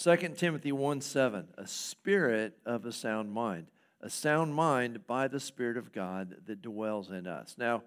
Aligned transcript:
2 0.00 0.16
Timothy 0.36 0.70
1 0.70 1.00
7, 1.00 1.48
a 1.58 1.66
spirit 1.66 2.56
of 2.64 2.86
a 2.86 2.92
sound 2.92 3.32
mind. 3.32 3.66
A 4.00 4.08
sound 4.08 4.54
mind 4.54 5.08
by 5.08 5.26
the 5.26 5.40
Spirit 5.40 5.76
of 5.76 5.90
God 5.90 6.36
that 6.46 6.62
dwells 6.62 7.10
in 7.10 7.26
us. 7.26 7.56
Now, 7.58 7.82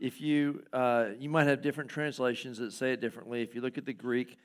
if 0.00 0.20
you, 0.20 0.64
uh, 0.72 1.10
you 1.16 1.30
might 1.30 1.46
have 1.46 1.62
different 1.62 1.88
translations 1.88 2.58
that 2.58 2.72
say 2.72 2.92
it 2.92 3.00
differently. 3.00 3.42
If 3.42 3.54
you 3.54 3.60
look 3.60 3.78
at 3.78 3.86
the 3.86 3.92
Greek, 3.92 4.38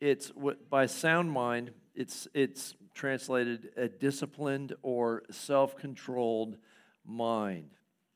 it's 0.00 0.30
what, 0.30 0.68
by 0.68 0.86
sound 0.86 1.30
mind, 1.30 1.70
it's, 1.94 2.26
it's 2.34 2.74
translated 2.92 3.70
a 3.76 3.86
disciplined 3.86 4.74
or 4.82 5.22
self 5.30 5.76
controlled 5.76 6.56
mind. 7.06 7.70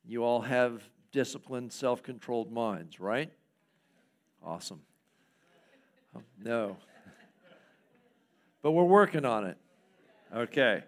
You 0.04 0.24
all 0.24 0.40
have 0.40 0.82
disciplined, 1.12 1.72
self 1.72 2.02
controlled 2.02 2.50
minds, 2.50 2.98
right? 2.98 3.30
Awesome. 4.44 4.80
Oh, 6.16 6.22
no. 6.42 6.76
But 8.62 8.72
we're 8.72 8.84
working 8.84 9.24
on 9.24 9.46
it. 9.46 9.56
Okay, 10.34 10.82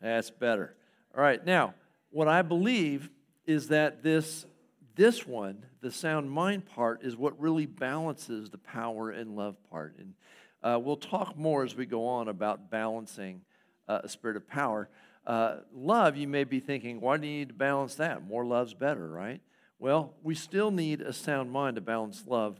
that's 0.00 0.30
better. 0.30 0.74
All 1.16 1.22
right, 1.22 1.44
now, 1.44 1.74
what 2.10 2.28
I 2.28 2.42
believe 2.42 3.10
is 3.46 3.68
that 3.68 4.02
this, 4.02 4.46
this 4.94 5.26
one, 5.26 5.64
the 5.80 5.90
sound 5.90 6.30
mind 6.30 6.66
part, 6.66 7.02
is 7.02 7.16
what 7.16 7.38
really 7.40 7.66
balances 7.66 8.50
the 8.50 8.58
power 8.58 9.10
and 9.10 9.36
love 9.36 9.56
part. 9.70 9.96
And 9.98 10.14
uh, 10.62 10.78
we'll 10.78 10.96
talk 10.96 11.36
more 11.36 11.64
as 11.64 11.74
we 11.74 11.86
go 11.86 12.06
on 12.06 12.28
about 12.28 12.70
balancing 12.70 13.42
uh, 13.88 14.00
a 14.04 14.08
spirit 14.08 14.36
of 14.36 14.48
power. 14.48 14.88
Uh, 15.26 15.56
love, 15.74 16.16
you 16.16 16.28
may 16.28 16.44
be 16.44 16.60
thinking, 16.60 17.00
why 17.00 17.16
do 17.16 17.26
you 17.26 17.38
need 17.38 17.48
to 17.48 17.54
balance 17.54 17.94
that? 17.96 18.26
More 18.26 18.44
love's 18.44 18.74
better, 18.74 19.08
right? 19.08 19.40
Well, 19.78 20.14
we 20.22 20.34
still 20.34 20.70
need 20.70 21.00
a 21.00 21.12
sound 21.12 21.50
mind 21.50 21.76
to 21.76 21.80
balance 21.80 22.24
love. 22.26 22.58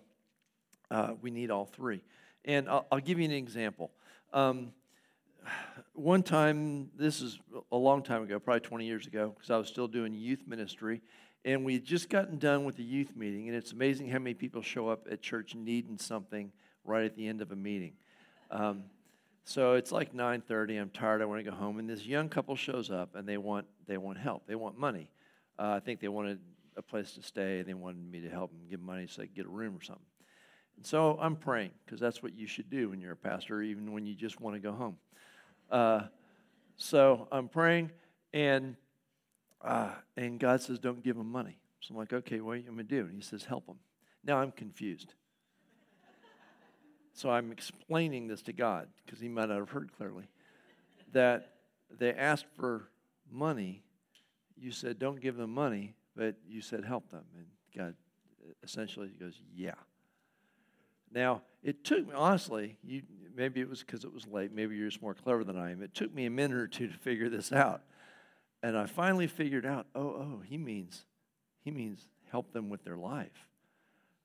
Uh, 0.90 1.12
we 1.22 1.30
need 1.30 1.50
all 1.50 1.64
three. 1.64 2.02
And 2.44 2.68
I'll, 2.68 2.86
I'll 2.92 3.00
give 3.00 3.18
you 3.18 3.24
an 3.24 3.30
example. 3.30 3.90
Um, 4.34 4.72
one 5.92 6.24
time, 6.24 6.90
this 6.96 7.20
is 7.22 7.38
a 7.70 7.76
long 7.76 8.02
time 8.02 8.24
ago, 8.24 8.40
probably 8.40 8.62
20 8.62 8.84
years 8.84 9.06
ago, 9.06 9.32
because 9.32 9.48
I 9.48 9.56
was 9.56 9.68
still 9.68 9.86
doing 9.86 10.12
youth 10.12 10.42
ministry, 10.48 11.02
and 11.44 11.64
we 11.64 11.74
had 11.74 11.84
just 11.84 12.08
gotten 12.10 12.38
done 12.38 12.64
with 12.64 12.76
the 12.76 12.82
youth 12.82 13.14
meeting, 13.14 13.46
and 13.46 13.56
it's 13.56 13.70
amazing 13.70 14.08
how 14.08 14.18
many 14.18 14.34
people 14.34 14.60
show 14.60 14.88
up 14.88 15.06
at 15.08 15.22
church 15.22 15.54
needing 15.54 15.98
something 15.98 16.50
right 16.84 17.04
at 17.04 17.14
the 17.14 17.28
end 17.28 17.42
of 17.42 17.52
a 17.52 17.56
meeting. 17.56 17.92
Um, 18.50 18.82
so 19.44 19.74
it's 19.74 19.92
like 19.92 20.12
9:30. 20.12 20.80
I'm 20.80 20.90
tired. 20.90 21.22
I 21.22 21.26
want 21.26 21.44
to 21.44 21.48
go 21.48 21.56
home. 21.56 21.78
And 21.78 21.88
this 21.88 22.04
young 22.04 22.28
couple 22.28 22.56
shows 22.56 22.90
up, 22.90 23.14
and 23.14 23.28
they 23.28 23.38
want 23.38 23.66
they 23.86 23.98
want 23.98 24.18
help. 24.18 24.48
They 24.48 24.56
want 24.56 24.76
money. 24.76 25.10
Uh, 25.60 25.74
I 25.76 25.80
think 25.80 26.00
they 26.00 26.08
wanted 26.08 26.40
a 26.76 26.82
place 26.82 27.12
to 27.12 27.22
stay. 27.22 27.62
They 27.62 27.74
wanted 27.74 28.10
me 28.10 28.20
to 28.22 28.30
help 28.30 28.50
them 28.50 28.62
give 28.68 28.80
money 28.80 29.06
so 29.06 29.22
they 29.22 29.28
could 29.28 29.36
get 29.36 29.46
a 29.46 29.50
room 29.50 29.76
or 29.76 29.82
something. 29.82 30.04
And 30.76 30.86
so 30.86 31.18
I'm 31.20 31.36
praying 31.36 31.70
because 31.84 32.00
that's 32.00 32.22
what 32.22 32.34
you 32.34 32.46
should 32.46 32.70
do 32.70 32.90
when 32.90 33.00
you're 33.00 33.12
a 33.12 33.16
pastor, 33.16 33.62
even 33.62 33.92
when 33.92 34.06
you 34.06 34.14
just 34.14 34.40
want 34.40 34.56
to 34.56 34.60
go 34.60 34.72
home. 34.72 34.96
Uh, 35.70 36.02
so 36.76 37.28
I'm 37.30 37.48
praying, 37.48 37.90
and 38.32 38.76
uh, 39.62 39.92
and 40.16 40.38
God 40.38 40.60
says, 40.60 40.78
"Don't 40.78 41.02
give 41.02 41.16
them 41.16 41.30
money." 41.30 41.58
So 41.80 41.92
I'm 41.92 41.98
like, 41.98 42.12
"Okay, 42.12 42.40
what 42.40 42.54
you 42.54 42.64
going 42.64 42.76
to 42.78 42.84
do?" 42.84 43.00
And 43.00 43.14
He 43.14 43.20
says, 43.20 43.44
"Help 43.44 43.66
them." 43.66 43.78
Now 44.24 44.38
I'm 44.38 44.52
confused. 44.52 45.14
So 47.14 47.30
I'm 47.30 47.52
explaining 47.52 48.26
this 48.26 48.42
to 48.42 48.52
God 48.52 48.88
because 49.04 49.20
he 49.20 49.28
might 49.28 49.48
not 49.48 49.58
have 49.58 49.70
heard 49.70 49.92
clearly 49.96 50.24
that 51.12 51.52
they 51.96 52.12
asked 52.12 52.46
for 52.56 52.88
money. 53.30 53.84
You 54.56 54.72
said, 54.72 54.98
don't 54.98 55.20
give 55.20 55.36
them 55.36 55.54
money, 55.54 55.94
but 56.16 56.34
you 56.46 56.60
said, 56.60 56.84
help 56.84 57.08
them. 57.10 57.24
And 57.36 57.46
God 57.76 57.94
essentially 58.64 59.10
goes, 59.18 59.40
yeah. 59.54 59.74
Now, 61.14 61.42
it 61.62 61.84
took 61.84 62.06
me, 62.06 62.12
honestly, 62.14 62.76
you, 62.82 63.02
maybe 63.36 63.60
it 63.60 63.68
was 63.68 63.80
because 63.80 64.04
it 64.04 64.12
was 64.12 64.26
late. 64.26 64.52
Maybe 64.52 64.76
you're 64.76 64.88
just 64.88 65.00
more 65.00 65.14
clever 65.14 65.44
than 65.44 65.56
I 65.56 65.70
am. 65.70 65.82
It 65.82 65.94
took 65.94 66.12
me 66.12 66.26
a 66.26 66.30
minute 66.30 66.58
or 66.58 66.66
two 66.66 66.88
to 66.88 66.92
figure 66.92 67.28
this 67.28 67.52
out. 67.52 67.82
And 68.62 68.76
I 68.76 68.86
finally 68.86 69.28
figured 69.28 69.64
out, 69.64 69.86
oh, 69.94 70.00
oh, 70.00 70.42
he 70.44 70.58
means, 70.58 71.04
he 71.62 71.70
means 71.70 72.08
help 72.30 72.52
them 72.52 72.68
with 72.68 72.82
their 72.82 72.96
life. 72.96 73.46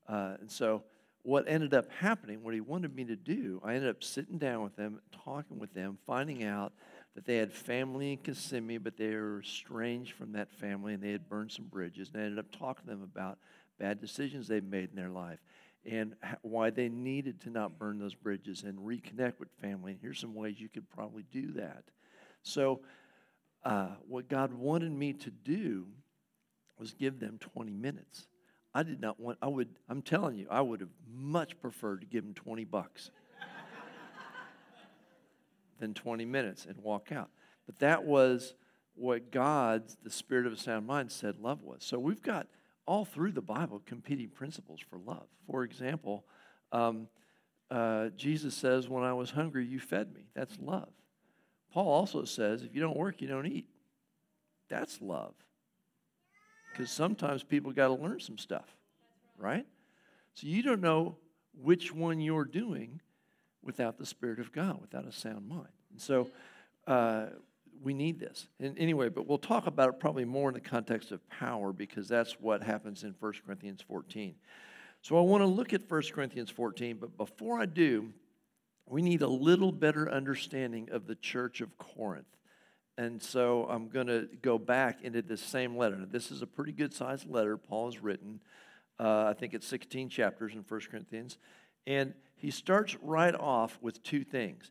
Uh, 0.07 0.37
and 0.39 0.49
so 0.49 0.83
what 1.21 1.45
ended 1.47 1.73
up 1.73 1.91
happening, 1.91 2.41
what 2.41 2.55
he 2.55 2.61
wanted 2.61 2.95
me 2.95 3.05
to 3.05 3.15
do, 3.15 3.61
I 3.63 3.75
ended 3.75 3.89
up 3.89 4.03
sitting 4.03 4.37
down 4.37 4.63
with 4.63 4.75
them, 4.75 4.99
talking 5.23 5.59
with 5.59 5.73
them, 5.73 5.99
finding 6.07 6.43
out 6.43 6.73
that 7.13 7.25
they 7.25 7.35
had 7.35 7.51
family 7.51 8.13
in 8.13 8.17
Kissimmee, 8.17 8.77
but 8.77 8.97
they 8.97 9.13
were 9.13 9.41
estranged 9.41 10.13
from 10.13 10.31
that 10.31 10.49
family 10.49 10.93
and 10.93 11.03
they 11.03 11.11
had 11.11 11.29
burned 11.29 11.51
some 11.51 11.65
bridges. 11.65 12.09
And 12.13 12.21
I 12.21 12.25
ended 12.25 12.39
up 12.39 12.51
talking 12.57 12.85
to 12.85 12.91
them 12.91 13.03
about 13.03 13.37
bad 13.77 14.01
decisions 14.01 14.47
they'd 14.47 14.69
made 14.69 14.89
in 14.89 14.95
their 14.95 15.09
life 15.09 15.39
and 15.85 16.15
why 16.41 16.69
they 16.69 16.89
needed 16.89 17.41
to 17.41 17.49
not 17.49 17.79
burn 17.79 17.99
those 17.99 18.15
bridges 18.15 18.63
and 18.63 18.79
reconnect 18.79 19.39
with 19.39 19.49
family. 19.61 19.93
And 19.93 20.01
here's 20.01 20.19
some 20.19 20.35
ways 20.35 20.59
you 20.59 20.69
could 20.69 20.89
probably 20.89 21.23
do 21.31 21.53
that. 21.53 21.83
So, 22.43 22.81
uh, 23.63 23.89
what 24.07 24.29
God 24.29 24.53
wanted 24.53 24.91
me 24.91 25.13
to 25.13 25.29
do 25.29 25.87
was 26.77 26.93
give 26.93 27.19
them 27.19 27.37
20 27.39 27.73
minutes. 27.73 28.27
I 28.73 28.83
did 28.83 29.01
not 29.01 29.19
want, 29.19 29.37
I 29.41 29.47
would, 29.47 29.69
I'm 29.89 30.01
telling 30.01 30.37
you, 30.37 30.47
I 30.49 30.61
would 30.61 30.79
have 30.79 30.89
much 31.11 31.59
preferred 31.59 32.01
to 32.01 32.07
give 32.07 32.23
them 32.23 32.33
20 32.33 32.63
bucks 32.65 33.11
than 35.79 35.93
20 35.93 36.25
minutes 36.25 36.65
and 36.65 36.77
walk 36.77 37.11
out. 37.11 37.29
But 37.65 37.79
that 37.79 38.03
was 38.05 38.53
what 38.95 39.31
God's, 39.31 39.97
the 40.03 40.09
spirit 40.09 40.45
of 40.45 40.53
a 40.53 40.57
sound 40.57 40.85
mind, 40.85 41.11
said 41.11 41.39
love 41.39 41.61
was. 41.63 41.83
So 41.83 41.97
we've 41.97 42.21
got 42.21 42.47
all 42.89 43.05
through 43.05 43.31
the 43.31 43.41
Bible 43.41 43.79
competing 43.85 44.29
principles 44.29 44.79
for 44.89 44.97
love. 44.97 45.27
For 45.45 45.63
example, 45.63 46.25
um, 46.71 47.07
uh, 47.69 48.09
Jesus 48.17 48.55
says, 48.55 48.89
When 48.89 49.03
I 49.03 49.13
was 49.13 49.29
hungry, 49.29 49.63
you 49.63 49.79
fed 49.79 50.11
me. 50.11 50.25
That's 50.33 50.57
love. 50.59 50.89
Paul 51.71 51.87
also 51.87 52.25
says, 52.25 52.63
If 52.63 52.73
you 52.73 52.81
don't 52.81 52.97
work, 52.97 53.21
you 53.21 53.27
don't 53.27 53.45
eat. 53.45 53.67
That's 54.69 54.99
love 55.01 55.35
because 56.71 56.89
sometimes 56.89 57.43
people 57.43 57.71
got 57.73 57.89
to 57.89 57.93
learn 57.93 58.21
some 58.21 58.39
stuff, 58.39 58.75
right? 59.37 59.67
So 60.33 60.47
you 60.47 60.63
don't 60.63 60.81
know 60.81 61.17
which 61.61 61.93
one 61.93 62.19
you're 62.19 62.43
doing 62.43 63.01
without 63.61 63.99
the 63.99 64.05
Spirit 64.05 64.39
of 64.39 64.51
God, 64.51 64.81
without 64.81 65.05
a 65.05 65.11
sound 65.11 65.47
mind. 65.47 65.67
And 65.91 66.01
so 66.01 66.31
uh, 66.87 67.27
we 67.81 67.93
need 67.93 68.19
this. 68.19 68.47
And 68.59 68.77
anyway, 68.77 69.09
but 69.09 69.27
we'll 69.27 69.37
talk 69.37 69.67
about 69.67 69.89
it 69.89 69.99
probably 69.99 70.25
more 70.25 70.49
in 70.49 70.53
the 70.53 70.59
context 70.59 71.11
of 71.11 71.27
power 71.29 71.71
because 71.71 72.07
that's 72.07 72.33
what 72.39 72.61
happens 72.61 73.03
in 73.03 73.15
1 73.19 73.33
Corinthians 73.45 73.81
14. 73.87 74.35
So 75.01 75.17
I 75.17 75.21
want 75.21 75.41
to 75.41 75.47
look 75.47 75.73
at 75.73 75.89
1 75.89 76.01
Corinthians 76.13 76.49
14, 76.49 76.97
but 76.99 77.17
before 77.17 77.59
I 77.59 77.65
do, 77.65 78.11
we 78.85 79.01
need 79.01 79.21
a 79.21 79.27
little 79.27 79.71
better 79.71 80.11
understanding 80.11 80.89
of 80.91 81.07
the 81.07 81.15
church 81.15 81.61
of 81.61 81.77
Corinth. 81.77 82.25
And 82.97 83.21
so 83.21 83.65
I'm 83.69 83.87
going 83.87 84.07
to 84.07 84.27
go 84.41 84.57
back 84.57 85.03
into 85.03 85.21
this 85.21 85.41
same 85.41 85.77
letter. 85.77 86.05
This 86.05 86.31
is 86.31 86.41
a 86.41 86.47
pretty 86.47 86.73
good 86.73 86.93
sized 86.93 87.29
letter 87.29 87.55
Paul 87.55 87.85
has 87.85 88.03
written. 88.03 88.41
Uh, 88.99 89.27
I 89.27 89.33
think 89.33 89.53
it's 89.53 89.67
16 89.67 90.09
chapters 90.09 90.53
in 90.53 90.65
1 90.67 90.81
Corinthians. 90.91 91.37
And 91.87 92.13
he 92.35 92.51
starts 92.51 92.97
right 93.01 93.35
off 93.35 93.77
with 93.81 94.03
two 94.03 94.25
things. 94.25 94.69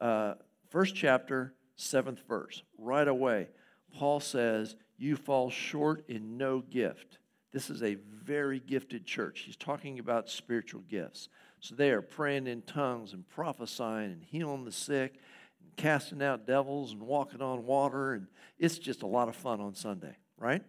Uh, 0.00 0.34
first 0.70 0.96
chapter, 0.96 1.54
seventh 1.78 2.20
verse. 2.28 2.62
Right 2.76 3.08
away, 3.08 3.48
Paul 3.94 4.20
says, 4.20 4.76
You 4.98 5.16
fall 5.16 5.48
short 5.50 6.04
in 6.08 6.36
no 6.36 6.60
gift. 6.60 7.18
This 7.52 7.70
is 7.70 7.82
a 7.82 7.96
very 8.22 8.60
gifted 8.60 9.06
church. 9.06 9.40
He's 9.46 9.56
talking 9.56 9.98
about 9.98 10.28
spiritual 10.28 10.82
gifts. 10.82 11.28
So 11.60 11.74
they 11.74 11.90
are 11.90 12.02
praying 12.02 12.46
in 12.46 12.62
tongues 12.62 13.14
and 13.14 13.26
prophesying 13.28 14.12
and 14.12 14.22
healing 14.22 14.64
the 14.64 14.72
sick 14.72 15.14
and 15.62 15.74
casting 15.76 16.22
out 16.22 16.46
devils 16.46 16.92
and 16.92 17.02
walking 17.02 17.40
on 17.40 17.64
water, 17.64 18.12
and 18.12 18.26
it's 18.58 18.78
just 18.78 19.02
a 19.02 19.06
lot 19.06 19.28
of 19.28 19.34
fun 19.34 19.60
on 19.60 19.74
Sunday, 19.74 20.16
right? 20.36 20.62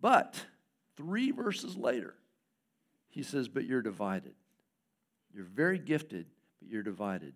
But 0.00 0.40
three 0.96 1.30
verses 1.32 1.76
later, 1.76 2.14
he 3.08 3.22
says, 3.22 3.48
But 3.48 3.64
you're 3.64 3.82
divided. 3.82 4.34
You're 5.34 5.44
very 5.44 5.78
gifted, 5.78 6.26
but 6.60 6.70
you're 6.70 6.82
divided. 6.82 7.34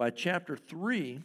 By 0.00 0.08
chapter 0.08 0.56
three, 0.56 1.22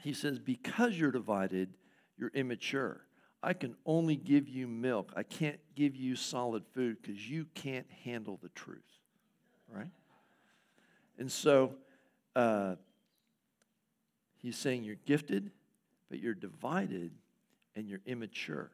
he 0.00 0.14
says, 0.14 0.38
Because 0.38 0.98
you're 0.98 1.12
divided, 1.12 1.74
you're 2.16 2.30
immature. 2.32 3.02
I 3.42 3.52
can 3.52 3.74
only 3.84 4.16
give 4.16 4.48
you 4.48 4.66
milk. 4.66 5.12
I 5.14 5.24
can't 5.24 5.60
give 5.74 5.94
you 5.94 6.16
solid 6.16 6.64
food 6.72 6.96
because 7.02 7.28
you 7.28 7.44
can't 7.54 7.84
handle 8.02 8.38
the 8.42 8.48
truth, 8.48 8.80
right? 9.68 9.90
And 11.18 11.30
so, 11.30 11.74
uh, 12.34 12.76
He's 14.38 14.56
saying 14.56 14.84
you're 14.84 14.96
gifted, 15.06 15.50
but 16.08 16.18
you're 16.18 16.32
divided 16.32 17.12
and 17.76 17.86
you're 17.86 18.00
immature. 18.06 18.70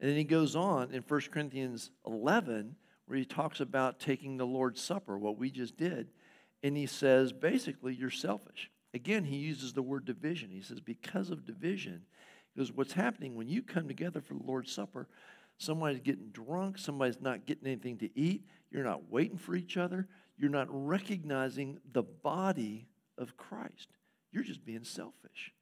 And 0.00 0.10
then 0.10 0.16
he 0.16 0.24
goes 0.24 0.56
on 0.56 0.92
in 0.92 1.04
1 1.06 1.20
Corinthians 1.30 1.92
11, 2.04 2.74
where 3.06 3.16
he 3.16 3.24
talks 3.24 3.60
about 3.60 4.00
taking 4.00 4.36
the 4.36 4.46
Lord's 4.46 4.80
Supper, 4.80 5.16
what 5.16 5.38
we 5.38 5.52
just 5.52 5.76
did. 5.76 6.08
And 6.62 6.76
he 6.76 6.86
says, 6.86 7.32
basically, 7.32 7.94
you're 7.94 8.10
selfish. 8.10 8.70
Again, 8.92 9.24
he 9.24 9.36
uses 9.36 9.72
the 9.72 9.82
word 9.82 10.04
division. 10.04 10.50
He 10.50 10.62
says, 10.62 10.80
because 10.80 11.30
of 11.30 11.46
division, 11.46 12.02
because 12.54 12.72
what's 12.72 12.92
happening 12.92 13.34
when 13.34 13.48
you 13.48 13.62
come 13.62 13.88
together 13.88 14.20
for 14.20 14.34
the 14.34 14.42
Lord's 14.44 14.72
Supper, 14.72 15.08
somebody's 15.58 16.00
getting 16.00 16.30
drunk, 16.30 16.78
somebody's 16.78 17.20
not 17.20 17.46
getting 17.46 17.66
anything 17.66 17.98
to 17.98 18.18
eat, 18.18 18.44
you're 18.70 18.84
not 18.84 19.10
waiting 19.10 19.38
for 19.38 19.54
each 19.54 19.76
other, 19.76 20.08
you're 20.36 20.50
not 20.50 20.66
recognizing 20.70 21.78
the 21.92 22.02
body 22.02 22.88
of 23.16 23.36
Christ. 23.36 23.88
You're 24.32 24.44
just 24.44 24.64
being 24.64 24.84
selfish. 24.84 25.52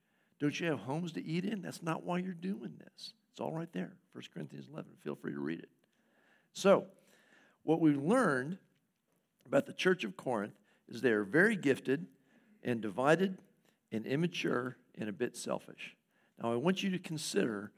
Don't 0.41 0.59
you 0.59 0.69
have 0.69 0.81
homes 0.81 1.13
to 1.13 1.25
eat 1.25 1.45
in? 1.45 1.63
That's 1.63 1.83
not 1.83 2.05
why 2.05 2.19
you're 2.19 2.33
doing 2.33 2.75
this. 2.79 3.13
It's 3.33 3.41
all 3.41 3.53
right 3.53 3.73
there. 3.73 3.93
1 4.13 4.25
Corinthians 4.33 4.67
11. 4.73 4.93
Feel 5.03 5.17
free 5.17 5.33
to 5.33 5.41
read 5.41 5.59
it. 5.59 5.69
So, 6.53 6.87
what 7.65 7.81
we've 7.81 8.03
learned 8.03 8.59
about 9.47 9.67
the 9.67 9.73
church 9.73 10.05
of 10.05 10.17
Corinth 10.17 10.55
is 10.89 11.01
they 11.01 11.13
are 11.13 11.25
very 11.25 11.57
gifted 11.57 12.07
and 12.63 12.81
divided 12.81 13.39
and 13.93 14.07
immature 14.07 14.77
and 14.97 15.09
a 15.09 15.13
bit 15.13 15.37
selfish. 15.37 15.97
Now, 16.43 16.53
I 16.53 16.57
want 16.57 16.83
you 16.83 16.91
to 16.91 16.99
consider 16.99 17.73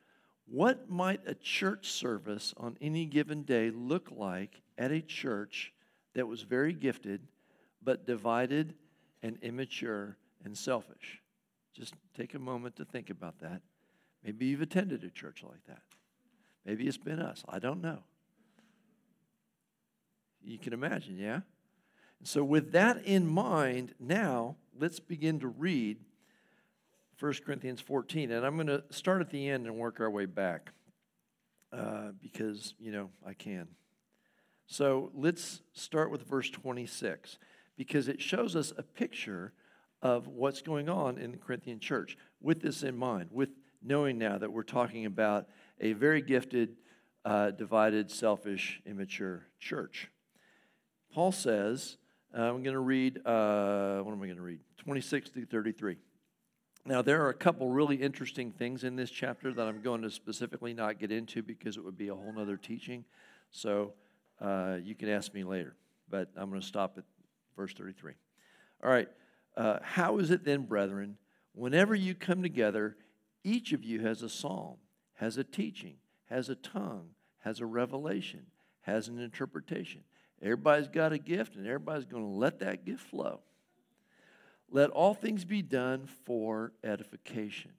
what 0.47 0.91
might 0.91 1.21
a 1.27 1.35
church 1.35 1.91
service 1.91 2.53
on 2.57 2.77
any 2.81 3.07
given 3.07 3.43
day 3.43 3.71
look 3.71 4.11
like 4.11 4.61
at 4.77 4.91
a 4.91 5.01
church 5.01 5.73
that 6.15 6.27
was 6.27 6.43
very 6.43 6.73
gifted 6.73 7.21
but 7.83 8.07
divided 8.07 8.75
and 9.23 9.39
immature 9.43 10.17
and 10.45 10.57
selfish? 10.57 11.21
Just 11.75 11.95
take 12.17 12.35
a 12.35 12.39
moment 12.39 12.77
to 12.77 12.85
think 12.85 13.11
about 13.11 13.39
that. 13.41 13.63
Maybe 14.25 14.47
you've 14.47 14.61
attended 14.61 15.05
a 15.05 15.11
church 15.11 15.43
like 15.43 15.65
that. 15.67 15.83
Maybe 16.65 16.87
it's 16.87 16.99
been 16.99 17.21
us. 17.21 17.43
I 17.49 17.59
don't 17.59 17.81
know. 17.81 18.01
You 20.43 20.59
can 20.59 20.73
imagine, 20.73 21.17
yeah? 21.17 21.41
So, 22.23 22.45
with 22.45 22.73
that 22.73 23.03
in 23.05 23.27
mind, 23.27 23.95
now 23.99 24.57
let's 24.79 25.01
begin 25.01 25.41
to 25.41 25.49
read 25.49 25.99
1 27.19 27.35
Corinthians 27.47 27.81
14. 27.81 28.31
And 28.31 28.45
I'm 28.45 28.57
going 28.57 28.67
to 28.67 28.85
start 28.91 29.23
at 29.23 29.31
the 29.31 29.49
end 29.49 29.67
and 29.67 29.77
work 29.77 30.01
our 30.01 30.11
way 30.11 30.27
back 30.27 30.73
uh, 31.73 32.11
because, 32.21 32.75
you 32.79 32.93
know, 32.93 33.11
I 33.27 33.33
can. 33.33 33.69
So, 34.67 35.11
let's 35.15 35.63
start 35.73 36.11
with 36.11 36.29
verse 36.29 36.51
26 36.51 37.39
because 37.79 38.07
it 38.07 38.21
shows 38.21 38.55
us 38.55 38.73
a 38.77 38.83
picture 38.83 39.55
of 40.03 40.29
what's 40.29 40.61
going 40.61 40.91
on 40.91 41.17
in 41.17 41.31
the 41.33 41.39
Corinthian 41.39 41.81
church. 41.81 42.19
With 42.43 42.61
this 42.61 42.83
in 42.83 42.97
mind, 42.97 43.31
with 43.33 43.51
knowing 43.83 44.19
now 44.19 44.37
that 44.37 44.53
we're 44.53 44.63
talking 44.63 45.07
about 45.07 45.47
a 45.81 45.95
very 45.95 46.21
gifted, 46.21 46.77
uh, 47.25 47.51
divided, 47.51 48.11
selfish, 48.11 48.83
immature 48.85 49.47
church. 49.59 50.11
Paul 51.13 51.33
says, 51.33 51.97
uh, 52.37 52.43
I'm 52.43 52.63
going 52.63 52.75
to 52.75 52.81
read, 52.81 53.19
uh, 53.27 54.01
what 54.01 54.13
am 54.13 54.23
I 54.23 54.27
going 54.27 54.37
to 54.37 54.43
read? 54.43 54.61
26 54.79 55.31
through 55.31 55.47
33. 55.47 55.97
Now, 56.87 57.03
there 57.03 57.23
are 57.25 57.29
a 57.29 57.35
couple 57.35 57.69
really 57.69 57.97
interesting 57.97 58.53
things 58.53 58.85
in 58.85 58.97
this 58.97 59.11
chapter 59.11 59.53
that 59.53 59.67
I'm 59.67 59.83
going 59.83 60.03
to 60.03 60.11
specifically 60.11 60.73
not 60.73 60.99
get 60.99 61.13
into 61.13 61.43
because 61.43 61.77
it 61.77 61.85
would 61.85 61.99
be 61.99 62.09
a 62.09 62.15
whole 62.15 62.33
other 62.39 62.57
teaching. 62.57 63.05
So 63.51 63.95
uh, 64.41 64.77
you 64.83 64.95
can 64.95 65.09
ask 65.09 65.35
me 65.35 65.45
later, 65.45 65.77
but 66.09 66.31
I'm 66.37 66.49
going 66.49 66.61
to 66.61 66.67
stop 66.67 66.95
at 66.97 67.05
verse 67.57 67.75
33. 67.75 68.15
All 68.83 68.91
right. 68.91 69.09
Uh, 69.57 69.79
how 69.83 70.19
is 70.19 70.31
it 70.31 70.45
then, 70.45 70.63
brethren, 70.63 71.19
whenever 71.53 71.95
you 71.95 72.15
come 72.15 72.43
together, 72.43 72.97
each 73.45 73.73
of 73.73 73.85
you 73.85 74.01
has 74.01 74.23
a 74.23 74.29
psalm, 74.29 74.77
has 75.15 75.37
a 75.37 75.45
teaching, 75.45 75.97
has 76.31 76.49
a 76.49 76.55
tongue, 76.55 77.11
has 77.41 77.61
a 77.61 77.67
revelation, 77.67 78.47
has 78.83 79.09
an 79.09 79.19
interpretation? 79.19 80.03
Everybody's 80.43 80.89
got 80.89 81.13
a 81.13 81.19
gift, 81.19 81.57
and 81.57 81.67
everybody's 81.67 82.07
going 82.07 82.23
to 82.23 82.39
let 82.39 82.61
that 82.61 82.85
gift 82.85 83.03
flow. 83.03 83.41
Let 84.71 84.91
all 84.91 85.15
things 85.15 85.45
be 85.45 85.63
done 85.63 86.07
for 86.25 86.73
edification. 86.83 87.73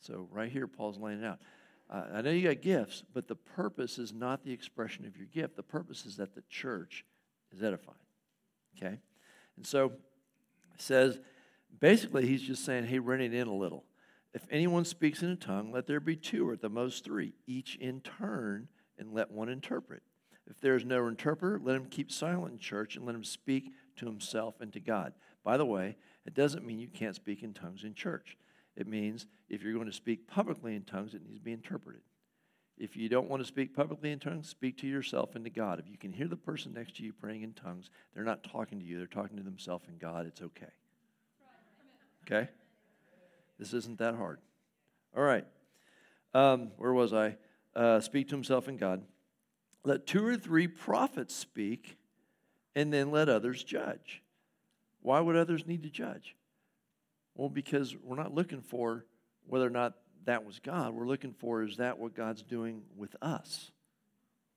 So, 0.00 0.28
right 0.32 0.50
here, 0.50 0.66
Paul's 0.66 0.98
laying 0.98 1.22
it 1.22 1.26
out. 1.26 1.38
Uh, 1.88 2.02
I 2.14 2.22
know 2.22 2.30
you 2.30 2.48
got 2.48 2.62
gifts, 2.62 3.04
but 3.12 3.28
the 3.28 3.36
purpose 3.36 3.98
is 3.98 4.12
not 4.12 4.42
the 4.42 4.52
expression 4.52 5.06
of 5.06 5.16
your 5.16 5.26
gift. 5.26 5.56
The 5.56 5.62
purpose 5.62 6.06
is 6.06 6.16
that 6.16 6.34
the 6.34 6.42
church 6.48 7.04
is 7.52 7.62
edified. 7.62 7.94
Okay? 8.76 8.98
And 9.56 9.66
so, 9.66 9.92
it 10.74 10.80
says, 10.82 11.18
basically, 11.80 12.26
he's 12.26 12.42
just 12.42 12.64
saying, 12.64 12.86
hey, 12.86 12.98
run 12.98 13.20
it 13.20 13.32
in 13.32 13.46
a 13.46 13.54
little. 13.54 13.84
If 14.34 14.46
anyone 14.50 14.84
speaks 14.84 15.22
in 15.22 15.30
a 15.30 15.36
tongue, 15.36 15.72
let 15.72 15.86
there 15.86 16.00
be 16.00 16.16
two 16.16 16.48
or 16.48 16.54
at 16.54 16.60
the 16.60 16.68
most 16.68 17.04
three, 17.04 17.34
each 17.46 17.76
in 17.76 18.00
turn, 18.00 18.68
and 18.98 19.12
let 19.12 19.30
one 19.30 19.48
interpret. 19.48 20.02
If 20.48 20.60
there 20.60 20.76
is 20.76 20.84
no 20.84 21.06
interpreter, 21.08 21.60
let 21.62 21.76
him 21.76 21.86
keep 21.86 22.10
silent 22.10 22.52
in 22.52 22.58
church 22.58 22.96
and 22.96 23.04
let 23.04 23.14
him 23.14 23.24
speak 23.24 23.72
to 23.96 24.06
himself 24.06 24.60
and 24.60 24.72
to 24.72 24.80
God. 24.80 25.12
By 25.42 25.56
the 25.56 25.66
way, 25.66 25.96
it 26.24 26.34
doesn't 26.34 26.64
mean 26.64 26.78
you 26.78 26.88
can't 26.88 27.16
speak 27.16 27.42
in 27.42 27.52
tongues 27.52 27.84
in 27.84 27.94
church. 27.94 28.36
It 28.76 28.86
means 28.86 29.26
if 29.48 29.62
you're 29.62 29.72
going 29.72 29.86
to 29.86 29.92
speak 29.92 30.28
publicly 30.28 30.74
in 30.74 30.82
tongues, 30.82 31.14
it 31.14 31.22
needs 31.22 31.38
to 31.38 31.44
be 31.44 31.52
interpreted. 31.52 32.02
If 32.78 32.96
you 32.96 33.08
don't 33.08 33.30
want 33.30 33.40
to 33.42 33.46
speak 33.46 33.74
publicly 33.74 34.12
in 34.12 34.18
tongues, 34.18 34.48
speak 34.48 34.76
to 34.78 34.86
yourself 34.86 35.34
and 35.34 35.44
to 35.44 35.50
God. 35.50 35.78
If 35.78 35.88
you 35.88 35.96
can 35.96 36.12
hear 36.12 36.28
the 36.28 36.36
person 36.36 36.74
next 36.74 36.96
to 36.96 37.02
you 37.02 37.12
praying 37.12 37.42
in 37.42 37.54
tongues, 37.54 37.90
they're 38.14 38.24
not 38.24 38.44
talking 38.44 38.78
to 38.78 38.84
you, 38.84 38.98
they're 38.98 39.06
talking 39.06 39.38
to 39.38 39.42
themselves 39.42 39.86
and 39.88 39.98
God. 39.98 40.26
It's 40.26 40.42
okay. 40.42 40.72
Okay? 42.24 42.50
This 43.58 43.72
isn't 43.72 43.98
that 43.98 44.14
hard. 44.14 44.40
All 45.16 45.22
right. 45.22 45.46
Um, 46.34 46.72
where 46.76 46.92
was 46.92 47.14
I? 47.14 47.36
Uh, 47.74 48.00
speak 48.00 48.28
to 48.28 48.34
himself 48.34 48.68
and 48.68 48.78
God. 48.78 49.02
Let 49.86 50.04
two 50.04 50.26
or 50.26 50.36
three 50.36 50.66
prophets 50.66 51.32
speak, 51.32 51.96
and 52.74 52.92
then 52.92 53.12
let 53.12 53.28
others 53.28 53.62
judge. 53.62 54.20
Why 55.00 55.20
would 55.20 55.36
others 55.36 55.64
need 55.64 55.84
to 55.84 55.90
judge? 55.90 56.34
Well, 57.36 57.48
because 57.48 57.94
we're 58.02 58.16
not 58.16 58.34
looking 58.34 58.62
for 58.62 59.04
whether 59.46 59.64
or 59.64 59.70
not 59.70 59.94
that 60.24 60.44
was 60.44 60.58
God. 60.58 60.92
We're 60.92 61.06
looking 61.06 61.32
for 61.32 61.62
is 61.62 61.76
that 61.76 62.00
what 62.00 62.16
God's 62.16 62.42
doing 62.42 62.82
with 62.96 63.14
us? 63.22 63.70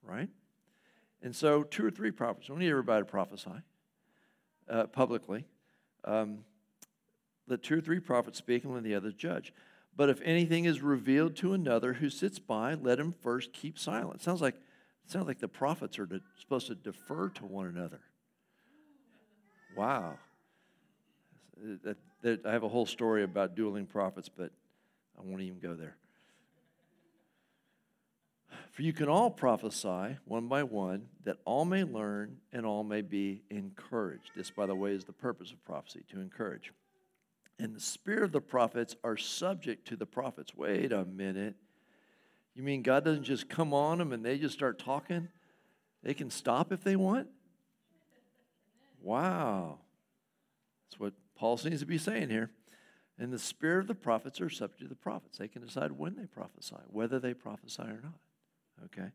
Right? 0.01 0.29
And 1.21 1.35
so, 1.35 1.61
two 1.61 1.85
or 1.85 1.91
three 1.91 2.09
prophets. 2.09 2.49
We 2.49 2.55
need 2.55 2.71
everybody 2.71 3.03
to 3.03 3.05
prophesy 3.05 3.51
uh, 4.67 4.87
publicly. 4.87 5.45
Um, 6.05 6.39
let 7.47 7.61
two 7.61 7.77
or 7.77 7.81
three 7.81 7.99
prophets 7.99 8.39
speak 8.39 8.63
and 8.63 8.73
let 8.73 8.81
the 8.81 8.95
others 8.95 9.13
judge. 9.13 9.53
But 9.95 10.09
if 10.09 10.21
anything 10.23 10.65
is 10.65 10.81
revealed 10.81 11.35
to 11.35 11.53
another 11.53 11.93
who 11.93 12.09
sits 12.09 12.39
by, 12.39 12.73
let 12.73 12.99
him 12.99 13.11
first 13.11 13.53
keep 13.53 13.77
silent. 13.77 14.23
Sounds 14.23 14.41
like 14.41 14.55
sounds 15.09 15.27
like 15.27 15.39
the 15.39 15.47
prophets 15.47 15.97
are 15.99 16.05
to, 16.05 16.21
supposed 16.39 16.67
to 16.67 16.75
defer 16.75 17.29
to 17.29 17.45
one 17.45 17.67
another. 17.67 18.01
Wow. 19.75 20.17
I 22.23 22.51
have 22.51 22.63
a 22.63 22.69
whole 22.69 22.85
story 22.85 23.23
about 23.23 23.55
dueling 23.55 23.85
prophets, 23.85 24.29
but 24.29 24.51
I 25.17 25.21
won't 25.23 25.41
even 25.41 25.59
go 25.59 25.73
there. 25.73 25.95
For 28.71 28.83
you 28.83 28.93
can 28.93 29.09
all 29.09 29.29
prophesy 29.29 30.17
one 30.25 30.47
by 30.47 30.63
one, 30.63 31.07
that 31.25 31.37
all 31.43 31.65
may 31.65 31.83
learn 31.83 32.37
and 32.53 32.65
all 32.65 32.83
may 32.83 33.01
be 33.01 33.41
encouraged. 33.49 34.31
This, 34.35 34.51
by 34.51 34.65
the 34.65 34.75
way, 34.75 34.91
is 34.91 35.03
the 35.03 35.11
purpose 35.11 35.51
of 35.51 35.63
prophecy 35.65 36.03
to 36.11 36.21
encourage. 36.21 36.71
And 37.57 37.75
the 37.75 37.81
spirit 37.81 38.23
of 38.23 38.31
the 38.31 38.41
prophets 38.41 38.95
are 39.03 39.17
subject 39.17 39.87
to 39.89 39.97
the 39.97 40.05
prophets. 40.05 40.55
Wait 40.55 40.93
a 40.93 41.03
minute. 41.03 41.55
You 42.59 42.65
mean 42.65 42.81
God 42.81 43.05
doesn't 43.05 43.23
just 43.23 43.47
come 43.47 43.73
on 43.73 43.99
them 43.99 44.11
and 44.11 44.21
they 44.21 44.37
just 44.37 44.53
start 44.53 44.79
talking? 44.79 45.29
They 46.03 46.13
can 46.13 46.29
stop 46.29 46.73
if 46.73 46.83
they 46.83 46.97
want? 46.97 47.29
Wow. 49.01 49.79
That's 50.83 50.99
what 50.99 51.13
Paul 51.37 51.55
seems 51.55 51.79
to 51.79 51.85
be 51.85 51.97
saying 51.97 52.29
here. 52.29 52.51
And 53.17 53.31
the 53.31 53.39
spirit 53.39 53.79
of 53.79 53.87
the 53.87 53.95
prophets 53.95 54.41
are 54.41 54.49
subject 54.49 54.81
to 54.81 54.89
the 54.89 54.95
prophets. 54.95 55.37
They 55.37 55.47
can 55.47 55.65
decide 55.65 55.93
when 55.93 56.17
they 56.17 56.25
prophesy, 56.25 56.75
whether 56.87 57.17
they 57.17 57.33
prophesy 57.33 57.83
or 57.83 58.01
not. 58.03 58.19
Okay? 58.83 59.11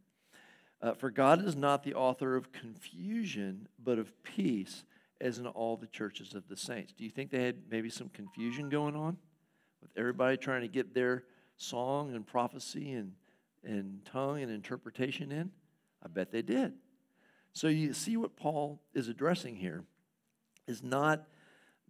Uh, 0.80 0.94
for 0.94 1.10
God 1.10 1.44
is 1.44 1.54
not 1.54 1.82
the 1.82 1.92
author 1.92 2.36
of 2.36 2.50
confusion, 2.50 3.68
but 3.78 3.98
of 3.98 4.22
peace, 4.22 4.84
as 5.20 5.36
in 5.36 5.46
all 5.46 5.76
the 5.76 5.86
churches 5.86 6.34
of 6.34 6.48
the 6.48 6.56
saints. 6.56 6.94
Do 6.96 7.04
you 7.04 7.10
think 7.10 7.30
they 7.30 7.44
had 7.44 7.56
maybe 7.70 7.90
some 7.90 8.08
confusion 8.08 8.70
going 8.70 8.96
on 8.96 9.18
with 9.82 9.90
everybody 9.98 10.38
trying 10.38 10.62
to 10.62 10.68
get 10.68 10.94
their 10.94 11.24
song 11.58 12.14
and 12.14 12.26
prophecy 12.26 12.92
and 12.92 13.12
and 13.64 14.04
tongue 14.04 14.42
and 14.42 14.50
interpretation 14.50 15.32
in? 15.32 15.50
I 16.02 16.08
bet 16.08 16.30
they 16.30 16.42
did. 16.42 16.74
So 17.52 17.68
you 17.68 17.92
see 17.92 18.16
what 18.16 18.36
Paul 18.36 18.82
is 18.94 19.08
addressing 19.08 19.56
here 19.56 19.84
is 20.66 20.82
not 20.82 21.26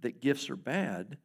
that 0.00 0.21
gifts 0.21 0.50
are 0.50 0.57
bad 0.57 1.16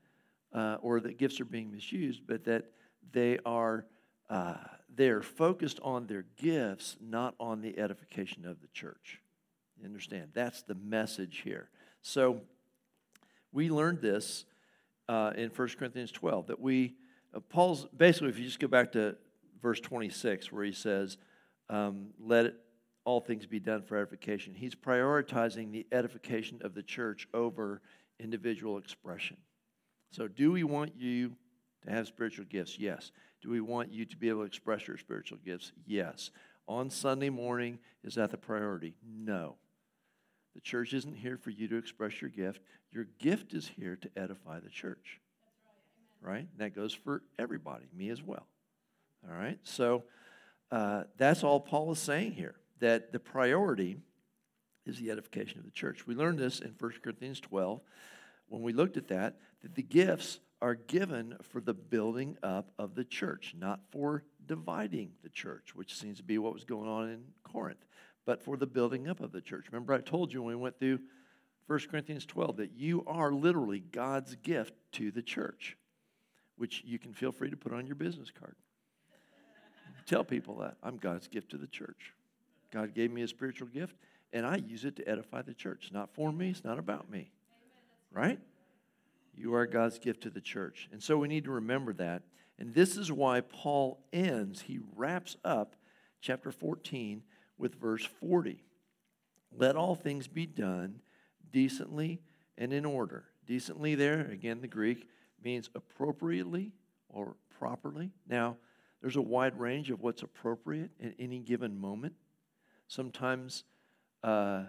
uh, 0.54 0.78
or 0.82 1.00
that 1.02 1.18
gifts 1.18 1.40
are 1.42 1.46
being 1.46 1.72
misused, 1.72 2.22
but 2.26 2.46
that 2.46 2.72
they 3.12 3.38
are 3.46 3.86
uh, 4.30 4.56
they're 4.96 5.22
focused 5.22 5.80
on 5.82 6.08
their 6.08 6.26
gifts, 6.38 6.98
not 7.02 7.34
on 7.40 7.62
the 7.62 7.78
edification 7.80 8.46
of 8.46 8.62
the 8.62 8.68
church. 8.68 9.22
You 9.80 9.86
understand? 9.86 10.30
That's 10.34 10.62
the 10.62 10.76
message 10.76 11.42
here. 11.44 11.70
So 12.02 12.42
we 13.52 13.70
learned 13.70 14.02
this 14.02 14.46
uh, 15.08 15.34
in 15.36 15.50
1 15.50 15.68
Corinthians 15.80 16.12
12 16.12 16.48
that 16.48 16.60
we 16.60 16.96
uh, 17.34 17.40
Paul's 17.40 17.88
basically 17.96 18.30
if 18.30 18.40
you 18.40 18.46
just 18.46 18.60
go 18.60 18.68
back 18.68 18.92
to 18.94 19.16
verse 19.62 19.80
26, 19.80 20.52
where 20.52 20.64
he 20.64 20.72
says, 20.72 21.18
um, 21.70 22.08
Let 22.20 22.46
it, 22.46 22.56
all 23.06 23.22
things 23.22 23.46
be 23.46 23.60
done 23.60 23.82
for 23.84 23.98
edification. 23.98 24.54
He's 24.54 24.76
prioritizing 24.76 25.72
the 25.72 25.88
edification 25.92 26.62
of 26.64 26.74
the 26.74 26.84
church 26.84 27.28
over 27.34 27.82
individual 28.20 28.78
expression. 28.78 29.38
So, 30.12 30.28
do 30.28 30.52
we 30.52 30.64
want 30.64 30.94
you 30.98 31.36
to 31.86 31.92
have 31.92 32.08
spiritual 32.08 32.46
gifts? 32.46 32.78
Yes. 32.78 33.12
Do 33.42 33.50
we 33.50 33.62
want 33.62 33.92
you 33.92 34.06
to 34.06 34.18
be 34.18 34.30
able 34.30 34.42
to 34.42 34.46
express 34.46 34.88
your 34.88 34.98
spiritual 34.98 35.38
gifts? 35.46 35.72
Yes. 35.86 36.32
On 36.68 36.90
Sunday 36.90 37.30
morning, 37.30 37.80
is 38.04 38.16
that 38.16 38.32
the 38.32 38.38
priority? 38.38 38.96
No. 39.04 39.56
The 40.56 40.62
church 40.62 40.94
isn't 40.94 41.16
here 41.16 41.38
for 41.38 41.52
you 41.52 41.68
to 41.70 41.78
express 41.78 42.22
your 42.22 42.30
gift. 42.30 42.62
Your 42.92 43.06
gift 43.20 43.54
is 43.54 43.68
here 43.68 43.96
to 43.96 44.10
edify 44.18 44.60
the 44.60 44.70
church. 44.70 45.20
Right? 46.22 46.32
right? 46.32 46.48
And 46.52 46.60
that 46.60 46.76
goes 46.76 46.94
for 46.94 47.24
everybody, 47.38 47.86
me 47.96 48.10
as 48.10 48.22
well. 48.22 48.46
All 49.28 49.36
right? 49.36 49.60
So 49.64 50.04
uh, 50.72 51.04
that's 51.18 51.44
all 51.44 51.60
Paul 51.60 51.92
is 51.92 52.00
saying 52.00 52.34
here 52.34 52.56
that 52.80 53.12
the 53.12 53.20
priority 53.20 53.98
is 54.86 54.98
the 55.00 55.12
edification 55.12 55.60
of 55.60 55.66
the 55.66 55.72
church. 55.72 56.08
We 56.08 56.16
learned 56.16 56.40
this 56.40 56.60
in 56.60 56.76
1 56.80 56.92
Corinthians 57.04 57.40
12 57.40 57.82
when 58.48 58.62
we 58.62 58.74
looked 58.74 58.98
at 58.98 59.08
that, 59.10 59.38
that 59.62 59.76
the 59.76 59.84
gifts 59.84 60.40
are 60.62 60.76
given 60.76 61.36
for 61.42 61.62
the 61.62 61.74
building 61.74 62.38
up 62.44 62.72
of 62.78 62.96
the 62.96 63.04
church, 63.04 63.56
not 63.58 63.80
for 63.92 64.24
dividing 64.46 65.12
the 65.24 65.30
church, 65.30 65.74
which 65.74 65.96
seems 65.96 66.18
to 66.18 66.24
be 66.24 66.38
what 66.38 66.54
was 66.54 66.66
going 66.66 66.90
on 66.90 67.10
in 67.10 67.24
Corinth, 67.44 67.86
but 68.26 68.44
for 68.44 68.58
the 68.58 68.66
building 68.66 69.08
up 69.08 69.22
of 69.22 69.32
the 69.32 69.42
church. 69.42 69.68
Remember, 69.72 69.94
I 69.94 70.02
told 70.02 70.34
you 70.34 70.42
when 70.42 70.56
we 70.56 70.62
went 70.62 70.80
through 70.80 71.00
1 71.68 71.80
Corinthians 71.92 72.26
12 72.26 72.58
that 72.58 72.72
you 72.76 73.04
are 73.06 73.32
literally 73.32 73.80
God's 73.80 74.36
gift 74.36 74.74
to 74.94 75.12
the 75.12 75.22
church, 75.22 75.78
which 76.58 76.84
you 76.84 77.00
can 77.00 77.14
feel 77.14 77.32
free 77.32 77.52
to 77.52 77.58
put 77.58 77.74
on 77.74 77.86
your 77.86 77.96
business 77.96 78.32
card. 78.32 78.56
Tell 80.10 80.24
people 80.24 80.56
that 80.56 80.76
I'm 80.82 80.98
God's 80.98 81.28
gift 81.28 81.52
to 81.52 81.58
the 81.58 81.68
church. 81.68 82.16
God 82.74 82.96
gave 82.96 83.12
me 83.12 83.22
a 83.22 83.28
spiritual 83.28 83.68
gift, 83.68 83.96
and 84.34 84.44
I 84.44 84.56
use 84.56 84.84
it 84.84 84.96
to 84.96 85.08
edify 85.08 85.44
the 85.44 85.54
church. 85.54 85.84
It's 85.84 85.94
not 85.94 86.16
for 86.16 86.32
me, 86.32 86.50
it's 86.50 86.64
not 86.64 86.80
about 86.80 87.12
me. 87.12 87.32
Right? 88.12 88.40
You 89.36 89.54
are 89.54 89.68
God's 89.68 90.00
gift 90.00 90.22
to 90.22 90.32
the 90.32 90.42
church. 90.42 90.90
And 90.92 91.02
so 91.02 91.18
we 91.18 91.28
need 91.28 91.44
to 91.44 91.52
remember 91.52 91.94
that. 91.94 92.24
And 92.58 92.74
this 92.74 92.98
is 92.98 93.12
why 93.12 93.42
Paul 93.42 94.00
ends, 94.12 94.62
he 94.62 94.80
wraps 94.96 95.38
up 95.46 95.76
chapter 96.22 96.52
14 96.52 97.22
with 97.60 97.80
verse 97.80 98.04
40. 98.04 98.64
Let 99.56 99.76
all 99.76 99.94
things 99.94 100.28
be 100.28 100.48
done 100.48 101.02
decently 101.52 102.20
and 102.58 102.74
in 102.74 102.84
order. 102.84 103.26
Decently, 103.46 103.94
there, 103.94 104.22
again, 104.22 104.62
the 104.62 104.68
Greek 104.68 105.08
means 105.44 105.70
appropriately 105.76 106.72
or 107.10 107.36
properly. 107.60 108.10
Now, 108.28 108.58
there's 109.02 109.16
a 109.16 109.22
wide 109.22 109.60
range 109.60 109.92
of 109.92 110.02
what's 110.02 110.24
appropriate 110.24 110.92
at 111.04 111.14
any 111.20 111.40
given 111.40 111.80
moment. 111.80 112.14
Sometimes 112.88 113.64
uh, 114.24 114.64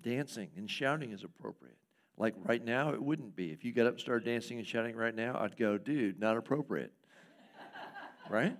dancing 0.00 0.50
and 0.56 0.70
shouting 0.70 1.12
is 1.12 1.22
appropriate. 1.22 1.76
Like 2.16 2.34
right 2.42 2.64
now, 2.64 2.92
it 2.92 3.00
wouldn't 3.00 3.36
be. 3.36 3.52
If 3.52 3.64
you 3.64 3.72
got 3.72 3.86
up 3.86 3.92
and 3.92 4.00
started 4.00 4.24
dancing 4.24 4.58
and 4.58 4.66
shouting 4.66 4.96
right 4.96 5.14
now, 5.14 5.38
I'd 5.38 5.56
go, 5.56 5.78
dude, 5.78 6.18
not 6.18 6.36
appropriate. 6.36 6.92
right? 8.30 8.56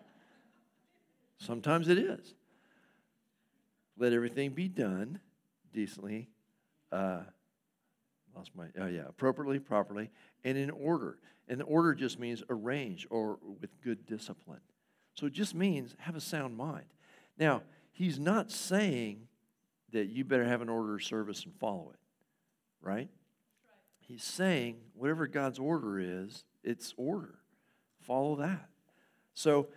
Sometimes 1.38 1.88
it 1.88 1.98
is. 1.98 2.34
Let 3.98 4.12
everything 4.12 4.50
be 4.50 4.68
done 4.68 5.18
decently. 5.72 6.28
Uh, 6.92 7.22
lost 8.36 8.52
my, 8.54 8.66
oh 8.80 8.86
yeah, 8.86 9.02
appropriately, 9.08 9.58
properly, 9.58 10.10
and 10.44 10.56
in 10.56 10.70
order. 10.70 11.18
And 11.48 11.62
order 11.62 11.94
just 11.94 12.20
means 12.20 12.44
arrange 12.48 13.06
or 13.10 13.38
with 13.60 13.70
good 13.82 14.06
discipline. 14.06 14.60
So 15.18 15.26
it 15.26 15.32
just 15.32 15.52
means 15.52 15.96
have 15.98 16.14
a 16.14 16.20
sound 16.20 16.56
mind. 16.56 16.84
Now, 17.36 17.62
he's 17.90 18.20
not 18.20 18.52
saying 18.52 19.26
that 19.90 20.06
you 20.06 20.24
better 20.24 20.44
have 20.44 20.62
an 20.62 20.68
order 20.68 20.94
of 20.94 21.02
service 21.02 21.44
and 21.44 21.52
follow 21.58 21.90
it, 21.92 21.98
right? 22.80 23.08
He's 23.98 24.22
saying 24.22 24.76
whatever 24.94 25.26
God's 25.26 25.58
order 25.58 25.98
is, 25.98 26.44
it's 26.62 26.94
order. 26.96 27.34
Follow 28.00 28.36
that. 28.36 28.68
So, 29.34 29.70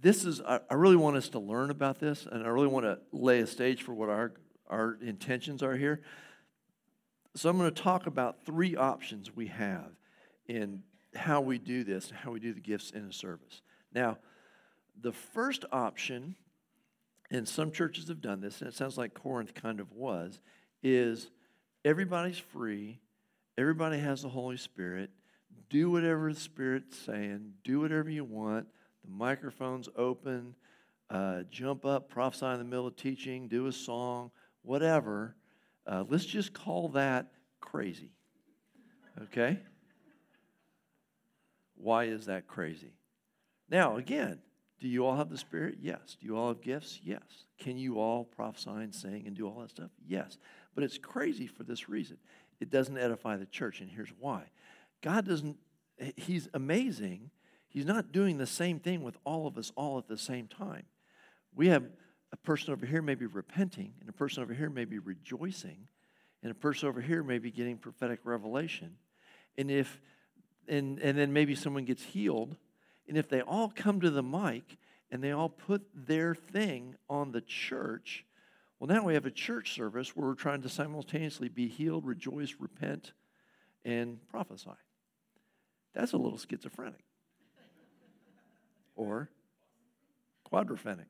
this 0.00 0.24
is, 0.24 0.40
I 0.40 0.60
really 0.72 0.96
want 0.96 1.18
us 1.18 1.28
to 1.30 1.38
learn 1.38 1.68
about 1.68 1.98
this, 1.98 2.26
and 2.30 2.42
I 2.42 2.48
really 2.48 2.68
want 2.68 2.86
to 2.86 3.00
lay 3.12 3.40
a 3.40 3.46
stage 3.46 3.82
for 3.82 3.92
what 3.92 4.08
our, 4.08 4.32
our 4.66 4.96
intentions 5.02 5.62
are 5.62 5.76
here. 5.76 6.00
So, 7.36 7.50
I'm 7.50 7.58
going 7.58 7.70
to 7.70 7.82
talk 7.82 8.06
about 8.06 8.46
three 8.46 8.76
options 8.76 9.36
we 9.36 9.48
have 9.48 9.90
in 10.46 10.84
how 11.14 11.42
we 11.42 11.58
do 11.58 11.84
this, 11.84 12.10
how 12.10 12.30
we 12.30 12.40
do 12.40 12.54
the 12.54 12.60
gifts 12.60 12.90
in 12.90 13.04
a 13.04 13.12
service. 13.12 13.60
Now, 13.94 14.18
the 15.00 15.12
first 15.12 15.64
option, 15.72 16.36
and 17.30 17.48
some 17.48 17.70
churches 17.70 18.08
have 18.08 18.20
done 18.20 18.40
this, 18.40 18.60
and 18.60 18.68
it 18.68 18.74
sounds 18.74 18.98
like 18.98 19.14
Corinth 19.14 19.54
kind 19.54 19.80
of 19.80 19.92
was, 19.92 20.40
is 20.82 21.30
everybody's 21.84 22.38
free, 22.38 23.00
everybody 23.56 23.98
has 23.98 24.22
the 24.22 24.28
Holy 24.28 24.56
Spirit. 24.56 25.10
Do 25.70 25.90
whatever 25.90 26.32
the 26.32 26.38
Spirit's 26.38 26.98
saying, 26.98 27.54
do 27.64 27.80
whatever 27.80 28.10
you 28.10 28.24
want. 28.24 28.66
The 29.04 29.10
microphone's 29.10 29.88
open. 29.96 30.54
Uh, 31.10 31.42
jump 31.50 31.84
up, 31.84 32.08
prophesy 32.08 32.46
in 32.46 32.58
the 32.58 32.64
middle 32.64 32.86
of 32.86 32.96
teaching, 32.96 33.46
do 33.46 33.66
a 33.66 33.72
song, 33.72 34.30
whatever. 34.62 35.36
Uh, 35.86 36.02
let's 36.08 36.24
just 36.24 36.52
call 36.52 36.88
that 36.88 37.26
crazy. 37.60 38.10
Okay? 39.22 39.58
Why 41.76 42.04
is 42.04 42.26
that 42.26 42.46
crazy? 42.46 42.92
Now, 43.74 43.96
again, 43.96 44.38
do 44.78 44.86
you 44.86 45.04
all 45.04 45.16
have 45.16 45.30
the 45.30 45.36
Spirit? 45.36 45.78
Yes. 45.80 46.16
Do 46.20 46.26
you 46.26 46.36
all 46.36 46.46
have 46.46 46.60
gifts? 46.60 47.00
Yes. 47.02 47.24
Can 47.58 47.76
you 47.76 47.98
all 47.98 48.22
prophesy 48.22 48.70
and 48.70 48.94
sing 48.94 49.24
and 49.26 49.34
do 49.34 49.48
all 49.48 49.58
that 49.62 49.70
stuff? 49.70 49.90
Yes. 50.06 50.38
But 50.76 50.84
it's 50.84 50.96
crazy 50.96 51.48
for 51.48 51.64
this 51.64 51.88
reason 51.88 52.18
it 52.60 52.70
doesn't 52.70 52.96
edify 52.96 53.36
the 53.36 53.46
church, 53.46 53.80
and 53.80 53.90
here's 53.90 54.12
why. 54.20 54.44
God 55.02 55.26
doesn't, 55.26 55.56
He's 56.16 56.48
amazing. 56.54 57.32
He's 57.66 57.84
not 57.84 58.12
doing 58.12 58.38
the 58.38 58.46
same 58.46 58.78
thing 58.78 59.02
with 59.02 59.16
all 59.24 59.48
of 59.48 59.58
us 59.58 59.72
all 59.74 59.98
at 59.98 60.06
the 60.06 60.18
same 60.18 60.46
time. 60.46 60.84
We 61.52 61.66
have 61.66 61.82
a 62.30 62.36
person 62.36 62.72
over 62.72 62.86
here 62.86 63.02
maybe 63.02 63.26
repenting, 63.26 63.94
and 64.00 64.08
a 64.08 64.12
person 64.12 64.44
over 64.44 64.54
here 64.54 64.70
may 64.70 64.84
be 64.84 65.00
rejoicing, 65.00 65.88
and 66.44 66.52
a 66.52 66.54
person 66.54 66.88
over 66.88 67.00
here 67.00 67.24
may 67.24 67.38
be 67.38 67.50
getting 67.50 67.78
prophetic 67.78 68.20
revelation. 68.22 68.94
And 69.58 69.68
if 69.68 70.00
and, 70.68 71.00
and 71.00 71.18
then 71.18 71.32
maybe 71.32 71.56
someone 71.56 71.84
gets 71.84 72.04
healed, 72.04 72.54
and 73.08 73.16
if 73.16 73.28
they 73.28 73.40
all 73.40 73.72
come 73.74 74.00
to 74.00 74.10
the 74.10 74.22
mic 74.22 74.78
and 75.10 75.22
they 75.22 75.32
all 75.32 75.48
put 75.48 75.82
their 75.94 76.34
thing 76.34 76.96
on 77.08 77.32
the 77.32 77.40
church, 77.40 78.24
well, 78.78 78.88
now 78.88 79.04
we 79.04 79.14
have 79.14 79.26
a 79.26 79.30
church 79.30 79.74
service 79.74 80.16
where 80.16 80.26
we're 80.26 80.34
trying 80.34 80.62
to 80.62 80.68
simultaneously 80.68 81.48
be 81.48 81.68
healed, 81.68 82.04
rejoice, 82.06 82.56
repent, 82.58 83.12
and 83.84 84.18
prophesy. 84.28 84.70
That's 85.94 86.12
a 86.12 86.16
little 86.16 86.38
schizophrenic 86.38 87.00
or 88.96 89.30
quadrophenic. 90.50 91.06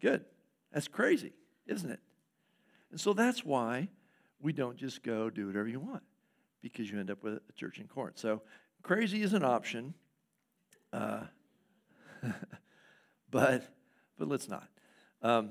Good. 0.00 0.24
That's 0.72 0.88
crazy, 0.88 1.32
isn't 1.66 1.90
it? 1.90 2.00
And 2.90 3.00
so 3.00 3.12
that's 3.12 3.44
why 3.44 3.88
we 4.40 4.52
don't 4.52 4.76
just 4.76 5.02
go 5.02 5.30
do 5.30 5.46
whatever 5.46 5.68
you 5.68 5.80
want 5.80 6.02
because 6.62 6.90
you 6.90 6.98
end 6.98 7.10
up 7.10 7.22
with 7.22 7.34
a 7.34 7.52
church 7.52 7.78
in 7.78 7.86
Corinth. 7.86 8.18
So 8.18 8.42
crazy 8.82 9.22
is 9.22 9.32
an 9.32 9.44
option. 9.44 9.94
Uh, 10.92 11.20
but 13.30 13.62
but 14.18 14.28
let's 14.28 14.48
not. 14.48 14.68
Um, 15.22 15.50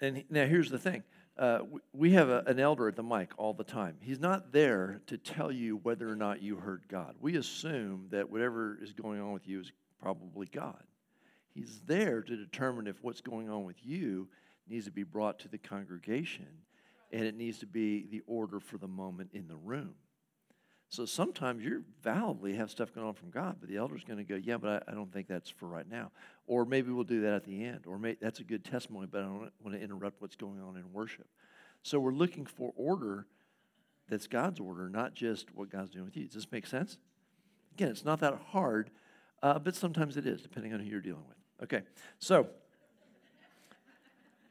and 0.00 0.24
now 0.30 0.46
here's 0.46 0.70
the 0.70 0.78
thing. 0.78 1.02
Uh, 1.38 1.60
we 1.92 2.12
have 2.12 2.28
a, 2.28 2.42
an 2.46 2.60
elder 2.60 2.88
at 2.88 2.96
the 2.96 3.02
mic 3.02 3.30
all 3.38 3.54
the 3.54 3.64
time. 3.64 3.96
He's 4.00 4.20
not 4.20 4.52
there 4.52 5.00
to 5.06 5.16
tell 5.16 5.50
you 5.50 5.76
whether 5.82 6.08
or 6.08 6.16
not 6.16 6.42
you 6.42 6.56
heard 6.56 6.82
God. 6.88 7.14
We 7.20 7.36
assume 7.36 8.08
that 8.10 8.30
whatever 8.30 8.78
is 8.80 8.92
going 8.92 9.20
on 9.20 9.32
with 9.32 9.48
you 9.48 9.60
is 9.60 9.72
probably 10.02 10.46
God. 10.46 10.82
He's 11.54 11.80
there 11.86 12.22
to 12.22 12.36
determine 12.36 12.86
if 12.86 12.96
what's 13.02 13.20
going 13.20 13.48
on 13.48 13.64
with 13.64 13.76
you 13.82 14.28
needs 14.68 14.84
to 14.84 14.90
be 14.90 15.02
brought 15.02 15.38
to 15.40 15.48
the 15.48 15.58
congregation 15.58 16.46
and 17.12 17.24
it 17.24 17.34
needs 17.34 17.58
to 17.58 17.66
be 17.66 18.06
the 18.10 18.22
order 18.26 18.60
for 18.60 18.78
the 18.78 18.88
moment 18.88 19.30
in 19.32 19.48
the 19.48 19.56
room. 19.56 19.94
So 20.90 21.06
sometimes 21.06 21.62
you're 21.62 21.82
validly 22.02 22.54
have 22.54 22.68
stuff 22.68 22.92
going 22.92 23.06
on 23.06 23.14
from 23.14 23.30
God, 23.30 23.58
but 23.60 23.68
the 23.68 23.76
elder's 23.76 24.02
going 24.02 24.18
to 24.18 24.24
go, 24.24 24.34
yeah, 24.34 24.56
but 24.56 24.82
I, 24.88 24.90
I, 24.90 24.94
don't 24.94 25.12
think 25.12 25.28
that's 25.28 25.48
for 25.48 25.66
right 25.66 25.88
now. 25.88 26.10
Or 26.48 26.64
maybe 26.64 26.90
we'll 26.90 27.04
do 27.04 27.20
that 27.20 27.32
at 27.32 27.44
the 27.44 27.64
end. 27.64 27.84
Or 27.86 27.96
may, 27.96 28.16
that's 28.20 28.40
a 28.40 28.44
good 28.44 28.64
testimony, 28.64 29.06
but 29.08 29.20
I 29.20 29.26
don't 29.26 29.50
want 29.62 29.76
to 29.76 29.80
interrupt 29.80 30.20
what's 30.20 30.34
going 30.34 30.60
on 30.60 30.76
in 30.76 30.92
worship. 30.92 31.28
So 31.84 32.00
we're 32.00 32.10
looking 32.10 32.44
for 32.44 32.72
order 32.74 33.26
that's 34.08 34.26
God's 34.26 34.58
order, 34.58 34.88
not 34.88 35.14
just 35.14 35.54
what 35.54 35.70
God's 35.70 35.90
doing 35.90 36.06
with 36.06 36.16
you. 36.16 36.24
Does 36.24 36.34
this 36.34 36.50
make 36.50 36.66
sense? 36.66 36.98
Again, 37.74 37.90
it's 37.90 38.04
not 38.04 38.18
that 38.18 38.34
hard, 38.48 38.90
uh, 39.44 39.60
but 39.60 39.76
sometimes 39.76 40.16
it 40.16 40.26
is, 40.26 40.42
depending 40.42 40.74
on 40.74 40.80
who 40.80 40.86
you're 40.86 41.00
dealing 41.00 41.22
with. 41.28 41.36
Okay, 41.62 41.86
so 42.18 42.48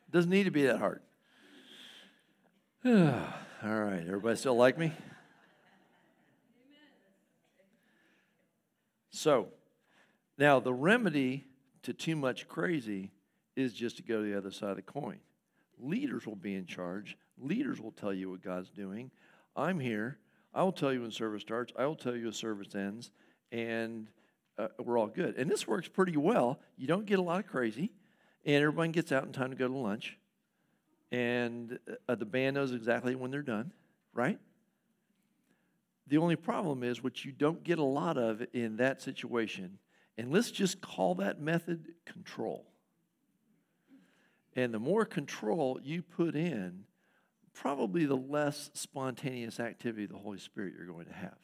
doesn't 0.10 0.32
need 0.32 0.46
to 0.46 0.52
be 0.52 0.64
that 0.68 0.80
hard. 0.80 1.02
All 2.86 2.92
right, 3.62 4.04
everybody 4.08 4.38
still 4.38 4.56
like 4.56 4.78
me? 4.78 4.94
So, 9.20 9.50
now 10.38 10.62
the 10.62 10.74
remedy 10.74 11.44
to 11.84 11.92
too 11.92 12.16
much 12.16 12.48
crazy 12.48 13.12
is 13.58 13.74
just 13.74 13.98
to 13.98 14.02
go 14.02 14.24
to 14.24 14.32
the 14.32 14.38
other 14.38 14.50
side 14.50 14.70
of 14.70 14.76
the 14.78 14.82
coin. 14.82 15.20
Leaders 15.78 16.26
will 16.26 16.38
be 16.38 16.56
in 16.56 16.66
charge. 16.66 17.18
Leaders 17.38 17.82
will 17.82 17.92
tell 17.92 18.14
you 18.14 18.30
what 18.30 18.42
God's 18.42 18.70
doing. 18.70 19.12
I'm 19.58 19.78
here. 19.78 20.20
I 20.54 20.64
will 20.64 20.72
tell 20.72 20.94
you 20.94 21.02
when 21.02 21.12
service 21.12 21.42
starts. 21.42 21.74
I 21.78 21.86
will 21.86 21.98
tell 21.98 22.16
you 22.16 22.24
when 22.24 22.32
service 22.34 22.74
ends, 22.74 23.12
and 23.52 24.08
uh, 24.58 24.70
we're 24.86 24.98
all 24.98 25.08
good. 25.08 25.36
And 25.36 25.52
this 25.52 25.68
works 25.68 25.90
pretty 25.90 26.16
well. 26.16 26.62
You 26.78 26.88
don't 26.88 27.06
get 27.06 27.20
a 27.20 27.22
lot 27.22 27.42
of 27.42 27.48
crazy, 27.48 27.92
and 28.46 28.56
everyone 28.56 28.94
gets 28.94 29.12
out 29.12 29.26
in 29.26 29.34
time 29.34 29.50
to 29.50 29.58
go 29.58 29.68
to 29.68 29.76
lunch. 29.76 30.18
and 31.12 31.78
uh, 32.08 32.16
the 32.16 32.24
band 32.24 32.56
knows 32.56 32.72
exactly 32.72 33.16
when 33.16 33.32
they're 33.32 33.42
done, 33.42 33.74
right? 34.14 34.40
The 36.10 36.18
only 36.18 36.36
problem 36.36 36.84
is 36.84 37.04
what 37.04 37.24
you 37.24 37.32
don't 37.32 37.64
get 37.64 37.78
a 37.78 37.84
lot 37.84 38.18
of 38.18 38.46
in 38.54 38.78
that 38.78 39.02
situation, 39.02 39.78
and 40.18 40.32
let's 40.32 40.52
just 40.52 40.82
call 40.82 41.16
that 41.16 41.40
method 41.40 41.94
control. 42.06 42.66
And 44.56 44.74
the 44.74 44.80
more 44.80 45.06
control 45.06 45.80
you 45.84 46.02
put 46.02 46.36
in, 46.36 46.86
probably 47.54 48.06
the 48.06 48.16
less 48.16 48.72
spontaneous 48.74 49.60
activity 49.60 50.06
of 50.06 50.10
the 50.10 50.18
Holy 50.18 50.40
Spirit 50.40 50.74
you're 50.76 50.88
going 50.88 51.06
to 51.06 51.14
have. 51.14 51.38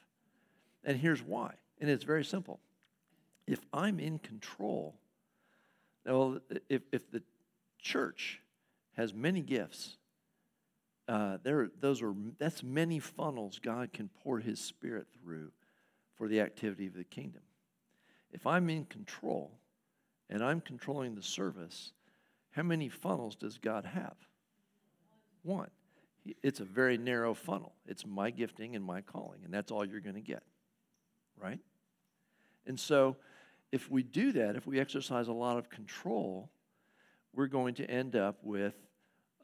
And 0.84 0.98
here's 0.98 1.22
why. 1.22 1.53
And 1.79 1.89
it's 1.89 2.03
very 2.03 2.25
simple. 2.25 2.60
If 3.48 3.60
I'm 3.72 4.00
in 4.00 4.17
control, 4.17 4.95
well, 6.05 6.39
if, 6.69 6.81
if 6.91 7.12
the 7.12 7.22
church 7.79 8.41
has 8.93 9.13
many 9.13 9.41
gifts, 9.41 9.98
uh, 11.07 11.38
there, 11.43 11.69
those 11.79 12.01
are, 12.01 12.13
that's 12.39 12.63
many 12.63 13.00
funnels 13.00 13.59
God 13.59 13.93
can 13.93 14.09
pour 14.24 14.39
His 14.39 14.59
Spirit 14.59 15.07
through 15.21 15.51
for 16.15 16.27
the 16.27 16.41
activity 16.41 16.88
of 16.88 16.93
the 16.93 17.03
kingdom. 17.03 17.41
If 18.31 18.47
I'm 18.47 18.69
in 18.69 18.85
control 18.85 19.51
and 20.29 20.43
I'm 20.43 20.62
controlling 20.62 21.15
the 21.15 21.21
service, 21.21 21.91
how 22.51 22.63
many 22.63 22.89
funnels 22.89 23.35
does 23.35 23.57
God 23.57 23.85
have? 23.85 24.15
One. 25.43 25.69
It's 26.41 26.59
a 26.59 26.65
very 26.65 26.97
narrow 26.97 27.35
funnel. 27.35 27.74
It's 27.85 28.05
my 28.05 28.31
gifting 28.31 28.75
and 28.75 28.83
my 28.83 29.01
calling, 29.01 29.41
and 29.43 29.53
that's 29.53 29.71
all 29.71 29.85
you're 29.85 30.00
going 30.00 30.15
to 30.15 30.21
get, 30.21 30.41
right? 31.38 31.59
And 32.65 32.79
so, 32.79 33.17
if 33.71 33.91
we 33.91 34.01
do 34.01 34.31
that, 34.31 34.55
if 34.55 34.65
we 34.65 34.79
exercise 34.79 35.27
a 35.27 35.33
lot 35.33 35.57
of 35.57 35.69
control, 35.69 36.50
we're 37.33 37.45
going 37.45 37.75
to 37.75 37.85
end 37.85 38.15
up 38.15 38.38
with 38.41 38.74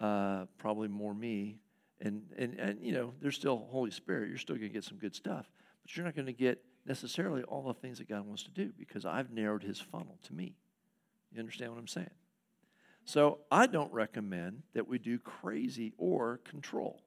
uh, 0.02 0.46
probably 0.58 0.88
more 0.88 1.14
me. 1.14 1.60
And, 2.02 2.24
and, 2.38 2.60
and, 2.60 2.84
you 2.84 2.92
know, 2.92 3.14
there's 3.22 3.36
still 3.36 3.68
Holy 3.70 3.92
Spirit. 3.92 4.30
You're 4.30 4.40
still 4.40 4.56
going 4.56 4.70
to 4.70 4.74
get 4.74 4.84
some 4.84 4.98
good 4.98 5.16
stuff. 5.16 5.46
But 5.84 5.96
you're 5.96 6.06
not 6.06 6.16
going 6.16 6.26
to 6.26 6.34
get 6.34 6.64
necessarily 6.86 7.44
all 7.44 7.64
the 7.64 7.76
things 7.76 8.00
that 8.00 8.10
God 8.10 8.26
wants 8.26 8.44
to 8.44 8.52
do 8.52 8.72
because 8.78 9.06
I've 9.06 9.32
narrowed 9.32 9.64
his 9.64 9.80
funnel 9.80 10.18
to 10.24 10.34
me. 10.34 10.56
You 11.32 11.40
understand 11.40 11.72
what 11.72 11.80
I'm 11.80 11.88
saying? 11.88 12.10
So 13.06 13.40
I 13.52 13.68
don't 13.68 13.92
recommend 13.94 14.64
that 14.74 14.88
we 14.88 14.98
do 14.98 15.20
crazy 15.20 15.94
or 15.98 16.40
control. 16.44 17.04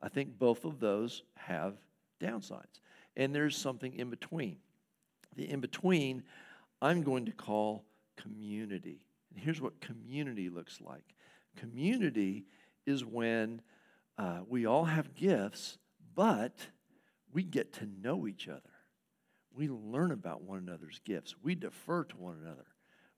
I 0.00 0.08
think 0.08 0.38
both 0.38 0.64
of 0.64 0.80
those 0.80 1.22
have 1.34 1.74
downsides. 2.20 2.80
And 3.16 3.34
there's 3.34 3.56
something 3.56 3.94
in 3.94 4.10
between. 4.10 4.58
The 5.36 5.50
in 5.50 5.60
between, 5.60 6.22
I'm 6.80 7.02
going 7.02 7.26
to 7.26 7.32
call 7.32 7.84
community. 8.16 9.06
And 9.30 9.42
here's 9.42 9.60
what 9.60 9.80
community 9.80 10.48
looks 10.48 10.80
like 10.80 11.04
community 11.56 12.44
is 12.86 13.04
when 13.04 13.62
uh, 14.18 14.40
we 14.48 14.66
all 14.66 14.84
have 14.84 15.14
gifts, 15.14 15.78
but 16.14 16.68
we 17.32 17.42
get 17.42 17.72
to 17.74 17.88
know 18.02 18.26
each 18.26 18.48
other. 18.48 18.60
We 19.54 19.68
learn 19.68 20.12
about 20.12 20.42
one 20.42 20.58
another's 20.58 21.00
gifts. 21.04 21.34
We 21.42 21.54
defer 21.54 22.04
to 22.04 22.16
one 22.16 22.38
another. 22.42 22.66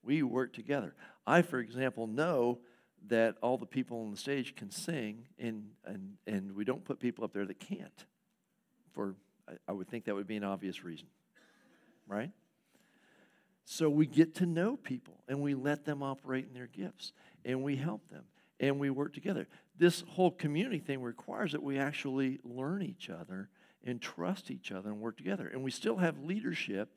We 0.02 0.22
work 0.22 0.52
together. 0.52 0.94
I, 1.26 1.42
for 1.42 1.58
example, 1.58 2.06
know 2.06 2.58
that 3.08 3.36
all 3.42 3.58
the 3.58 3.66
people 3.66 4.00
on 4.00 4.10
the 4.10 4.16
stage 4.16 4.54
can 4.54 4.70
sing, 4.70 5.26
and, 5.38 5.70
and, 5.84 6.14
and 6.26 6.54
we 6.54 6.64
don't 6.64 6.84
put 6.84 7.00
people 7.00 7.24
up 7.24 7.32
there 7.32 7.46
that 7.46 7.60
can't. 7.60 8.04
For 8.92 9.14
I, 9.48 9.52
I 9.68 9.72
would 9.72 9.88
think 9.88 10.04
that 10.06 10.14
would 10.14 10.26
be 10.26 10.36
an 10.36 10.44
obvious 10.44 10.84
reason, 10.84 11.08
right? 12.06 12.30
So 13.64 13.88
we 13.88 14.06
get 14.06 14.34
to 14.36 14.46
know 14.46 14.76
people 14.76 15.22
and 15.26 15.40
we 15.40 15.54
let 15.54 15.84
them 15.84 16.02
operate 16.02 16.46
in 16.46 16.54
their 16.54 16.66
gifts 16.66 17.12
and 17.44 17.62
we 17.62 17.76
help 17.76 18.08
them 18.08 18.24
and 18.60 18.78
we 18.78 18.90
work 18.90 19.12
together. 19.12 19.46
This 19.76 20.04
whole 20.08 20.30
community 20.30 20.78
thing 20.78 21.02
requires 21.02 21.52
that 21.52 21.62
we 21.62 21.78
actually 21.78 22.38
learn 22.44 22.82
each 22.82 23.10
other 23.10 23.48
and 23.84 24.00
trust 24.00 24.50
each 24.50 24.72
other 24.72 24.90
and 24.90 25.00
work 25.00 25.16
together. 25.16 25.48
And 25.48 25.62
we 25.62 25.70
still 25.70 25.96
have 25.96 26.18
leadership, 26.18 26.90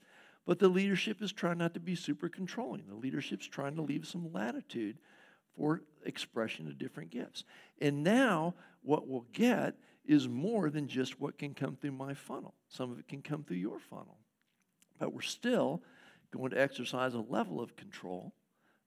but 0.45 0.59
the 0.59 0.69
leadership 0.69 1.21
is 1.21 1.33
trying 1.33 1.57
not 1.57 1.73
to 1.73 1.79
be 1.79 1.95
super 1.95 2.29
controlling. 2.29 2.83
The 2.87 2.95
leadership's 2.95 3.47
trying 3.47 3.75
to 3.75 3.81
leave 3.81 4.07
some 4.07 4.31
latitude 4.31 4.97
for 5.57 5.81
expression 6.05 6.67
of 6.67 6.77
different 6.77 7.09
gifts. 7.09 7.43
And 7.81 8.03
now 8.03 8.53
what 8.83 9.07
we'll 9.07 9.25
get 9.33 9.75
is 10.05 10.29
more 10.29 10.69
than 10.69 10.87
just 10.87 11.19
what 11.19 11.37
can 11.37 11.53
come 11.53 11.75
through 11.75 11.91
my 11.91 12.13
funnel. 12.13 12.53
Some 12.69 12.91
of 12.91 12.99
it 12.99 13.07
can 13.07 13.21
come 13.21 13.43
through 13.43 13.57
your 13.57 13.79
funnel. 13.79 14.19
But 14.99 15.13
we're 15.13 15.21
still 15.21 15.81
going 16.31 16.51
to 16.51 16.61
exercise 16.61 17.13
a 17.13 17.19
level 17.19 17.59
of 17.59 17.75
control, 17.75 18.33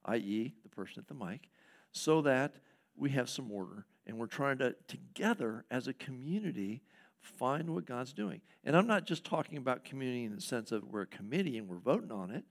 i.e., 0.06 0.54
the 0.62 0.68
person 0.68 0.98
at 0.98 1.08
the 1.08 1.24
mic, 1.24 1.50
so 1.92 2.22
that 2.22 2.54
we 2.96 3.10
have 3.10 3.28
some 3.28 3.50
order 3.50 3.86
and 4.06 4.18
we're 4.18 4.26
trying 4.26 4.58
to, 4.58 4.74
together 4.88 5.64
as 5.70 5.86
a 5.86 5.92
community, 5.92 6.82
find 7.20 7.70
what 7.70 7.84
God's 7.84 8.12
doing. 8.12 8.40
And 8.64 8.76
I'm 8.76 8.86
not 8.86 9.06
just 9.06 9.24
talking 9.24 9.58
about 9.58 9.84
community 9.84 10.24
in 10.24 10.34
the 10.34 10.40
sense 10.40 10.72
of 10.72 10.84
we're 10.84 11.02
a 11.02 11.06
committee 11.06 11.58
and 11.58 11.68
we're 11.68 11.78
voting 11.78 12.10
on 12.10 12.30
it. 12.30 12.44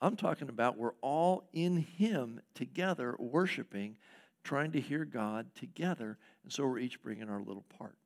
I'm 0.00 0.16
talking 0.16 0.48
about 0.48 0.78
we're 0.78 0.94
all 1.00 1.48
in 1.52 1.76
Him 1.76 2.40
together, 2.54 3.14
worshiping, 3.18 3.96
trying 4.42 4.72
to 4.72 4.80
hear 4.80 5.04
God 5.04 5.54
together. 5.54 6.18
And 6.42 6.52
so 6.52 6.66
we're 6.66 6.78
each 6.78 7.02
bringing 7.02 7.28
our 7.28 7.40
little 7.40 7.64
part. 7.78 7.96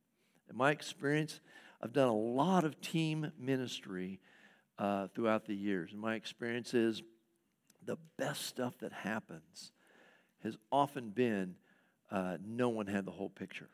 In 0.51 0.57
my 0.57 0.70
experience, 0.70 1.40
I've 1.81 1.92
done 1.92 2.09
a 2.09 2.16
lot 2.16 2.64
of 2.64 2.81
team 2.81 3.33
ministry 3.38 4.20
uh, 4.79 5.09
throughout 5.14 5.46
the 5.46 5.55
years. 5.55 5.92
And 5.92 6.01
my 6.01 6.14
experience 6.14 6.75
is 6.75 7.03
the 7.85 7.96
best 8.18 8.46
stuff 8.46 8.77
that 8.79 8.92
happens 8.92 9.72
has 10.46 10.56
often 10.72 11.11
been 11.11 11.54
uh, 12.11 12.38
no 12.44 12.68
one 12.68 12.87
had 12.87 13.04
the 13.04 13.11
whole 13.11 13.28
picture. 13.28 13.68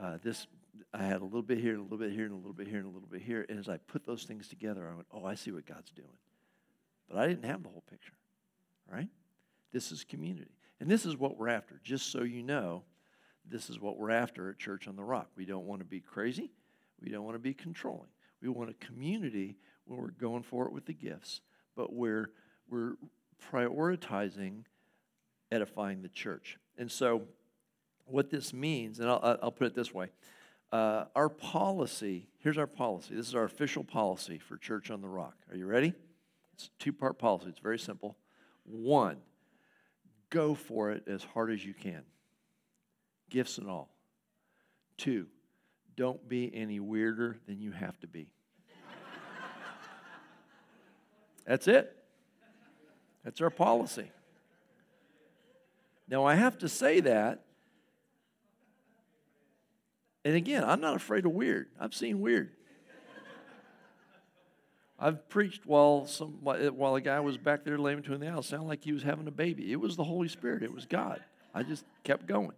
Uh, 0.00 0.18
this 0.22 0.46
I 0.92 1.04
had 1.04 1.20
a 1.20 1.24
little 1.24 1.42
bit 1.42 1.58
here, 1.58 1.72
and 1.72 1.80
a 1.80 1.82
little 1.82 1.98
bit 1.98 2.12
here, 2.12 2.24
and 2.24 2.34
a 2.34 2.36
little 2.36 2.52
bit 2.52 2.68
here, 2.68 2.78
and 2.78 2.86
a 2.86 2.90
little 2.90 3.08
bit 3.08 3.22
here. 3.22 3.46
And 3.48 3.58
as 3.58 3.68
I 3.68 3.78
put 3.78 4.04
those 4.04 4.24
things 4.24 4.48
together, 4.48 4.88
I 4.90 4.94
went, 4.94 5.06
"Oh, 5.10 5.24
I 5.24 5.34
see 5.34 5.50
what 5.50 5.66
God's 5.66 5.90
doing." 5.90 6.18
But 7.08 7.18
I 7.18 7.26
didn't 7.26 7.44
have 7.44 7.62
the 7.62 7.68
whole 7.68 7.84
picture. 7.88 8.14
Right? 8.90 9.08
This 9.72 9.90
is 9.92 10.04
community, 10.04 10.56
and 10.80 10.90
this 10.90 11.06
is 11.06 11.16
what 11.16 11.36
we're 11.36 11.48
after. 11.48 11.80
Just 11.82 12.10
so 12.10 12.22
you 12.22 12.42
know, 12.42 12.84
this 13.44 13.70
is 13.70 13.80
what 13.80 13.98
we're 13.98 14.10
after 14.10 14.50
at 14.50 14.58
Church 14.58 14.88
on 14.88 14.96
the 14.96 15.04
Rock. 15.04 15.30
We 15.36 15.44
don't 15.44 15.66
want 15.66 15.80
to 15.80 15.86
be 15.86 16.00
crazy. 16.00 16.50
We 17.00 17.10
don't 17.10 17.24
want 17.24 17.34
to 17.34 17.40
be 17.40 17.54
controlling. 17.54 18.08
We 18.40 18.48
want 18.48 18.70
a 18.70 18.74
community 18.74 19.56
where 19.84 20.00
we're 20.00 20.10
going 20.10 20.42
for 20.42 20.66
it 20.66 20.72
with 20.72 20.86
the 20.86 20.94
gifts, 20.94 21.40
but 21.74 21.92
we're 21.92 22.30
we're 22.68 22.96
prioritizing 23.52 24.64
edifying 25.50 26.02
the 26.02 26.08
church. 26.08 26.58
And 26.78 26.90
so, 26.90 27.22
what 28.04 28.30
this 28.30 28.52
means, 28.52 29.00
and 29.00 29.08
I'll, 29.08 29.38
I'll 29.42 29.50
put 29.50 29.66
it 29.66 29.74
this 29.74 29.92
way 29.92 30.10
uh, 30.72 31.04
our 31.14 31.28
policy 31.28 32.28
here's 32.46 32.58
our 32.58 32.66
policy. 32.68 33.14
This 33.14 33.26
is 33.26 33.34
our 33.34 33.42
official 33.42 33.82
policy 33.82 34.38
for 34.38 34.56
Church 34.56 34.90
on 34.90 35.00
the 35.00 35.08
Rock. 35.08 35.34
Are 35.50 35.56
you 35.56 35.66
ready? 35.66 35.92
It's 36.54 36.66
a 36.66 36.68
two 36.78 36.92
part 36.92 37.18
policy, 37.18 37.48
it's 37.48 37.58
very 37.58 37.78
simple. 37.78 38.16
One, 38.64 39.16
go 40.30 40.54
for 40.54 40.92
it 40.92 41.08
as 41.08 41.24
hard 41.24 41.50
as 41.50 41.64
you 41.64 41.74
can, 41.74 42.02
gifts 43.30 43.58
and 43.58 43.68
all. 43.68 43.90
Two, 44.96 45.26
don't 45.96 46.28
be 46.28 46.54
any 46.54 46.78
weirder 46.78 47.36
than 47.48 47.60
you 47.60 47.72
have 47.72 47.98
to 48.00 48.06
be. 48.06 48.30
That's 51.46 51.66
it. 51.66 51.96
That's 53.24 53.40
our 53.40 53.50
policy. 53.50 54.12
Now, 56.08 56.24
I 56.24 56.34
have 56.34 56.58
to 56.58 56.68
say 56.68 57.00
that. 57.00 57.44
And 60.24 60.34
again, 60.34 60.64
I'm 60.64 60.80
not 60.80 60.96
afraid 60.96 61.24
of 61.24 61.32
weird. 61.32 61.68
I've 61.78 61.94
seen 61.94 62.20
weird. 62.20 62.50
I've 64.98 65.28
preached 65.28 65.66
while 65.66 66.06
some 66.06 66.38
while 66.42 66.94
a 66.94 67.00
guy 67.00 67.20
was 67.20 67.36
back 67.36 67.64
there 67.64 67.76
laying 67.78 68.00
between 68.00 68.18
the 68.18 68.28
aisles, 68.28 68.46
sounded 68.46 68.66
like 68.66 68.82
he 68.82 68.92
was 68.92 69.02
having 69.02 69.28
a 69.28 69.30
baby. 69.30 69.70
It 69.70 69.76
was 69.76 69.94
the 69.94 70.04
Holy 70.04 70.28
Spirit. 70.28 70.62
It 70.62 70.72
was 70.72 70.86
God. 70.86 71.22
I 71.54 71.62
just 71.62 71.84
kept 72.02 72.26
going. 72.26 72.52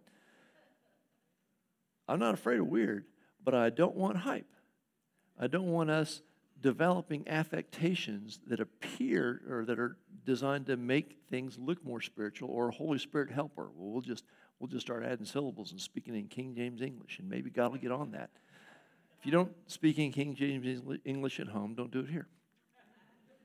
I'm 2.09 2.21
not 2.21 2.35
afraid 2.35 2.61
of 2.61 2.69
weird, 2.69 3.05
but 3.45 3.55
I 3.55 3.71
don't 3.71 3.97
want 3.97 4.19
hype. 4.19 4.47
I 5.39 5.49
don't 5.49 5.73
want 5.73 5.91
us 5.91 6.23
developing 6.61 7.27
affectations 7.29 8.41
that 8.47 8.61
appear 8.61 9.43
or 9.49 9.65
that 9.65 9.79
are 9.79 9.97
designed 10.25 10.67
to 10.67 10.77
make 10.77 11.19
things 11.31 11.59
look 11.59 11.85
more 11.85 12.01
spiritual 12.01 12.51
or 12.51 12.69
a 12.69 12.73
Holy 12.73 12.99
Spirit 12.99 13.31
helper. 13.31 13.71
Well, 13.75 13.93
we'll 13.93 14.03
just 14.03 14.25
we'll 14.59 14.69
just 14.69 14.87
start 14.87 15.05
adding 15.05 15.25
syllables 15.25 15.71
and 15.71 15.81
speaking 15.81 16.15
in 16.15 16.27
King 16.27 16.55
James 16.55 16.83
English, 16.83 17.19
and 17.19 17.29
maybe 17.29 17.51
God 17.51 17.73
will 17.73 17.79
get 17.79 17.93
on 17.93 18.13
that. 18.13 18.31
If 19.21 19.27
you 19.27 19.33
don't 19.33 19.53
speak 19.67 19.99
in 19.99 20.13
King 20.13 20.35
James 20.35 20.83
English 21.05 21.41
at 21.41 21.49
home, 21.49 21.75
don't 21.75 21.91
do 21.91 22.01
it 22.01 22.09
here. 22.09 22.27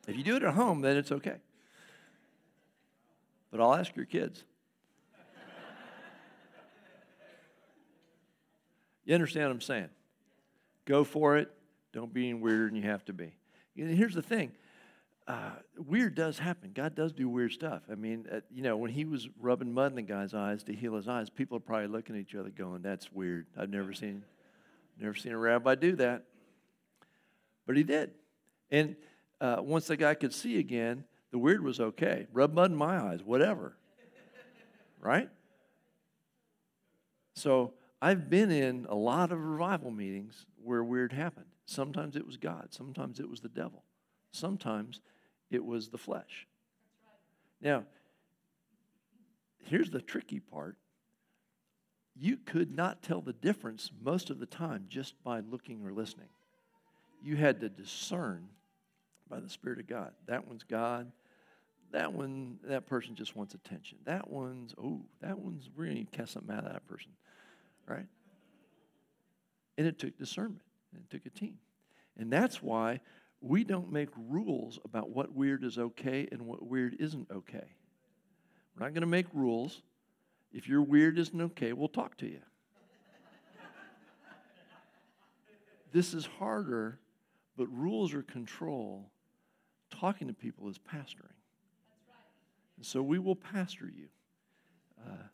If 0.07 0.17
you 0.17 0.23
do 0.23 0.35
it 0.35 0.43
at 0.43 0.53
home, 0.53 0.81
then 0.81 0.97
it's 0.97 1.11
okay. 1.11 1.37
But 3.49 3.61
I'll 3.61 3.73
ask 3.73 3.95
your 3.95 4.05
kids. 4.05 4.43
You 9.05 9.13
understand 9.13 9.47
what 9.47 9.53
I'm 9.53 9.61
saying? 9.61 9.89
Go 10.85 11.03
for 11.03 11.37
it. 11.37 11.51
Don't 11.93 12.13
be 12.13 12.29
any 12.29 12.33
weirder 12.33 12.65
than 12.65 12.75
you 12.75 12.83
have 12.83 13.05
to 13.05 13.13
be. 13.13 13.33
And 13.77 13.95
here's 13.95 14.15
the 14.15 14.21
thing 14.21 14.51
uh, 15.27 15.51
weird 15.77 16.15
does 16.15 16.37
happen. 16.37 16.71
God 16.73 16.95
does 16.95 17.13
do 17.13 17.29
weird 17.29 17.53
stuff. 17.53 17.83
I 17.89 17.95
mean, 17.95 18.27
uh, 18.31 18.41
you 18.51 18.61
know, 18.61 18.75
when 18.75 18.91
he 18.91 19.05
was 19.05 19.29
rubbing 19.39 19.73
mud 19.73 19.91
in 19.91 19.95
the 19.95 20.01
guy's 20.01 20.33
eyes 20.33 20.63
to 20.63 20.73
heal 20.73 20.95
his 20.95 21.07
eyes, 21.07 21.29
people 21.29 21.57
are 21.57 21.61
probably 21.61 21.87
looking 21.87 22.15
at 22.15 22.21
each 22.21 22.35
other 22.35 22.49
going, 22.49 22.81
"That's 22.81 23.11
weird. 23.11 23.47
I've 23.57 23.69
never 23.69 23.93
seen, 23.93 24.23
never 24.99 25.15
seen 25.15 25.31
a 25.31 25.37
rabbi 25.37 25.75
do 25.75 25.95
that." 25.97 26.25
But 27.65 27.77
he 27.77 27.83
did, 27.83 28.11
and 28.69 28.97
uh, 29.39 29.57
once 29.61 29.87
the 29.87 29.95
guy 29.95 30.13
could 30.15 30.33
see 30.33 30.57
again, 30.59 31.05
the 31.31 31.37
weird 31.37 31.63
was 31.63 31.79
okay. 31.79 32.27
Rub 32.33 32.53
mud 32.53 32.71
in 32.71 32.77
my 32.77 33.01
eyes, 33.01 33.23
whatever. 33.23 33.77
right? 34.99 35.29
So 37.35 37.73
I've 38.01 38.29
been 38.29 38.51
in 38.51 38.85
a 38.89 38.95
lot 38.95 39.31
of 39.31 39.39
revival 39.39 39.89
meetings 39.89 40.45
where 40.61 40.83
weird 40.83 41.13
happened. 41.13 41.45
Sometimes 41.65 42.15
it 42.15 42.25
was 42.25 42.37
God, 42.37 42.67
sometimes 42.71 43.19
it 43.19 43.29
was 43.29 43.41
the 43.41 43.49
devil, 43.49 43.83
sometimes 44.31 44.99
it 45.49 45.63
was 45.63 45.89
the 45.89 45.97
flesh. 45.97 46.47
Now, 47.61 47.85
here's 49.65 49.89
the 49.89 50.01
tricky 50.01 50.39
part 50.39 50.77
you 52.15 52.37
could 52.37 52.75
not 52.75 53.01
tell 53.01 53.21
the 53.21 53.33
difference 53.33 53.89
most 54.01 54.29
of 54.29 54.39
the 54.39 54.45
time 54.45 54.85
just 54.87 55.21
by 55.23 55.39
looking 55.39 55.83
or 55.83 55.91
listening. 55.91 56.29
You 57.23 57.37
had 57.37 57.59
to 57.61 57.69
discern 57.69 58.49
by 59.29 59.39
the 59.39 59.49
Spirit 59.49 59.79
of 59.79 59.87
God. 59.87 60.11
That 60.27 60.47
one's 60.47 60.63
God. 60.63 61.11
That 61.91 62.13
one, 62.13 62.59
that 62.65 62.85
person 62.85 63.15
just 63.15 63.35
wants 63.35 63.53
attention. 63.53 63.99
That 64.05 64.29
one's, 64.29 64.73
oh, 64.77 65.01
that 65.21 65.37
one's, 65.37 65.69
we're 65.75 65.85
going 65.85 66.05
to 66.05 66.17
cast 66.17 66.33
something 66.33 66.55
out 66.55 66.65
of 66.65 66.73
that 66.73 66.87
person, 66.87 67.11
right? 67.87 68.05
And 69.77 69.87
it 69.87 69.97
took 69.97 70.17
discernment, 70.17 70.61
and 70.93 71.03
it 71.03 71.09
took 71.09 71.25
a 71.25 71.29
team. 71.29 71.57
And 72.17 72.31
that's 72.31 72.61
why 72.61 73.01
we 73.41 73.63
don't 73.63 73.91
make 73.91 74.09
rules 74.15 74.79
about 74.85 75.09
what 75.09 75.33
weird 75.33 75.63
is 75.63 75.77
okay 75.77 76.27
and 76.31 76.43
what 76.43 76.65
weird 76.65 76.95
isn't 76.99 77.27
okay. 77.31 77.75
We're 78.75 78.85
not 78.85 78.93
going 78.93 79.01
to 79.01 79.07
make 79.07 79.27
rules. 79.33 79.81
If 80.51 80.67
your 80.67 80.81
weird 80.81 81.19
isn't 81.19 81.41
okay, 81.41 81.73
we'll 81.73 81.89
talk 81.89 82.17
to 82.17 82.27
you. 82.27 82.39
this 85.91 86.13
is 86.13 86.25
harder, 86.25 86.99
but 87.57 87.67
rules 87.67 88.13
are 88.13 88.23
control. 88.23 89.09
Talking 89.91 90.27
to 90.27 90.33
people 90.33 90.69
is 90.69 90.77
pastoring. 90.77 91.35
And 92.77 92.85
so 92.85 93.01
we 93.01 93.19
will 93.19 93.35
pastor 93.35 93.91
you. 93.93 94.07
Uh, 95.05 95.27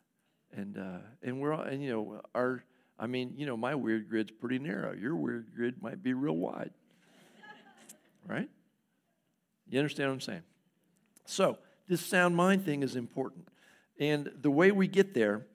and 0.52 0.78
uh, 0.78 0.98
and 1.22 1.40
we're 1.40 1.52
all, 1.52 1.62
and 1.62 1.82
you 1.82 1.90
know 1.90 2.20
our 2.34 2.64
I 3.00 3.06
mean 3.06 3.32
you 3.36 3.46
know 3.46 3.56
my 3.56 3.74
weird 3.74 4.08
grid's 4.08 4.30
pretty 4.30 4.60
narrow. 4.60 4.92
Your 4.92 5.16
weird 5.16 5.46
grid 5.56 5.82
might 5.82 6.02
be 6.02 6.12
real 6.14 6.36
wide. 6.36 6.70
Right? 8.28 8.48
You 9.68 9.78
understand 9.78 10.10
what 10.10 10.14
I'm 10.14 10.20
saying? 10.20 10.42
So, 11.24 11.58
this 11.88 12.04
sound 12.04 12.36
mind 12.36 12.64
thing 12.64 12.82
is 12.82 12.96
important. 12.96 13.48
And 13.98 14.30
the 14.40 14.50
way 14.50 14.72
we 14.72 14.86
get 14.86 15.14
there, 15.14 15.46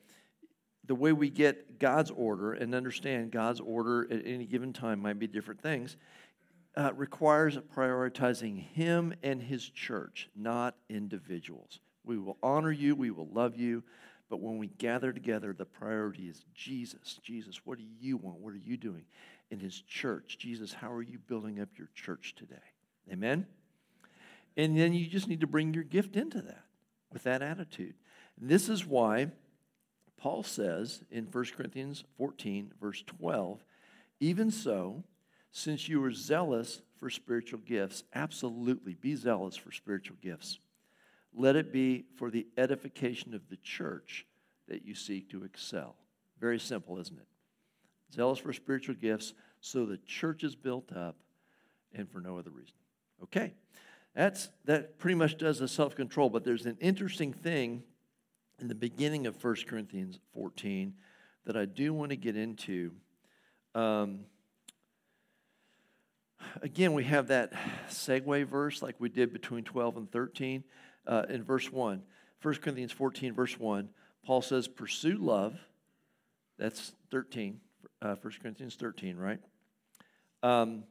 the 0.85 0.95
way 0.95 1.11
we 1.11 1.29
get 1.29 1.79
God's 1.79 2.11
order 2.11 2.53
and 2.53 2.73
understand 2.73 3.31
God's 3.31 3.59
order 3.59 4.07
at 4.11 4.25
any 4.25 4.45
given 4.45 4.73
time 4.73 5.01
might 5.01 5.19
be 5.19 5.27
different 5.27 5.61
things, 5.61 5.97
uh, 6.77 6.91
requires 6.95 7.57
prioritizing 7.75 8.61
Him 8.73 9.13
and 9.23 9.41
His 9.41 9.67
church, 9.67 10.29
not 10.35 10.75
individuals. 10.89 11.79
We 12.03 12.17
will 12.17 12.37
honor 12.43 12.71
you, 12.71 12.95
we 12.95 13.11
will 13.11 13.27
love 13.27 13.57
you, 13.57 13.83
but 14.29 14.41
when 14.41 14.57
we 14.57 14.67
gather 14.67 15.13
together, 15.13 15.53
the 15.53 15.65
priority 15.65 16.23
is 16.23 16.45
Jesus. 16.53 17.19
Jesus, 17.23 17.61
what 17.65 17.77
do 17.77 17.85
you 17.99 18.17
want? 18.17 18.39
What 18.39 18.53
are 18.53 18.57
you 18.57 18.77
doing? 18.77 19.05
in 19.51 19.59
his 19.59 19.81
church. 19.81 20.37
Jesus, 20.39 20.73
how 20.73 20.91
are 20.91 21.01
you 21.01 21.19
building 21.19 21.59
up 21.59 21.69
your 21.77 21.89
church 21.93 22.35
today? 22.35 22.55
Amen? 23.11 23.45
And 24.57 24.77
then 24.77 24.93
you 24.93 25.07
just 25.07 25.27
need 25.27 25.41
to 25.41 25.47
bring 25.47 25.73
your 25.73 25.83
gift 25.83 26.15
into 26.15 26.41
that 26.41 26.63
with 27.11 27.23
that 27.23 27.41
attitude. 27.41 27.95
And 28.39 28.49
this 28.49 28.69
is 28.69 28.85
why 28.85 29.31
Paul 30.17 30.43
says 30.43 31.03
in 31.11 31.25
1 31.25 31.45
Corinthians 31.55 32.03
14, 32.17 32.73
verse 32.79 33.03
12, 33.05 33.63
even 34.19 34.49
so, 34.49 35.03
since 35.51 35.87
you 35.87 36.03
are 36.03 36.11
zealous 36.11 36.81
for 36.97 37.09
spiritual 37.09 37.59
gifts, 37.59 38.03
absolutely 38.13 38.95
be 38.95 39.15
zealous 39.15 39.55
for 39.55 39.71
spiritual 39.71 40.17
gifts. 40.21 40.59
Let 41.35 41.55
it 41.55 41.73
be 41.73 42.05
for 42.15 42.31
the 42.31 42.47
edification 42.57 43.33
of 43.33 43.49
the 43.49 43.57
church 43.57 44.25
that 44.67 44.85
you 44.85 44.95
seek 44.95 45.29
to 45.31 45.43
excel. 45.43 45.95
Very 46.39 46.59
simple, 46.59 46.97
isn't 46.99 47.17
it? 47.17 47.27
zealous 48.15 48.39
for 48.39 48.53
spiritual 48.53 48.95
gifts, 48.95 49.33
so 49.61 49.85
the 49.85 49.97
church 50.05 50.43
is 50.43 50.55
built 50.55 50.91
up, 50.95 51.17
and 51.93 52.09
for 52.09 52.19
no 52.19 52.37
other 52.37 52.51
reason. 52.51 52.75
Okay, 53.23 53.53
that's 54.15 54.49
that 54.65 54.97
pretty 54.97 55.15
much 55.15 55.37
does 55.37 55.59
the 55.59 55.67
self 55.67 55.95
control. 55.95 56.29
But 56.29 56.43
there's 56.43 56.65
an 56.65 56.77
interesting 56.79 57.33
thing 57.33 57.83
in 58.59 58.67
the 58.67 58.75
beginning 58.75 59.27
of 59.27 59.41
1 59.43 59.55
Corinthians 59.67 60.19
14 60.33 60.93
that 61.45 61.57
I 61.57 61.65
do 61.65 61.93
want 61.93 62.11
to 62.11 62.15
get 62.15 62.35
into. 62.35 62.91
Um, 63.73 64.21
again, 66.61 66.93
we 66.93 67.03
have 67.05 67.27
that 67.27 67.53
segue 67.89 68.45
verse 68.45 68.81
like 68.81 68.95
we 68.99 69.09
did 69.09 69.33
between 69.33 69.63
12 69.63 69.97
and 69.97 70.11
13 70.11 70.63
uh, 71.07 71.23
in 71.29 71.43
verse 71.43 71.71
1. 71.71 72.01
1 72.41 72.55
Corinthians 72.55 72.91
14, 72.91 73.33
verse 73.33 73.59
1, 73.59 73.89
Paul 74.25 74.41
says, 74.41 74.67
Pursue 74.67 75.17
love. 75.17 75.57
That's 76.57 76.93
13 77.11 77.59
uh, 78.01 78.15
1 78.21 78.33
Corinthians 78.41 78.75
13, 78.75 79.17
right? 79.17 79.39
Um, 80.43 80.83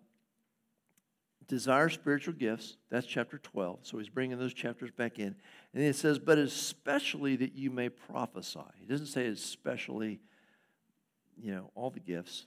desire 1.46 1.88
spiritual 1.88 2.34
gifts. 2.34 2.76
That's 2.90 3.06
chapter 3.06 3.38
12. 3.38 3.80
So 3.82 3.98
he's 3.98 4.08
bringing 4.08 4.38
those 4.38 4.54
chapters 4.54 4.90
back 4.90 5.18
in. 5.18 5.26
And 5.26 5.82
then 5.82 5.84
it 5.84 5.96
says, 5.96 6.18
but 6.18 6.38
especially 6.38 7.36
that 7.36 7.54
you 7.54 7.70
may 7.70 7.88
prophesy. 7.88 8.60
He 8.78 8.86
doesn't 8.86 9.06
say 9.06 9.26
especially, 9.26 10.20
you 11.40 11.52
know, 11.52 11.70
all 11.74 11.90
the 11.90 12.00
gifts. 12.00 12.46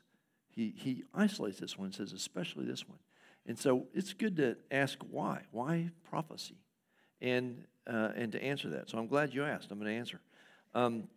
He, 0.49 0.73
he 0.75 1.03
isolates 1.13 1.59
this 1.59 1.77
one 1.77 1.87
and 1.87 1.95
says, 1.95 2.13
especially 2.13 2.65
this 2.65 2.87
one. 2.87 2.97
And 3.45 3.57
so 3.57 3.87
it's 3.93 4.13
good 4.13 4.35
to 4.37 4.57
ask 4.71 4.97
why. 5.09 5.43
Why 5.51 5.91
prophecy? 6.09 6.57
And, 7.21 7.65
uh, 7.87 8.09
and 8.15 8.31
to 8.33 8.43
answer 8.43 8.69
that. 8.69 8.89
So 8.89 8.97
I'm 8.97 9.07
glad 9.07 9.33
you 9.33 9.43
asked. 9.43 9.71
I'm 9.71 9.79
going 9.79 9.91
to 9.91 9.97
answer. 9.97 10.19
Um, 10.75 11.07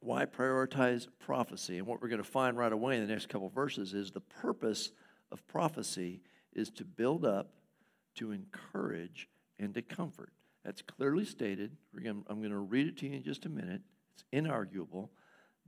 why 0.00 0.26
prioritize 0.26 1.08
prophecy? 1.18 1.78
And 1.78 1.86
what 1.86 2.02
we're 2.02 2.08
going 2.08 2.22
to 2.22 2.28
find 2.28 2.56
right 2.56 2.72
away 2.72 2.96
in 2.96 3.06
the 3.06 3.12
next 3.12 3.28
couple 3.28 3.48
verses 3.48 3.94
is 3.94 4.10
the 4.10 4.20
purpose 4.20 4.92
of 5.32 5.46
prophecy 5.48 6.20
is 6.52 6.70
to 6.70 6.84
build 6.84 7.24
up, 7.24 7.54
to 8.16 8.30
encourage, 8.30 9.28
and 9.58 9.74
to 9.74 9.82
comfort. 9.82 10.32
That's 10.64 10.82
clearly 10.82 11.24
stated. 11.24 11.76
I'm 11.96 12.22
going 12.28 12.50
to 12.50 12.58
read 12.58 12.86
it 12.86 12.98
to 12.98 13.06
you 13.06 13.14
in 13.14 13.22
just 13.22 13.46
a 13.46 13.48
minute. 13.48 13.82
It's 14.14 14.24
inarguable. 14.32 15.08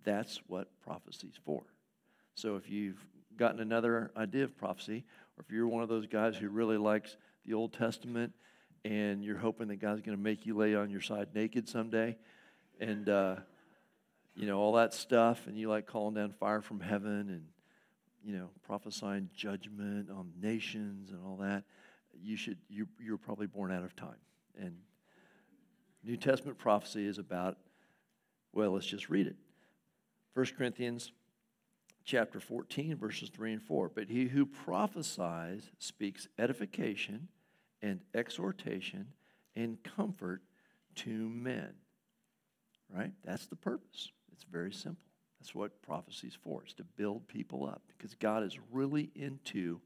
That's 0.05 0.40
what 0.46 0.68
prophecy 0.81 1.29
is 1.29 1.38
for. 1.44 1.64
So 2.35 2.57
if 2.57 2.70
you've 2.70 3.05
gotten 3.37 3.61
another 3.61 4.12
idea 4.16 4.44
of 4.44 4.57
prophecy, 4.57 5.05
or 5.37 5.44
if 5.46 5.50
you're 5.50 5.66
one 5.66 5.83
of 5.83 5.88
those 5.88 6.07
guys 6.07 6.37
who 6.37 6.48
really 6.48 6.79
likes 6.79 7.16
the 7.44 7.55
Old 7.55 7.72
Testament 7.72 8.33
and 8.85 9.25
you're 9.25 9.39
hoping 9.39 9.69
that 9.69 9.77
God's 9.77 10.03
going 10.03 10.17
to 10.17 10.23
make 10.23 10.47
you 10.47 10.57
lay 10.57 10.75
on 10.75 10.91
your 10.91 11.01
side 11.01 11.29
naked 11.35 11.69
someday, 11.69 12.17
and 12.81 13.09
uh, 13.09 13.37
you 14.37 14.47
know, 14.47 14.59
all 14.59 14.75
that 14.75 14.93
stuff, 14.93 15.47
and 15.47 15.57
you 15.57 15.69
like 15.69 15.87
calling 15.87 16.15
down 16.15 16.33
fire 16.39 16.61
from 16.61 16.79
heaven 16.79 17.31
and, 17.31 17.43
you 18.23 18.37
know, 18.37 18.51
prophesying 18.67 19.31
judgment 19.35 20.11
on 20.11 20.31
nations 20.41 21.11
and 21.11 21.21
all 21.25 21.39
that, 21.39 21.65
you 22.23 22.37
should, 22.37 22.59
you, 22.69 22.87
you're 23.03 23.17
probably 23.17 23.47
born 23.47 23.73
out 23.73 23.83
of 23.83 23.97
time. 23.97 24.19
And 24.59 24.77
New 26.05 26.19
Testament 26.19 26.59
prophecy 26.59 27.07
is 27.07 27.17
about, 27.17 27.57
well, 28.53 28.73
let's 28.73 28.87
just 28.87 29.09
read 29.09 29.27
it. 29.27 29.37
1 30.35 30.47
Corinthians 30.59 31.12
chapter 32.05 32.39
14, 32.39 32.97
verses 32.97 33.31
3 33.31 33.55
and 33.55 33.62
4. 33.62 33.91
But 33.95 34.11
he 34.11 34.27
who 34.27 34.45
prophesies 34.45 35.71
speaks 35.79 36.29
edification 36.39 37.29
and 37.83 38.01
exhortation 38.15 39.09
and 39.55 39.79
comfort 39.83 40.43
to 40.97 41.29
men. 41.29 41.75
Right? 42.95 43.12
That's 43.25 43.47
the 43.47 43.57
purpose. 43.57 44.11
It's 44.33 44.45
very 44.45 44.73
simple. 44.73 45.03
That's 45.41 45.55
what 45.55 45.83
prophecy 45.83 46.29
is 46.29 46.39
for. 46.43 46.62
It's 46.62 46.75
to 46.75 46.85
build 46.85 47.27
people 47.29 47.67
up 47.67 47.83
because 47.97 48.15
God 48.15 48.43
is 48.43 48.59
really 48.73 49.11
into 49.15 49.81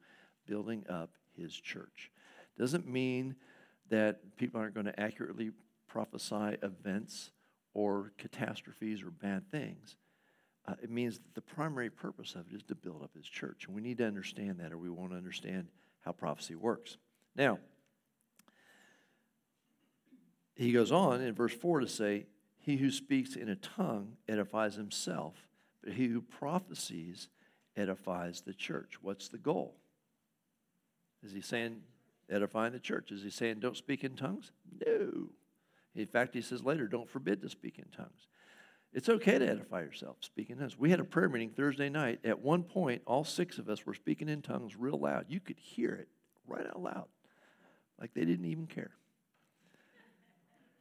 building 0.46 0.85
up 0.88 1.11
his 1.37 1.55
church. 1.55 2.11
Doesn't 2.59 2.87
mean 2.87 3.37
that 3.88 4.37
people 4.37 4.61
aren't 4.61 4.74
going 4.74 4.87
to 4.87 5.00
accurately 5.00 5.50
prophesy 5.88 6.57
events 6.62 7.31
or 7.74 8.12
catastrophes 8.18 9.03
or 9.03 9.11
bad 9.11 9.50
things. 9.50 9.96
Uh, 10.68 10.74
it 10.83 10.90
means 10.90 11.18
that 11.18 11.35
the 11.35 11.40
primary 11.40 11.90
purpose 11.90 12.35
of 12.35 12.46
it 12.50 12.55
is 12.55 12.62
to 12.64 12.74
build 12.74 13.03
up 13.03 13.11
his 13.16 13.26
church. 13.26 13.64
And 13.66 13.74
we 13.74 13.83
need 13.83 13.98
to 13.98 14.07
understand 14.07 14.59
that 14.61 14.72
or 14.72 14.79
we 14.79 14.90
won't 14.90 15.12
understand 15.12 15.68
how 16.00 16.12
prophecy 16.12 16.55
works. 16.55 16.98
Now, 17.35 17.59
he 20.54 20.72
goes 20.72 20.92
on 20.92 21.20
in 21.20 21.34
verse 21.34 21.54
4 21.54 21.80
to 21.80 21.88
say, 21.88 22.26
he 22.58 22.76
who 22.76 22.90
speaks 22.90 23.36
in 23.36 23.48
a 23.48 23.56
tongue 23.56 24.16
edifies 24.28 24.74
himself, 24.74 25.34
but 25.82 25.94
he 25.94 26.06
who 26.06 26.20
prophesies 26.20 27.28
edifies 27.76 28.42
the 28.42 28.52
church. 28.52 28.94
What's 29.00 29.28
the 29.28 29.38
goal? 29.38 29.76
Is 31.22 31.32
he 31.32 31.40
saying 31.40 31.82
edifying 32.30 32.72
the 32.72 32.78
church. 32.78 33.10
Is 33.10 33.22
he 33.22 33.30
saying 33.30 33.60
don't 33.60 33.76
speak 33.76 34.04
in 34.04 34.16
tongues? 34.16 34.52
No. 34.86 35.28
In 35.94 36.06
fact, 36.06 36.34
he 36.34 36.40
says 36.40 36.62
later, 36.62 36.86
don't 36.86 37.08
forbid 37.08 37.42
to 37.42 37.48
speak 37.48 37.78
in 37.78 37.86
tongues. 37.96 38.28
It's 38.92 39.08
okay 39.08 39.38
to 39.38 39.48
edify 39.48 39.82
yourself, 39.82 40.16
speaking 40.20 40.56
in 40.56 40.62
tongues. 40.62 40.78
We 40.78 40.90
had 40.90 41.00
a 41.00 41.04
prayer 41.04 41.28
meeting 41.28 41.50
Thursday 41.50 41.88
night. 41.88 42.20
At 42.24 42.40
one 42.40 42.62
point, 42.62 43.02
all 43.06 43.24
six 43.24 43.58
of 43.58 43.68
us 43.68 43.84
were 43.86 43.94
speaking 43.94 44.28
in 44.28 44.42
tongues 44.42 44.76
real 44.76 44.98
loud. 44.98 45.26
You 45.28 45.40
could 45.40 45.58
hear 45.58 45.94
it 45.94 46.08
right 46.46 46.66
out 46.66 46.80
loud, 46.80 47.06
like 48.00 48.14
they 48.14 48.24
didn't 48.24 48.46
even 48.46 48.66
care. 48.66 48.92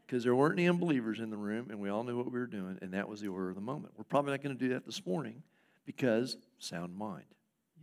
Because 0.09 0.23
there 0.23 0.35
weren't 0.35 0.57
any 0.57 0.67
unbelievers 0.67 1.19
in 1.19 1.29
the 1.29 1.37
room, 1.37 1.67
and 1.69 1.79
we 1.79 1.87
all 1.87 2.03
knew 2.03 2.17
what 2.17 2.31
we 2.31 2.39
were 2.39 2.47
doing, 2.47 2.79
and 2.81 2.93
that 2.95 3.07
was 3.07 3.21
the 3.21 3.27
order 3.27 3.49
of 3.49 3.55
the 3.55 3.61
moment. 3.61 3.93
We're 3.95 4.05
probably 4.05 4.31
not 4.31 4.41
going 4.41 4.57
to 4.57 4.59
do 4.59 4.73
that 4.73 4.83
this 4.83 5.05
morning 5.05 5.43
because 5.85 6.35
sound 6.57 6.97
mind. 6.97 7.25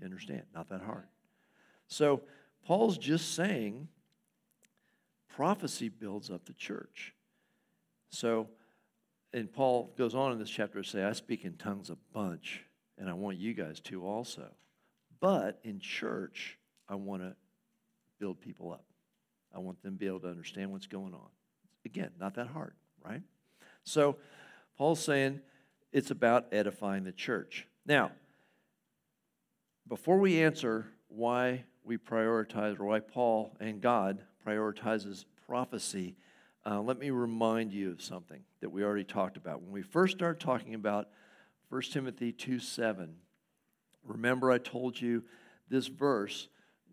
You 0.00 0.06
understand? 0.06 0.42
Not 0.52 0.68
that 0.70 0.80
hard. 0.80 1.06
So, 1.86 2.22
Paul's 2.66 2.98
just 2.98 3.36
saying 3.36 3.86
prophecy 5.28 5.88
builds 5.88 6.28
up 6.28 6.46
the 6.46 6.52
church. 6.54 7.14
So, 8.10 8.48
and 9.32 9.52
Paul 9.52 9.94
goes 9.96 10.16
on 10.16 10.32
in 10.32 10.40
this 10.40 10.50
chapter 10.50 10.82
to 10.82 10.88
say, 10.88 11.04
I 11.04 11.12
speak 11.12 11.44
in 11.44 11.52
tongues 11.52 11.90
a 11.90 11.96
bunch, 12.12 12.64
and 12.98 13.08
I 13.08 13.12
want 13.12 13.38
you 13.38 13.54
guys 13.54 13.78
to 13.82 14.04
also. 14.04 14.48
But 15.20 15.60
in 15.62 15.78
church, 15.78 16.58
I 16.88 16.96
want 16.96 17.22
to 17.22 17.36
build 18.18 18.40
people 18.40 18.72
up. 18.72 18.84
I 19.54 19.60
want 19.60 19.80
them 19.84 19.92
to 19.92 19.98
be 19.98 20.08
able 20.08 20.20
to 20.20 20.28
understand 20.28 20.72
what's 20.72 20.88
going 20.88 21.14
on. 21.14 21.28
Again, 21.86 22.10
not 22.18 22.34
that 22.34 22.48
hard, 22.48 22.74
right? 23.04 23.22
So, 23.84 24.16
Paul's 24.76 24.98
saying 24.98 25.40
it's 25.92 26.10
about 26.10 26.46
edifying 26.50 27.04
the 27.04 27.12
church. 27.12 27.68
Now, 27.86 28.10
before 29.86 30.18
we 30.18 30.42
answer 30.42 30.88
why 31.06 31.62
we 31.84 31.96
prioritize, 31.96 32.80
or 32.80 32.86
why 32.86 32.98
Paul 32.98 33.56
and 33.60 33.80
God 33.80 34.18
prioritizes 34.44 35.26
prophecy, 35.46 36.16
uh, 36.68 36.80
let 36.80 36.98
me 36.98 37.10
remind 37.10 37.72
you 37.72 37.92
of 37.92 38.02
something 38.02 38.40
that 38.60 38.70
we 38.70 38.82
already 38.82 39.04
talked 39.04 39.36
about. 39.36 39.62
When 39.62 39.70
we 39.70 39.82
first 39.82 40.16
started 40.16 40.40
talking 40.40 40.74
about 40.74 41.08
1 41.68 41.82
Timothy 41.82 42.32
2 42.32 42.58
7, 42.58 43.14
remember 44.04 44.50
I 44.50 44.58
told 44.58 45.00
you 45.00 45.22
this 45.68 45.86
verse, 45.86 46.48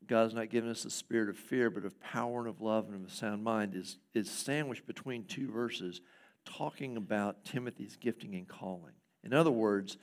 God's 0.07 0.33
not 0.33 0.49
given 0.49 0.69
us 0.69 0.85
a 0.85 0.89
spirit 0.89 1.29
of 1.29 1.37
fear, 1.37 1.69
but 1.69 1.85
of 1.85 1.99
power 1.99 2.39
and 2.39 2.47
of 2.47 2.61
love 2.61 2.87
and 2.87 2.95
of 2.95 3.09
a 3.09 3.13
sound 3.13 3.43
mind, 3.43 3.75
is, 3.75 3.97
is 4.13 4.29
sandwiched 4.29 4.85
between 4.85 5.25
two 5.25 5.49
verses 5.49 6.01
talking 6.45 6.97
about 6.97 7.45
Timothy's 7.45 7.95
gifting 7.95 8.35
and 8.35 8.47
calling. 8.47 8.93
In 9.23 9.33
other 9.33 9.51
words, 9.51 9.97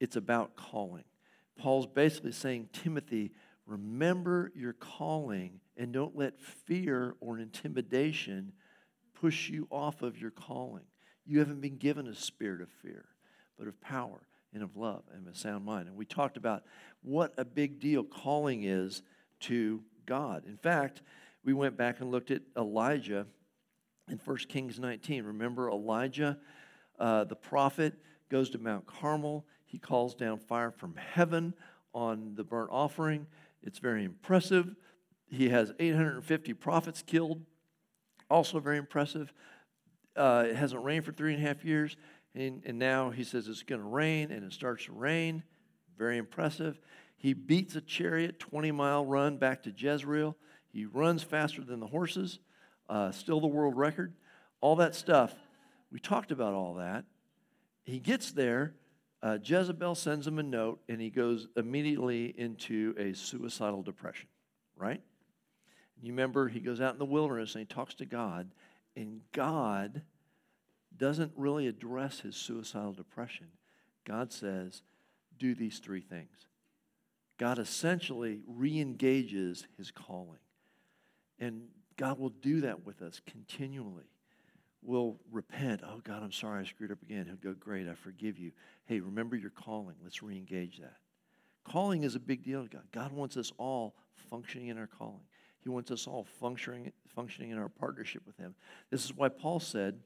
it's 0.00 0.16
about 0.16 0.56
calling. 0.56 1.04
Paul's 1.58 1.86
basically 1.86 2.32
saying, 2.32 2.68
Timothy, 2.72 3.32
remember 3.66 4.50
your 4.54 4.72
calling 4.72 5.60
and 5.76 5.92
don't 5.92 6.16
let 6.16 6.40
fear 6.40 7.14
or 7.20 7.38
intimidation 7.38 8.52
push 9.14 9.48
you 9.48 9.66
off 9.70 10.02
of 10.02 10.18
your 10.20 10.30
calling. 10.30 10.84
You 11.26 11.38
haven't 11.38 11.60
been 11.60 11.76
given 11.76 12.06
a 12.06 12.14
spirit 12.14 12.60
of 12.60 12.68
fear, 12.82 13.06
but 13.58 13.68
of 13.68 13.80
power 13.80 14.26
and 14.52 14.62
of 14.62 14.76
love 14.76 15.02
and 15.12 15.26
of 15.26 15.34
a 15.34 15.36
sound 15.36 15.64
mind. 15.64 15.88
And 15.88 15.96
we 15.96 16.04
talked 16.04 16.36
about 16.36 16.64
what 17.02 17.32
a 17.36 17.44
big 17.44 17.80
deal 17.80 18.04
calling 18.04 18.64
is 18.64 19.02
to 19.44 19.82
God. 20.06 20.44
In 20.46 20.56
fact, 20.56 21.02
we 21.44 21.52
went 21.52 21.76
back 21.76 22.00
and 22.00 22.10
looked 22.10 22.30
at 22.30 22.42
Elijah 22.56 23.26
in 24.10 24.18
1 24.24 24.36
Kings 24.48 24.78
19. 24.78 25.24
Remember 25.24 25.70
Elijah, 25.70 26.38
uh, 26.98 27.24
the 27.24 27.36
prophet, 27.36 27.94
goes 28.30 28.50
to 28.50 28.58
Mount 28.58 28.86
Carmel. 28.86 29.44
He 29.64 29.78
calls 29.78 30.14
down 30.14 30.38
fire 30.38 30.70
from 30.70 30.94
heaven 30.96 31.54
on 31.92 32.34
the 32.34 32.44
burnt 32.44 32.70
offering. 32.72 33.26
It's 33.62 33.78
very 33.78 34.04
impressive. 34.04 34.74
He 35.26 35.48
has 35.50 35.72
850 35.78 36.54
prophets 36.54 37.02
killed. 37.02 37.42
Also, 38.30 38.60
very 38.60 38.78
impressive. 38.78 39.32
Uh, 40.16 40.44
it 40.48 40.56
hasn't 40.56 40.82
rained 40.82 41.04
for 41.04 41.12
three 41.12 41.34
and 41.34 41.42
a 41.42 41.46
half 41.46 41.64
years, 41.64 41.96
and, 42.34 42.62
and 42.64 42.78
now 42.78 43.10
he 43.10 43.24
says 43.24 43.48
it's 43.48 43.62
going 43.62 43.80
to 43.80 43.86
rain, 43.86 44.30
and 44.30 44.44
it 44.44 44.52
starts 44.52 44.86
to 44.86 44.92
rain. 44.92 45.42
Very 45.98 46.18
impressive. 46.18 46.80
He 47.24 47.32
beats 47.32 47.74
a 47.74 47.80
chariot 47.80 48.38
20 48.38 48.70
mile 48.72 49.06
run 49.06 49.38
back 49.38 49.62
to 49.62 49.72
Jezreel. 49.74 50.36
He 50.70 50.84
runs 50.84 51.22
faster 51.22 51.64
than 51.64 51.80
the 51.80 51.86
horses, 51.86 52.38
uh, 52.90 53.12
still 53.12 53.40
the 53.40 53.46
world 53.46 53.78
record. 53.78 54.12
All 54.60 54.76
that 54.76 54.94
stuff. 54.94 55.32
We 55.90 56.00
talked 56.00 56.32
about 56.32 56.52
all 56.52 56.74
that. 56.74 57.06
He 57.82 57.98
gets 57.98 58.32
there. 58.32 58.74
Uh, 59.22 59.38
Jezebel 59.42 59.94
sends 59.94 60.26
him 60.26 60.38
a 60.38 60.42
note, 60.42 60.82
and 60.86 61.00
he 61.00 61.08
goes 61.08 61.48
immediately 61.56 62.34
into 62.36 62.94
a 62.98 63.14
suicidal 63.14 63.82
depression, 63.82 64.28
right? 64.76 65.00
You 66.02 66.12
remember, 66.12 66.48
he 66.48 66.60
goes 66.60 66.82
out 66.82 66.92
in 66.92 66.98
the 66.98 67.06
wilderness 67.06 67.54
and 67.54 67.60
he 67.60 67.74
talks 67.74 67.94
to 67.94 68.04
God, 68.04 68.50
and 68.96 69.22
God 69.32 70.02
doesn't 70.94 71.32
really 71.36 71.68
address 71.68 72.20
his 72.20 72.36
suicidal 72.36 72.92
depression. 72.92 73.46
God 74.04 74.30
says, 74.30 74.82
do 75.38 75.54
these 75.54 75.78
three 75.78 76.02
things. 76.02 76.48
God 77.38 77.58
essentially 77.58 78.40
re 78.46 78.80
engages 78.80 79.66
his 79.76 79.90
calling. 79.90 80.38
And 81.38 81.62
God 81.96 82.18
will 82.18 82.30
do 82.30 82.60
that 82.62 82.84
with 82.84 83.02
us 83.02 83.20
continually. 83.26 84.10
We'll 84.82 85.16
repent. 85.32 85.80
Oh, 85.84 86.00
God, 86.04 86.22
I'm 86.22 86.32
sorry 86.32 86.60
I 86.60 86.64
screwed 86.64 86.92
up 86.92 87.02
again. 87.02 87.26
He'll 87.26 87.52
go, 87.52 87.56
Great, 87.58 87.88
I 87.88 87.94
forgive 87.94 88.38
you. 88.38 88.52
Hey, 88.86 89.00
remember 89.00 89.36
your 89.36 89.50
calling. 89.50 89.96
Let's 90.02 90.22
re 90.22 90.36
engage 90.36 90.78
that. 90.78 90.96
Calling 91.64 92.02
is 92.02 92.14
a 92.14 92.20
big 92.20 92.44
deal 92.44 92.62
to 92.62 92.68
God. 92.68 92.84
God 92.92 93.12
wants 93.12 93.36
us 93.36 93.50
all 93.56 93.94
functioning 94.30 94.68
in 94.68 94.78
our 94.78 94.86
calling. 94.86 95.24
He 95.62 95.70
wants 95.70 95.90
us 95.90 96.06
all 96.06 96.24
functioning, 96.24 96.92
functioning 97.14 97.50
in 97.50 97.58
our 97.58 97.70
partnership 97.70 98.22
with 98.26 98.36
Him. 98.36 98.54
This 98.90 99.04
is 99.04 99.14
why 99.14 99.30
Paul 99.30 99.60
said 99.60 99.98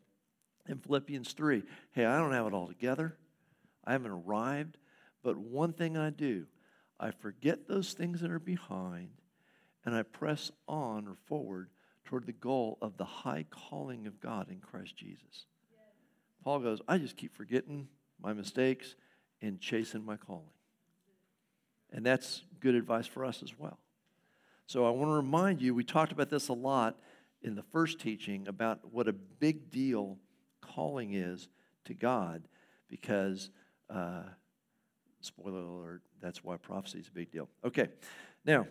in 0.69 0.79
Philippians 0.79 1.33
3 1.33 1.65
Hey, 1.93 2.05
I 2.05 2.17
don't 2.19 2.33
have 2.33 2.47
it 2.47 2.55
all 2.55 2.69
together, 2.69 3.17
I 3.85 3.93
haven't 3.93 4.13
arrived, 4.13 4.79
but 5.25 5.37
one 5.37 5.73
thing 5.73 5.97
I 5.97 6.11
do, 6.11 6.47
I 7.01 7.11
forget 7.11 7.69
those 7.69 7.93
things 7.93 8.21
that 8.21 8.31
are 8.31 8.39
behind, 8.39 9.11
and 9.85 9.95
I 9.95 10.03
press 10.03 10.51
on 10.67 11.07
or 11.07 11.15
forward 11.27 11.71
toward 12.05 12.27
the 12.27 12.33
goal 12.33 12.79
of 12.81 12.97
the 12.97 13.05
high 13.05 13.45
calling 13.51 14.07
of 14.07 14.21
God 14.21 14.51
in 14.51 14.61
Christ 14.61 14.97
Jesus. 14.97 15.47
Paul 16.43 16.61
goes, 16.61 16.81
I 16.89 16.99
just 16.99 17.17
keep 17.17 17.37
forgetting 17.37 17.89
my 18.21 18.33
mistakes 18.33 18.97
and 19.43 19.61
chasing 19.61 20.05
my 20.05 20.17
calling. 20.17 20.51
And 21.93 22.05
that's 22.05 22.43
good 22.61 22.75
advice 22.75 23.07
for 23.07 23.25
us 23.25 23.43
as 23.43 23.59
well. 23.59 23.79
So 24.67 24.87
I 24.87 24.91
want 24.91 25.11
to 25.11 25.15
remind 25.15 25.63
you, 25.63 25.75
we 25.75 25.85
talked 25.85 26.13
about 26.13 26.29
this 26.29 26.49
a 26.49 26.53
lot 26.53 26.99
in 27.43 27.55
the 27.55 27.63
first 27.63 28.01
teaching 28.01 28.49
about 28.49 28.81
what 28.93 29.09
a 29.09 29.13
big 29.13 29.71
deal 29.71 30.19
calling 30.61 31.15
is 31.15 31.49
to 31.85 31.95
God 31.95 32.43
because, 32.89 33.51
uh, 33.89 34.23
spoiler 35.21 35.61
alert, 35.61 36.03
that's 36.21 36.43
why 36.45 36.57
prophecy 36.57 36.99
is 36.99 37.09
a 37.09 37.13
big 37.13 37.31
deal. 37.31 37.49
Okay, 37.65 37.89
now, 38.45 38.67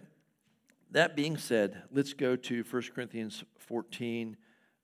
that 0.92 1.16
being 1.16 1.38
said, 1.38 1.84
let's 1.92 2.14
go 2.14 2.36
to 2.36 2.64
1 2.64 2.84
Corinthians 2.96 3.44
14. 3.58 4.38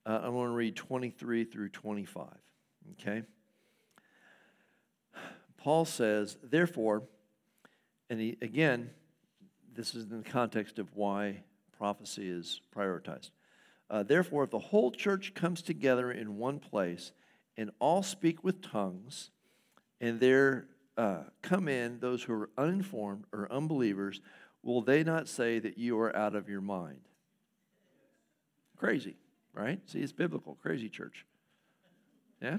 Uh, 0.06 0.20
I 0.24 0.30
want 0.30 0.50
to 0.50 0.56
read 0.56 0.76
23 0.76 1.46
through 1.46 1.70
25. 1.70 2.28
Okay? 2.92 3.24
Paul 5.58 5.86
says, 5.86 6.38
therefore, 6.44 7.04
and 8.10 8.20
he, 8.20 8.38
again, 8.42 8.90
this 9.74 9.96
is 9.96 10.12
in 10.12 10.22
the 10.22 10.30
context 10.30 10.78
of 10.78 10.94
why 10.94 11.44
prophecy 11.78 12.30
is 12.30 12.62
prioritized. 12.76 13.32
Uh, 13.90 14.04
Therefore, 14.04 14.44
if 14.44 14.50
the 14.50 14.60
whole 14.60 14.92
church 14.92 15.34
comes 15.34 15.62
together 15.62 16.12
in 16.12 16.38
one 16.38 16.60
place 16.60 17.12
and 17.58 17.72
all 17.80 18.04
speak 18.04 18.44
with 18.44 18.62
tongues, 18.62 19.30
and 20.02 20.20
there 20.20 20.68
uh, 20.98 21.24
come 21.42 21.68
in 21.68 22.00
those 22.00 22.24
who 22.24 22.34
are 22.34 22.50
uninformed 22.58 23.26
or 23.34 23.52
unbelievers, 23.52 24.22
will 24.62 24.82
they 24.82 25.04
not 25.04 25.28
say 25.28 25.60
that 25.60 25.78
you 25.78 26.00
are 26.00 26.16
out 26.16 26.36
of 26.36 26.50
your 26.50 26.62
mind? 26.62 27.02
Crazy, 28.78 29.16
right? 29.54 29.80
See, 29.90 30.00
it's 30.00 30.12
biblical. 30.12 30.56
Crazy 30.62 30.90
church. 30.90 31.26
Yeah? 32.42 32.58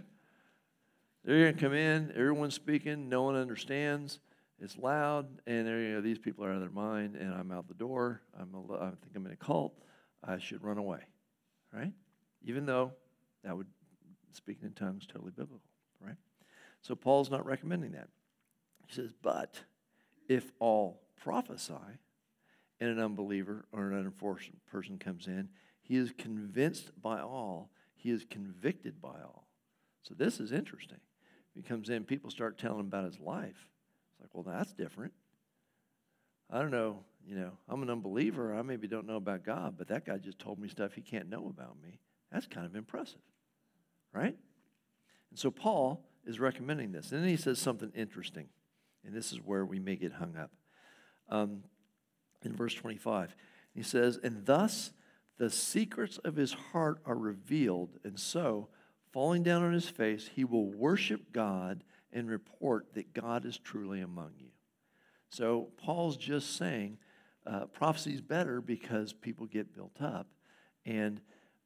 They're 1.25 1.40
going 1.40 1.55
to 1.55 1.61
come 1.61 1.73
in, 1.73 2.12
everyone's 2.14 2.55
speaking, 2.55 3.09
no 3.09 3.23
one 3.23 3.37
understands. 3.37 4.20
It's 4.61 4.79
loud, 4.79 5.27
and 5.47 5.66
you 5.66 5.94
know, 5.94 6.01
these 6.01 6.18
people 6.18 6.44
are 6.44 6.51
out 6.51 6.57
of 6.57 6.61
their 6.61 6.70
mind, 6.70 7.16
and 7.16 7.35
I'm 7.35 7.51
out 7.51 7.66
the 7.66 7.75
door. 7.75 8.23
I'm 8.38 8.55
a, 8.55 8.75
I 8.75 8.90
think 8.90 9.16
I'm 9.16 9.27
in 9.27 9.33
a 9.33 9.37
cult. 9.37 9.75
I 10.23 10.38
should 10.38 10.62
run 10.62 10.79
away, 10.79 11.01
right? 11.73 11.92
Even 12.44 12.64
though 12.64 12.92
that 13.42 13.57
would, 13.57 13.66
speaking 14.33 14.64
in 14.64 14.73
tongues, 14.73 15.07
totally 15.07 15.33
biblical, 15.33 15.61
right? 16.01 16.16
So 16.83 16.94
Paul's 16.94 17.31
not 17.31 17.44
recommending 17.44 17.92
that. 17.92 18.09
He 18.87 18.94
says, 18.94 19.11
but 19.23 19.61
if 20.29 20.53
all 20.59 21.03
prophesy, 21.23 21.99
and 22.81 22.90
an 22.90 22.99
unbeliever 22.99 23.64
or 23.73 23.88
an 23.88 23.99
unenforced 23.99 24.51
person 24.70 24.99
comes 24.99 25.27
in, 25.27 25.49
he 25.81 25.97
is 25.97 26.12
convinced 26.16 26.90
by 27.01 27.20
all, 27.20 27.70
he 27.94 28.11
is 28.11 28.25
convicted 28.29 29.01
by 29.01 29.20
all. 29.23 29.49
So 30.03 30.14
this 30.14 30.40
is 30.40 30.53
interesting. 30.53 30.99
He 31.55 31.62
comes 31.62 31.88
in, 31.88 32.05
people 32.05 32.31
start 32.31 32.59
telling 32.59 32.81
him 32.81 32.87
about 32.87 33.05
his 33.05 33.20
life 33.20 33.68
It's 34.11 34.20
like, 34.20 34.31
well, 34.35 34.42
that's 34.42 34.73
different. 34.73 35.12
I 36.51 36.61
don't 36.61 36.70
know. 36.70 37.05
you 37.27 37.37
know, 37.37 37.53
I'm 37.68 37.83
an 37.83 37.90
unbeliever. 37.90 38.55
I 38.55 38.62
maybe 38.62 38.87
don't 38.87 39.07
know 39.07 39.16
about 39.16 39.44
God, 39.44 39.77
but 39.79 39.88
that 39.88 40.05
guy 40.05 40.18
just 40.18 40.38
told 40.38 40.59
me 40.59 40.68
stuff 40.68 40.92
he 40.92 41.01
can't 41.01 41.29
know 41.29 41.49
about 41.49 41.77
me. 41.83 42.01
That's 42.31 42.47
kind 42.47 42.66
of 42.66 42.75
impressive, 42.77 43.20
right? 44.12 44.37
And 45.31 45.38
so 45.38 45.51
Paul 45.51 46.05
is 46.27 46.38
recommending 46.40 46.92
this. 46.92 47.12
And 47.12 47.23
then 47.23 47.29
he 47.29 47.37
says 47.37 47.59
something 47.59 47.92
interesting, 47.94 48.49
and 49.05 49.14
this 49.14 49.33
is 49.33 49.38
where 49.38 49.64
we 49.64 49.79
may 49.79 49.97
get 49.97 50.12
hung 50.12 50.37
up. 50.37 50.51
Um, 51.29 51.64
in 52.43 52.55
verse 52.55 52.75
25, 52.75 53.35
he 53.75 53.83
says, 53.83 54.19
And 54.23 54.45
thus 54.47 54.93
the 55.38 55.51
secrets 55.51 56.19
of 56.19 56.37
his 56.37 56.53
heart 56.53 57.01
are 57.05 57.17
revealed, 57.17 57.99
and 58.05 58.19
so, 58.19 58.69
falling 59.12 59.43
down 59.43 59.62
on 59.62 59.73
his 59.73 59.88
face, 59.88 60.31
he 60.35 60.45
will 60.45 60.71
worship 60.71 61.33
God 61.33 61.85
and 62.12 62.31
report 62.31 62.95
that 62.95 63.12
God 63.12 63.45
is 63.45 63.59
truly 63.59 64.01
among 64.01 64.33
you. 64.38 64.51
So 65.29 65.71
Paul's 65.77 66.17
just 66.17 66.57
saying 66.57 66.99
uh, 67.45 67.67
prophecy 67.67 68.14
is 68.14 68.21
better 68.21 68.61
because 68.61 69.12
people 69.12 69.47
get 69.47 69.75
built 69.75 70.01
up 70.01 70.29
and 70.87 71.21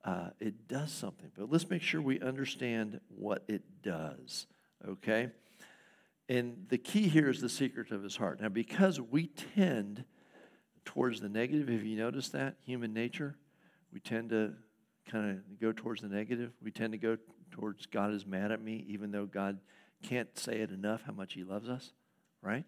uh, 0.04 0.30
it 0.40 0.68
does 0.68 0.90
something. 0.90 1.30
But 1.36 1.50
let's 1.50 1.68
make 1.68 1.82
sure 1.82 2.00
we 2.00 2.18
understand 2.20 3.00
what 3.08 3.44
it 3.46 3.62
does, 3.82 4.46
okay? 4.86 5.28
And 6.28 6.66
the 6.68 6.78
key 6.78 7.08
here 7.08 7.30
is 7.30 7.40
the 7.40 7.48
secret 7.48 7.90
of 7.90 8.02
his 8.02 8.16
heart. 8.16 8.40
Now, 8.40 8.48
because 8.48 9.00
we 9.00 9.28
tend 9.54 10.04
towards 10.84 11.20
the 11.20 11.28
negative, 11.28 11.68
have 11.68 11.84
you 11.84 11.96
noticed 11.96 12.32
that? 12.32 12.56
Human 12.64 12.92
nature, 12.92 13.36
we 13.92 14.00
tend 14.00 14.30
to 14.30 14.52
kind 15.10 15.30
of 15.30 15.60
go 15.60 15.72
towards 15.72 16.02
the 16.02 16.08
negative. 16.08 16.52
We 16.62 16.70
tend 16.70 16.92
to 16.92 16.98
go 16.98 17.16
towards 17.50 17.86
God 17.86 18.12
is 18.12 18.26
mad 18.26 18.52
at 18.52 18.62
me, 18.62 18.84
even 18.88 19.10
though 19.10 19.26
God 19.26 19.58
can't 20.02 20.38
say 20.38 20.60
it 20.60 20.70
enough 20.70 21.02
how 21.06 21.12
much 21.12 21.32
he 21.32 21.44
loves 21.44 21.68
us, 21.68 21.92
right? 22.42 22.64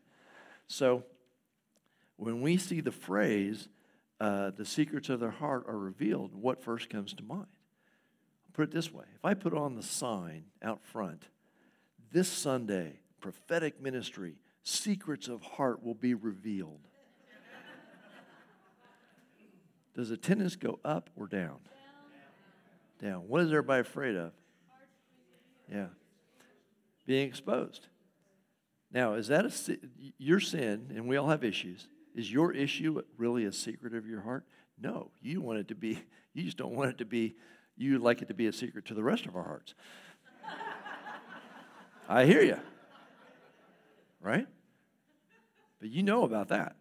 So 0.66 1.05
when 2.16 2.40
we 2.40 2.57
see 2.57 2.81
the 2.81 2.92
phrase, 2.92 3.68
uh, 4.20 4.51
the 4.51 4.64
secrets 4.64 5.09
of 5.09 5.20
their 5.20 5.31
heart 5.31 5.64
are 5.68 5.79
revealed, 5.79 6.35
what 6.35 6.62
first 6.62 6.90
comes 6.90 7.12
to 7.14 7.23
mind? 7.23 7.46
I'll 8.46 8.53
put 8.53 8.62
it 8.64 8.70
this 8.70 8.92
way 8.92 9.05
if 9.14 9.25
I 9.25 9.35
put 9.35 9.55
on 9.55 9.77
the 9.77 9.83
sign 9.83 10.44
out 10.62 10.85
front, 10.85 11.25
this 12.11 12.29
Sunday, 12.29 13.00
prophetic 13.21 13.81
ministry, 13.81 14.37
secrets 14.63 15.29
of 15.29 15.43
heart 15.43 15.83
will 15.83 15.95
be 15.95 16.15
revealed. 16.15 16.81
Does 19.95 20.11
attendance 20.11 20.57
go 20.57 20.79
up 20.85 21.11
or 21.17 21.27
down? 21.27 21.59
Down. 23.03 23.29
What 23.29 23.43
is 23.43 23.49
everybody 23.49 23.81
afraid 23.81 24.17
of? 24.17 24.33
Yeah. 25.71 25.87
Being 27.07 27.29
exposed. 27.29 27.87
Now, 28.93 29.15
is 29.15 29.29
that 29.29 29.45
a, 29.47 29.79
your 30.19 30.41
sin, 30.41 30.93
and 30.95 31.07
we 31.07 31.17
all 31.17 31.29
have 31.29 31.45
issues, 31.45 31.89
is 32.15 32.31
your 32.31 32.53
issue 32.53 33.03
really 33.17 33.45
a 33.45 33.53
secret 33.53 33.95
of 33.95 34.07
your 34.07 34.21
heart? 34.21 34.45
No, 34.81 35.11
you 35.23 35.41
want 35.41 35.59
it 35.59 35.69
to 35.69 35.75
be, 35.75 36.03
you 36.35 36.45
just 36.45 36.57
don't 36.57 36.75
want 36.75 36.91
it 36.91 36.99
to 36.99 37.05
be, 37.05 37.37
you 37.77 37.99
like 37.99 38.23
it 38.23 38.29
to 38.29 38.35
be 38.35 38.47
a 38.47 38.53
secret 38.53 38.87
to 38.87 38.95
the 38.95 39.03
rest 39.03 39.27
of 39.27 39.37
our 39.37 39.45
hearts. 39.45 39.75
I 42.09 42.25
hear 42.25 42.43
you. 42.43 42.59
Right? 44.21 44.47
But 45.81 45.91
you 45.91 46.03
know 46.03 46.25
about 46.25 46.49
that. 46.49 46.77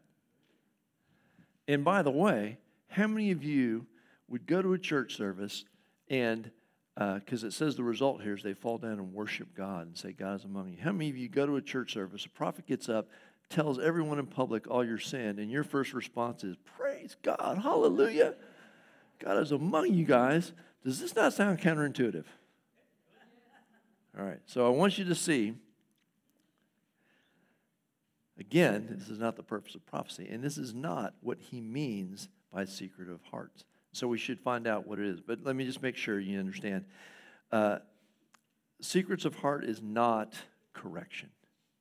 And 1.68 1.84
by 1.84 2.02
the 2.02 2.12
way, 2.12 2.58
how 2.90 3.08
many 3.08 3.32
of 3.32 3.44
you 3.44 3.86
would 4.28 4.46
go 4.46 4.62
to 4.62 4.74
a 4.74 4.80
church 4.80 5.16
service 5.16 5.66
and 6.10 6.52
because 6.96 7.46
uh, 7.46 7.48
it 7.48 7.54
says 7.54 7.78
the 7.78 7.84
result 7.84 8.22
here 8.22 8.34
is 8.34 8.44
they 8.44 8.54
fall 8.54 8.78
down 8.78 8.94
and 8.94 9.14
worship 9.14 9.56
God 9.56 9.88
and 9.88 9.98
say, 9.98 10.12
God 10.12 10.40
is 10.40 10.44
among 10.44 10.70
you. 10.72 10.78
How 10.82 10.92
many 10.92 11.10
of 11.10 11.16
you 11.16 11.30
go 11.30 11.46
to 11.46 11.56
a 11.56 11.62
church 11.62 11.94
service, 11.94 12.26
a 12.26 12.30
prophet 12.30 12.68
gets 12.68 12.90
up, 12.90 13.08
tells 13.50 13.80
everyone 13.80 14.20
in 14.20 14.26
public 14.26 14.68
all 14.70 14.84
your 14.84 15.00
sin, 15.00 15.40
and 15.40 15.50
your 15.50 15.64
first 15.64 15.94
response 15.94 16.44
is, 16.44 16.58
Praise 16.78 17.16
God, 17.24 17.60
hallelujah. 17.64 18.36
God 19.20 19.42
is 19.42 19.54
among 19.54 19.94
you 19.94 20.04
guys. 20.04 20.52
Does 20.84 21.00
this 21.00 21.16
not 21.16 21.32
sound 21.32 21.60
counterintuitive? 21.60 22.26
All 24.18 24.26
right, 24.26 24.40
so 24.46 24.66
I 24.66 24.70
want 24.70 24.98
you 24.98 25.06
to 25.06 25.16
see, 25.16 25.54
again, 28.40 28.88
this 28.98 29.10
is 29.10 29.20
not 29.20 29.36
the 29.36 29.44
purpose 29.44 29.76
of 29.76 29.86
prophecy, 29.86 30.28
and 30.30 30.44
this 30.44 30.58
is 30.58 30.74
not 30.74 31.14
what 31.22 31.40
he 31.40 31.62
means 31.62 32.30
by 32.52 32.66
secret 32.66 33.10
of 33.10 33.22
hearts. 33.32 33.66
So 33.92 34.08
we 34.08 34.18
should 34.18 34.40
find 34.40 34.68
out 34.68 34.88
what 34.88 35.00
it 35.00 35.06
is. 35.06 35.20
But 35.20 35.44
let 35.44 35.56
me 35.56 35.66
just 35.66 35.82
make 35.82 35.96
sure 35.96 36.20
you 36.20 36.40
understand. 36.40 36.86
Uh, 37.52 37.80
secrets 38.82 39.26
of 39.26 39.36
heart 39.36 39.66
is 39.66 39.82
not 39.82 40.36
correction. 40.74 41.30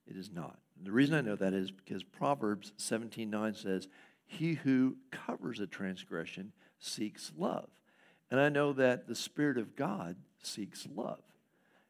It 0.07 0.17
is 0.17 0.31
not. 0.31 0.59
And 0.77 0.87
the 0.87 0.93
reason 0.93 1.15
I 1.15 1.21
know 1.21 1.37
that 1.37 1.53
is 1.53 1.71
because 1.71 2.03
Proverbs 2.03 2.73
17:9 2.77 3.55
says, 3.55 3.89
"He 4.25 4.55
who 4.55 4.97
covers 5.11 5.61
a 5.61 5.67
transgression 5.67 6.53
seeks 6.79 7.33
love." 7.37 7.69
And 8.31 8.41
I 8.41 8.49
know 8.49 8.73
that 8.73 9.07
the 9.07 9.15
Spirit 9.15 9.59
of 9.59 9.77
God 9.77 10.17
seeks 10.43 10.87
love. 10.87 11.23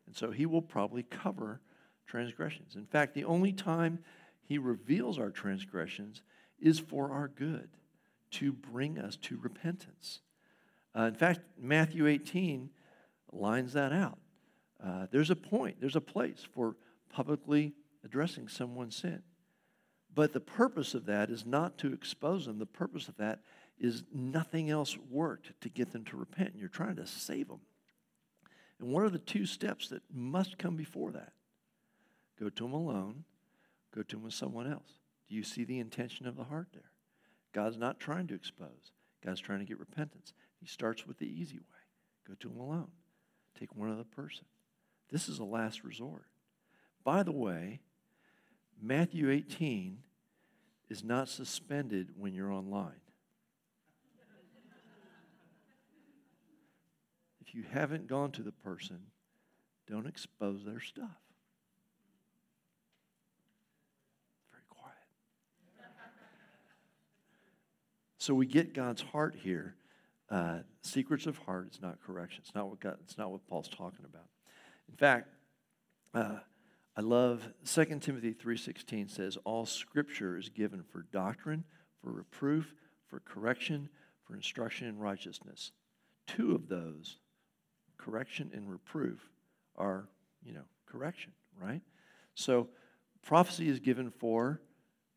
And 0.07 0.17
so 0.17 0.31
he 0.31 0.47
will 0.47 0.63
probably 0.63 1.03
cover 1.03 1.61
transgressions. 2.07 2.77
In 2.77 2.87
fact, 2.87 3.15
the 3.15 3.25
only 3.25 3.53
time 3.53 4.03
he 4.49 4.57
reveals 4.57 5.19
our 5.19 5.29
transgressions 5.29 6.23
is 6.59 6.79
for 6.79 7.13
our 7.13 7.29
good 7.29 7.69
to 8.31 8.51
bring 8.51 8.99
us 8.99 9.17
to 9.17 9.37
repentance. 9.37 10.21
Uh, 10.97 11.03
in 11.03 11.15
fact, 11.15 11.41
Matthew 11.61 12.07
18 12.07 12.71
lines 13.31 13.75
that 13.75 13.93
out. 13.93 14.19
Uh, 14.83 15.07
there's 15.11 15.31
a 15.31 15.37
point, 15.37 15.77
there's 15.81 15.97
a 15.97 16.01
place 16.01 16.47
for 16.55 16.77
publicly 17.11 17.75
addressing 18.03 18.49
someone's 18.49 18.97
sin. 18.97 19.23
But 20.15 20.33
the 20.33 20.41
purpose 20.41 20.95
of 20.95 21.05
that 21.07 21.29
is 21.29 21.45
not 21.45 21.77
to 21.79 21.93
expose 21.93 22.47
them. 22.47 22.59
The 22.59 22.65
purpose 22.65 23.07
of 23.07 23.19
that 23.19 23.41
is 23.79 24.03
nothing 24.15 24.71
else 24.71 24.97
worked 25.11 25.61
to 25.61 25.69
get 25.69 25.93
them 25.93 26.07
to 26.07 26.17
repent. 26.17 26.55
You're 26.57 26.69
trying 26.69 26.97
to 26.97 27.07
save 27.07 27.49
them. 27.49 27.61
And 28.81 28.89
what 28.89 29.05
are 29.05 29.11
the 29.11 29.19
two 29.19 29.45
steps 29.45 29.89
that 29.89 30.03
must 30.11 30.57
come 30.57 30.75
before 30.75 31.13
that? 31.13 31.35
Go 32.41 32.49
to 32.49 32.63
them 32.63 32.73
alone, 32.73 33.25
go 33.99 34.03
to 34.05 34.17
them 34.17 34.25
with 34.25 34.35
someone 34.35 34.71
else. 34.71 35.01
Do 35.29 35.35
you 35.35 35.43
see 35.43 35.65
the 35.65 35.81
intention 35.81 36.29
of 36.29 36.37
the 36.37 36.45
heart 36.45 36.69
there? 36.73 36.93
God's 37.53 37.77
not 37.77 37.99
trying 37.99 38.29
to 38.29 38.35
expose, 38.35 38.93
God's 39.25 39.41
trying 39.41 39.59
to 39.59 39.65
get 39.65 39.81
repentance. 39.81 40.33
He 40.61 40.67
starts 40.67 41.07
with 41.07 41.19
the 41.19 41.27
easy 41.27 41.59
way 41.59 41.65
go 42.27 42.35
to 42.35 42.49
Him 42.49 42.61
alone, 42.61 42.91
take 43.59 43.75
one 43.75 43.91
other 43.91 44.05
person. 44.05 44.45
This 45.11 45.29
is 45.29 45.39
a 45.39 45.45
last 45.45 45.83
resort. 45.83 46.27
By 47.03 47.23
the 47.23 47.33
way, 47.33 47.81
Matthew 48.81 49.31
18 49.31 49.99
is 50.89 51.03
not 51.03 51.29
suspended 51.29 52.11
when 52.17 52.35
you're 52.35 52.53
online. 52.53 53.01
If 57.41 57.55
you 57.55 57.65
haven't 57.69 58.07
gone 58.07 58.31
to 58.33 58.43
the 58.43 58.53
person, 58.53 58.99
don't 59.89 60.07
expose 60.07 60.65
their 60.67 60.81
stuff. 60.81 61.28
So 68.29 68.35
we 68.35 68.45
get 68.45 68.75
God's 68.75 69.01
heart 69.01 69.37
here. 69.43 69.75
Uh, 70.29 70.59
secrets 70.83 71.25
of 71.25 71.39
heart 71.39 71.69
is 71.73 71.81
not 71.81 71.97
correction. 72.07 72.43
It's 72.45 72.55
not 72.55 72.69
what 72.69 72.79
God, 72.79 72.99
it's 73.03 73.17
not 73.17 73.31
what 73.31 73.41
Paul's 73.49 73.71
talking 73.71 74.05
about. 74.05 74.27
In 74.87 74.97
fact, 74.97 75.31
uh, 76.13 76.41
I 76.95 77.01
love 77.01 77.49
2 77.65 77.85
Timothy 78.01 78.35
3.16 78.35 79.09
says, 79.09 79.39
All 79.47 79.65
scripture 79.65 80.37
is 80.37 80.51
given 80.51 80.83
for 80.93 81.07
doctrine, 81.11 81.65
for 82.03 82.13
reproof, 82.13 82.75
for 83.07 83.21
correction, 83.21 83.89
for 84.27 84.35
instruction 84.35 84.89
in 84.89 84.99
righteousness. 84.99 85.73
Two 86.27 86.55
of 86.55 86.69
those, 86.69 87.17
correction 87.97 88.51
and 88.53 88.71
reproof, 88.71 89.27
are, 89.75 90.07
you 90.45 90.53
know, 90.53 90.65
correction, 90.85 91.33
right? 91.59 91.81
So 92.35 92.69
prophecy 93.25 93.71
is 93.71 93.81
given 93.81 94.11
for 94.11 94.61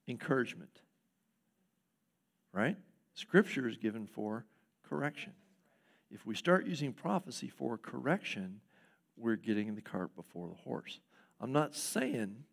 encouragement, 0.08 0.80
right? 2.54 2.78
Scripture 3.14 3.68
is 3.68 3.78
given 3.78 4.08
for 4.08 4.46
correction. 4.88 5.34
If 6.10 6.26
we 6.26 6.36
start 6.36 6.66
using 6.66 6.94
prophecy 6.94 7.48
for 7.50 7.78
correction, 7.78 8.62
we're 9.18 9.36
getting 9.36 9.76
the 9.76 9.82
cart 9.82 10.16
before 10.16 10.50
the 10.50 10.56
horse. 10.56 11.00
I'm 11.40 11.52
not 11.52 11.76
saying 11.76 12.44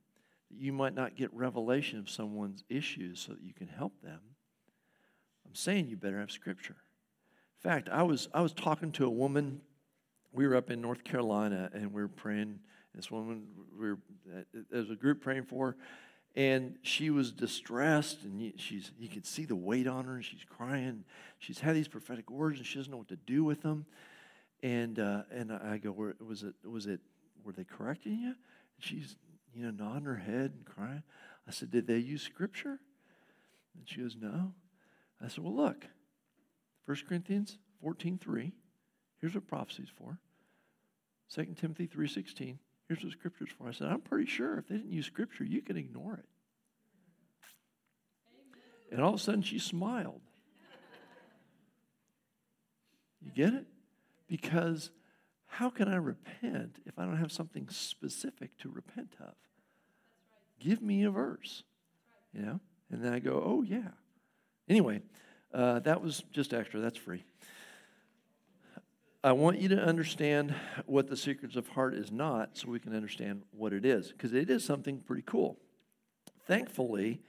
that 0.50 0.58
you 0.58 0.72
might 0.72 0.94
not 0.94 1.16
get 1.16 1.32
revelation 1.34 1.98
of 1.98 2.08
someone's 2.08 2.64
issues 2.68 3.20
so 3.20 3.32
that 3.32 3.42
you 3.42 3.52
can 3.52 3.68
help 3.68 4.00
them. 4.02 4.20
I'm 5.46 5.54
saying 5.54 5.88
you 5.88 5.96
better 5.96 6.20
have 6.20 6.30
Scripture. 6.30 6.76
In 7.58 7.70
fact, 7.70 7.88
I 7.88 8.02
was, 8.02 8.28
I 8.32 8.40
was 8.40 8.52
talking 8.52 8.92
to 8.92 9.06
a 9.06 9.10
woman. 9.10 9.60
We 10.32 10.46
were 10.46 10.54
up 10.54 10.70
in 10.70 10.80
North 10.80 11.04
Carolina 11.04 11.70
and 11.72 11.92
we 11.92 12.02
were 12.02 12.08
praying. 12.08 12.60
This 12.94 13.10
woman, 13.10 13.48
we 13.78 13.90
were, 13.90 13.98
uh, 14.32 14.38
uh, 14.40 14.60
there 14.70 14.80
was 14.80 14.90
a 14.90 14.96
group 14.96 15.20
praying 15.20 15.44
for 15.44 15.76
and 16.38 16.76
she 16.82 17.10
was 17.10 17.32
distressed 17.32 18.22
and 18.22 18.52
she's 18.56 18.92
you 18.96 19.08
could 19.08 19.26
see 19.26 19.44
the 19.44 19.56
weight 19.56 19.88
on 19.88 20.04
her 20.04 20.14
and 20.14 20.24
she's 20.24 20.44
crying. 20.48 21.04
She's 21.40 21.58
had 21.58 21.74
these 21.74 21.88
prophetic 21.88 22.30
words 22.30 22.58
and 22.58 22.66
she 22.66 22.78
doesn't 22.78 22.92
know 22.92 22.98
what 22.98 23.08
to 23.08 23.16
do 23.16 23.42
with 23.42 23.62
them. 23.62 23.86
And 24.62 25.00
uh, 25.00 25.22
and 25.32 25.52
i 25.52 25.78
go 25.78 25.90
was 26.24 26.44
it 26.44 26.54
was 26.64 26.86
it 26.86 27.00
were 27.44 27.50
they 27.50 27.64
correcting 27.64 28.20
you? 28.20 28.28
And 28.28 28.36
she's 28.78 29.16
you 29.52 29.64
know 29.64 29.72
nodding 29.72 30.04
her 30.04 30.14
head 30.14 30.52
and 30.56 30.64
crying. 30.64 31.02
I 31.48 31.50
said 31.50 31.72
did 31.72 31.88
they 31.88 31.98
use 31.98 32.22
scripture? 32.22 32.78
And 33.76 33.88
she 33.88 34.00
goes, 34.00 34.16
No. 34.16 34.52
I 35.20 35.26
said, 35.26 35.42
Well, 35.42 35.56
look, 35.56 35.86
1 36.86 36.98
Corinthians 37.08 37.58
14 37.82 38.16
3, 38.16 38.52
here's 39.20 39.34
what 39.34 39.48
prophecy's 39.48 39.88
for. 39.88 40.18
2 41.34 41.46
Timothy 41.60 41.88
3.16, 41.88 42.58
here's 42.88 43.04
what 43.04 43.12
Scripture's 43.12 43.50
for. 43.56 43.68
I 43.68 43.72
said, 43.72 43.88
I'm 43.88 44.00
pretty 44.00 44.26
sure 44.26 44.58
if 44.58 44.68
they 44.68 44.76
didn't 44.76 44.92
use 44.92 45.06
Scripture, 45.06 45.44
you 45.44 45.60
can 45.60 45.76
ignore 45.76 46.14
it. 46.14 46.24
Amen. 48.32 48.62
And 48.92 49.02
all 49.02 49.10
of 49.14 49.20
a 49.20 49.22
sudden, 49.22 49.42
she 49.42 49.58
smiled. 49.58 50.22
You 53.20 53.30
get 53.32 53.52
it? 53.52 53.66
Because 54.26 54.90
how 55.46 55.70
can 55.70 55.88
I 55.88 55.96
repent 55.96 56.76
if 56.86 56.98
I 56.98 57.04
don't 57.04 57.16
have 57.16 57.32
something 57.32 57.68
specific 57.68 58.56
to 58.58 58.70
repent 58.70 59.14
of? 59.20 59.34
Give 60.60 60.80
me 60.80 61.04
a 61.04 61.10
verse, 61.10 61.62
you 62.32 62.42
know? 62.42 62.60
And 62.90 63.04
then 63.04 63.12
I 63.12 63.18
go, 63.18 63.42
oh, 63.44 63.62
yeah. 63.62 63.90
Anyway, 64.68 65.02
uh, 65.52 65.80
that 65.80 66.02
was 66.02 66.22
just 66.32 66.54
extra. 66.54 66.80
That's 66.80 66.98
free. 66.98 67.24
I 69.24 69.32
want 69.32 69.60
you 69.60 69.68
to 69.70 69.82
understand 69.82 70.54
what 70.86 71.08
the 71.08 71.16
secrets 71.16 71.56
of 71.56 71.66
heart 71.68 71.94
is 71.94 72.12
not 72.12 72.56
so 72.56 72.68
we 72.68 72.78
can 72.78 72.94
understand 72.94 73.42
what 73.50 73.72
it 73.72 73.84
is, 73.84 74.12
because 74.12 74.32
it 74.32 74.48
is 74.48 74.64
something 74.64 75.00
pretty 75.00 75.24
cool. 75.26 75.58
Thankfully, 76.46 77.20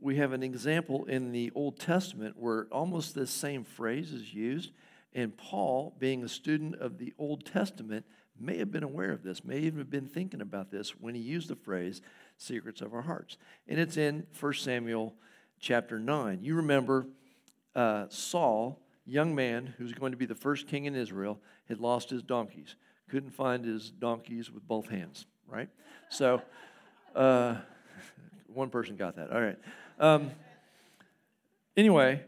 we 0.00 0.16
have 0.16 0.32
an 0.32 0.42
example 0.42 1.04
in 1.04 1.30
the 1.30 1.52
Old 1.54 1.78
Testament 1.78 2.34
where 2.36 2.66
almost 2.72 3.14
this 3.14 3.30
same 3.30 3.62
phrase 3.62 4.12
is 4.12 4.34
used, 4.34 4.72
and 5.12 5.36
Paul, 5.36 5.94
being 6.00 6.24
a 6.24 6.28
student 6.28 6.74
of 6.74 6.98
the 6.98 7.14
Old 7.18 7.46
Testament, 7.46 8.04
may 8.36 8.58
have 8.58 8.72
been 8.72 8.82
aware 8.82 9.12
of 9.12 9.22
this, 9.22 9.44
may 9.44 9.58
even 9.58 9.78
have 9.78 9.90
been 9.90 10.08
thinking 10.08 10.40
about 10.40 10.72
this 10.72 10.90
when 10.98 11.14
he 11.14 11.20
used 11.20 11.48
the 11.48 11.56
phrase 11.56 12.00
secrets 12.36 12.80
of 12.80 12.92
our 12.92 13.02
hearts. 13.02 13.38
And 13.68 13.78
it's 13.78 13.96
in 13.96 14.26
1 14.40 14.54
Samuel 14.54 15.14
chapter 15.60 16.00
9. 16.00 16.40
You 16.42 16.56
remember 16.56 17.06
uh, 17.76 18.06
Saul 18.08 18.82
young 19.08 19.34
man 19.34 19.74
who 19.78 19.84
was 19.84 19.92
going 19.92 20.12
to 20.12 20.18
be 20.18 20.26
the 20.26 20.34
first 20.34 20.68
king 20.68 20.84
in 20.84 20.94
Israel 20.94 21.40
had 21.68 21.80
lost 21.80 22.10
his 22.10 22.22
donkeys. 22.22 22.76
Couldn't 23.08 23.30
find 23.30 23.64
his 23.64 23.90
donkeys 23.90 24.50
with 24.50 24.66
both 24.68 24.88
hands, 24.88 25.26
right? 25.46 25.68
So, 26.10 26.42
uh, 27.16 27.56
one 28.52 28.70
person 28.70 28.96
got 28.96 29.16
that. 29.16 29.32
All 29.32 29.40
right. 29.40 29.58
Um, 29.98 30.30
anyway, 31.76 32.22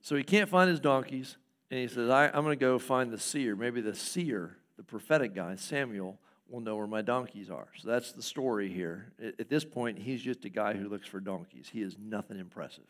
so 0.00 0.16
he 0.16 0.24
can't 0.24 0.48
find 0.48 0.68
his 0.68 0.80
donkeys, 0.80 1.36
and 1.70 1.80
he 1.80 1.86
says, 1.86 2.10
I, 2.10 2.26
am 2.26 2.44
going 2.44 2.48
to 2.48 2.56
go 2.56 2.78
find 2.78 3.12
the 3.12 3.18
seer. 3.18 3.54
Maybe 3.54 3.80
the 3.80 3.94
seer, 3.94 4.56
the 4.76 4.82
prophetic 4.82 5.34
guy, 5.34 5.56
Samuel, 5.56 6.18
will 6.48 6.60
know 6.60 6.76
where 6.76 6.86
my 6.86 7.02
donkeys 7.02 7.50
are. 7.50 7.68
So 7.78 7.88
that's 7.88 8.12
the 8.12 8.22
story 8.22 8.68
here. 8.68 9.12
At, 9.22 9.40
at 9.40 9.48
this 9.48 9.64
point, 9.64 9.98
he's 9.98 10.20
just 10.20 10.44
a 10.44 10.48
guy 10.48 10.74
who 10.74 10.88
looks 10.88 11.06
for 11.06 11.20
donkeys. 11.20 11.68
He 11.72 11.82
is 11.82 11.96
nothing 12.00 12.38
impressive, 12.38 12.86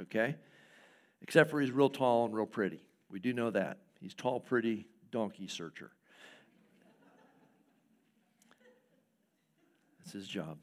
okay? 0.00 0.36
Except 1.22 1.50
for 1.50 1.60
he's 1.60 1.70
real 1.70 1.88
tall 1.88 2.26
and 2.26 2.34
real 2.34 2.46
pretty. 2.46 2.84
We 3.10 3.20
do 3.20 3.32
know 3.32 3.50
that. 3.50 3.78
He's 4.00 4.14
tall, 4.14 4.40
pretty, 4.40 4.86
donkey 5.10 5.46
searcher. 5.46 5.90
That's 9.98 10.12
his 10.12 10.26
job. 10.26 10.58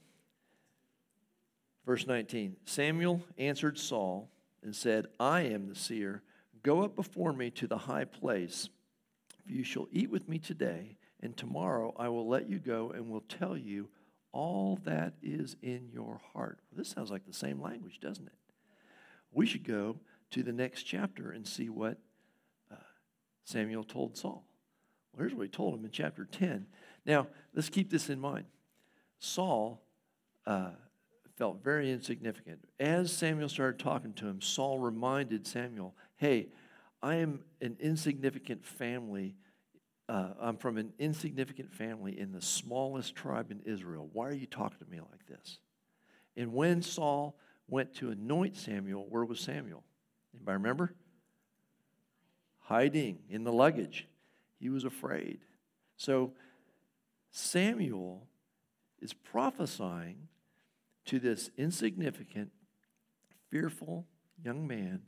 Verse 1.86 2.06
19 2.06 2.58
Samuel 2.66 3.24
answered 3.38 3.78
Saul 3.78 4.30
and 4.62 4.76
said, 4.76 5.08
I 5.20 5.42
am 5.42 5.70
the 5.70 5.76
seer. 5.76 6.22
Go 6.62 6.84
up 6.84 6.96
before 6.96 7.32
me 7.32 7.50
to 7.52 7.68
the 7.68 7.78
high 7.78 8.04
place. 8.04 8.70
You 9.48 9.64
shall 9.64 9.88
eat 9.92 10.12
with 10.12 10.28
me 10.28 10.38
today, 10.38 10.98
and 11.22 11.36
tomorrow 11.36 11.94
I 11.98 12.10
will 12.10 12.28
let 12.28 12.50
you 12.50 12.60
go 12.60 12.92
and 12.92 13.10
will 13.10 13.22
tell 13.22 13.58
you 13.58 13.90
all 14.34 14.78
that 14.84 15.14
is 15.24 15.56
in 15.62 15.90
your 15.92 16.20
heart. 16.34 16.60
This 16.76 16.90
sounds 16.90 17.10
like 17.10 17.26
the 17.26 17.34
same 17.34 17.62
language, 17.62 18.00
doesn't 18.00 18.28
it? 18.28 18.34
We 19.32 19.46
should 19.46 19.64
go 19.64 20.00
to 20.32 20.44
the 20.44 20.52
next 20.52 20.84
chapter 20.84 21.32
and 21.32 21.48
see 21.48 21.70
what 21.70 21.98
uh, 22.72 22.76
Samuel 23.44 23.84
told 23.84 24.18
Saul. 24.18 24.46
Well, 25.14 25.22
here's 25.22 25.34
what 25.34 25.44
he 25.44 25.50
told 25.50 25.74
him 25.74 25.86
in 25.86 25.92
chapter 25.92 26.26
10. 26.26 26.68
Now, 27.06 27.28
let's 27.54 27.70
keep 27.70 27.90
this 27.90 28.10
in 28.10 28.20
mind. 28.20 28.46
Saul 29.20 29.82
uh, 30.46 30.72
felt 31.38 31.64
very 31.64 31.92
insignificant. 31.92 32.60
As 32.80 33.12
Samuel 33.12 33.50
started 33.50 33.80
talking 33.80 34.14
to 34.14 34.28
him, 34.28 34.42
Saul 34.42 34.80
reminded 34.80 35.48
Samuel, 35.48 35.96
hey, 36.18 36.50
I 37.02 37.16
am 37.16 37.42
an 37.62 37.78
insignificant 37.80 38.66
family. 38.66 39.36
Uh, 40.08 40.30
I'm 40.40 40.58
from 40.58 40.78
an 40.78 40.94
insignificant 41.00 41.74
family 41.74 42.20
in 42.20 42.32
the 42.32 42.42
smallest 42.42 43.16
tribe 43.16 43.52
in 43.52 43.62
Israel. 43.66 44.10
Why 44.12 44.28
are 44.28 44.34
you 44.34 44.48
talking 44.48 44.78
to 44.80 44.92
me 44.92 45.00
like 45.00 45.26
this? 45.28 45.60
And 46.36 46.54
when 46.54 46.82
Saul 46.82 47.38
went 47.68 47.96
to 47.96 48.10
anoint 48.10 48.58
Samuel, 48.58 49.06
where 49.10 49.26
was 49.26 49.40
Samuel? 49.40 49.84
Anybody 50.36 50.58
remember? 50.58 50.94
Hiding 52.60 53.20
in 53.30 53.44
the 53.44 53.52
luggage. 53.52 54.08
He 54.60 54.70
was 54.70 54.84
afraid. 54.84 55.40
So 55.98 56.34
Samuel 57.32 58.28
is 59.02 59.14
prophesying 59.14 60.28
to 61.06 61.20
this 61.20 61.50
insignificant, 61.58 62.52
fearful 63.50 64.06
young 64.44 64.68
man 64.68 65.02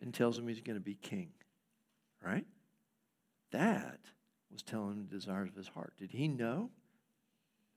and 0.00 0.12
tells 0.12 0.38
him 0.38 0.48
he's 0.48 0.60
going 0.60 0.78
to 0.78 0.84
be 0.84 0.94
king. 0.94 1.30
Right? 2.24 2.46
That 3.52 4.00
was 4.52 4.62
telling 4.62 4.92
him 4.92 5.06
the 5.08 5.16
desires 5.16 5.48
of 5.48 5.56
his 5.56 5.68
heart. 5.68 5.94
Did 5.98 6.10
he 6.10 6.28
know 6.28 6.70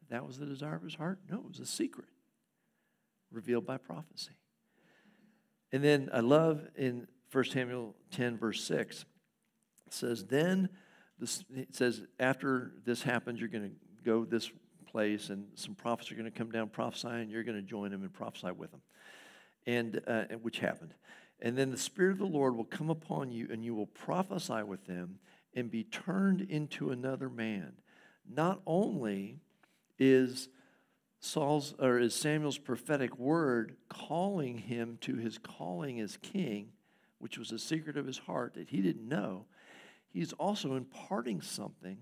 that 0.09 0.25
was 0.25 0.37
the 0.37 0.45
desire 0.45 0.75
of 0.75 0.83
his 0.83 0.95
heart? 0.95 1.19
No, 1.29 1.37
it 1.37 1.47
was 1.47 1.59
a 1.59 1.65
secret 1.65 2.07
revealed 3.31 3.65
by 3.65 3.77
prophecy. 3.77 4.33
And 5.73 5.83
then 5.83 6.09
I 6.13 6.19
love 6.19 6.61
in 6.77 7.07
1 7.31 7.45
Samuel 7.45 7.95
10, 8.11 8.37
verse 8.37 8.63
6, 8.63 9.05
it 9.87 9.93
says, 9.93 10.23
Then, 10.25 10.69
this, 11.17 11.43
it 11.55 11.73
says, 11.73 12.03
after 12.19 12.73
this 12.85 13.01
happens, 13.01 13.39
you're 13.39 13.49
going 13.49 13.71
to 13.71 13.75
go 14.05 14.23
this 14.23 14.51
place, 14.85 15.29
and 15.29 15.47
some 15.55 15.73
prophets 15.73 16.11
are 16.11 16.15
going 16.15 16.31
to 16.31 16.37
come 16.37 16.51
down 16.51 16.69
prophesying, 16.69 17.21
and 17.21 17.31
you're 17.31 17.43
going 17.43 17.57
to 17.57 17.63
join 17.63 17.89
them 17.89 18.03
and 18.03 18.13
prophesy 18.13 18.51
with 18.51 18.69
them. 18.69 18.81
And 19.65 19.99
uh, 20.05 20.25
which 20.43 20.59
happened. 20.59 20.93
And 21.39 21.57
then 21.57 21.71
the 21.71 21.77
Spirit 21.77 22.11
of 22.11 22.19
the 22.19 22.25
Lord 22.25 22.55
will 22.55 22.65
come 22.65 22.91
upon 22.91 23.31
you, 23.31 23.47
and 23.51 23.65
you 23.65 23.73
will 23.73 23.87
prophesy 23.87 24.61
with 24.61 24.85
them 24.85 25.17
and 25.55 25.71
be 25.71 25.83
turned 25.83 26.41
into 26.41 26.91
another 26.91 27.29
man. 27.29 27.73
Not 28.31 28.61
only 28.67 29.39
is 29.97 30.49
Saul's 31.25 31.73
or 31.79 31.99
is 31.99 32.13
Samuel's 32.13 32.57
prophetic 32.57 33.17
word 33.17 33.77
calling 33.87 34.57
him 34.57 34.97
to 34.99 35.15
his 35.15 35.37
calling 35.37 36.01
as 36.01 36.17
king, 36.17 36.73
which 37.19 37.37
was 37.37 37.53
a 37.53 37.57
secret 37.57 37.95
of 37.95 38.05
his 38.05 38.17
heart 38.17 38.55
that 38.55 38.69
he 38.69 38.81
didn't 38.81 39.07
know. 39.07 39.45
He's 40.09 40.33
also 40.33 40.75
imparting 40.75 41.39
something, 41.39 41.97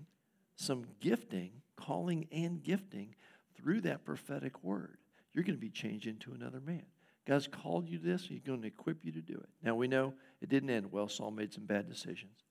some 0.56 0.86
gifting, 0.98 1.52
calling 1.76 2.26
and 2.32 2.64
gifting 2.64 3.14
through 3.54 3.82
that 3.82 4.04
prophetic 4.04 4.64
word. 4.64 4.98
You're 5.32 5.44
going 5.44 5.56
to 5.56 5.60
be 5.60 5.70
changed 5.70 6.08
into 6.08 6.32
another 6.32 6.60
man. 6.60 6.82
God's 7.24 7.46
called 7.46 7.88
you 7.88 8.00
this, 8.00 8.26
He's 8.26 8.42
going 8.42 8.62
to 8.62 8.66
equip 8.66 9.04
you 9.04 9.12
to 9.12 9.22
do 9.22 9.34
it. 9.34 9.48
Now 9.62 9.76
we 9.76 9.86
know 9.86 10.14
it 10.40 10.48
didn't 10.48 10.70
end 10.70 10.90
well. 10.90 11.08
Saul 11.08 11.30
made 11.30 11.54
some 11.54 11.64
bad 11.64 11.88
decisions. 11.88 12.42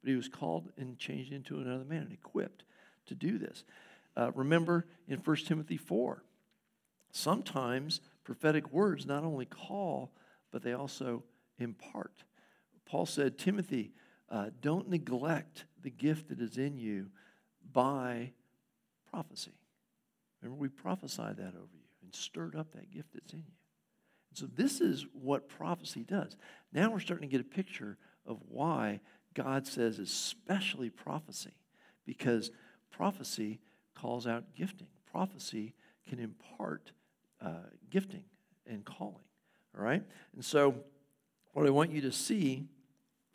But 0.00 0.10
he 0.10 0.16
was 0.16 0.28
called 0.28 0.70
and 0.78 0.96
changed 0.96 1.32
into 1.32 1.58
another 1.58 1.84
man 1.84 2.02
and 2.02 2.12
equipped 2.12 2.62
to 3.06 3.16
do 3.16 3.36
this. 3.36 3.64
Uh, 4.16 4.30
remember 4.34 4.86
in 5.08 5.18
1 5.18 5.36
Timothy 5.38 5.76
4, 5.76 6.22
sometimes 7.10 8.00
prophetic 8.24 8.72
words 8.72 9.06
not 9.06 9.24
only 9.24 9.44
call, 9.44 10.12
but 10.50 10.62
they 10.62 10.72
also 10.72 11.24
impart. 11.58 12.24
Paul 12.86 13.06
said, 13.06 13.38
Timothy, 13.38 13.92
uh, 14.30 14.50
don't 14.60 14.88
neglect 14.88 15.64
the 15.82 15.90
gift 15.90 16.28
that 16.28 16.40
is 16.40 16.58
in 16.58 16.76
you 16.76 17.10
by 17.72 18.32
prophecy. 19.10 19.52
Remember, 20.42 20.60
we 20.60 20.68
prophesied 20.68 21.36
that 21.38 21.54
over 21.54 21.74
you 21.74 21.88
and 22.02 22.14
stirred 22.14 22.54
up 22.54 22.72
that 22.72 22.90
gift 22.90 23.08
that's 23.14 23.32
in 23.32 23.40
you. 23.40 23.52
And 24.30 24.38
so, 24.38 24.46
this 24.46 24.80
is 24.80 25.06
what 25.12 25.48
prophecy 25.48 26.04
does. 26.04 26.36
Now 26.72 26.90
we're 26.90 27.00
starting 27.00 27.28
to 27.28 27.32
get 27.32 27.40
a 27.40 27.48
picture 27.48 27.96
of 28.26 28.38
why 28.48 29.00
God 29.34 29.66
says, 29.66 29.98
especially 29.98 30.90
prophecy, 30.90 31.54
because 32.04 32.50
prophecy 32.90 33.60
calls 33.94 34.26
out 34.26 34.44
gifting. 34.54 34.88
Prophecy 35.10 35.74
can 36.08 36.18
impart 36.18 36.92
uh, 37.40 37.68
gifting 37.90 38.24
and 38.66 38.84
calling. 38.84 39.24
All 39.76 39.84
right? 39.84 40.02
And 40.34 40.44
so, 40.44 40.74
what 41.52 41.66
I 41.66 41.70
want 41.70 41.90
you 41.90 42.00
to 42.02 42.12
see 42.12 42.66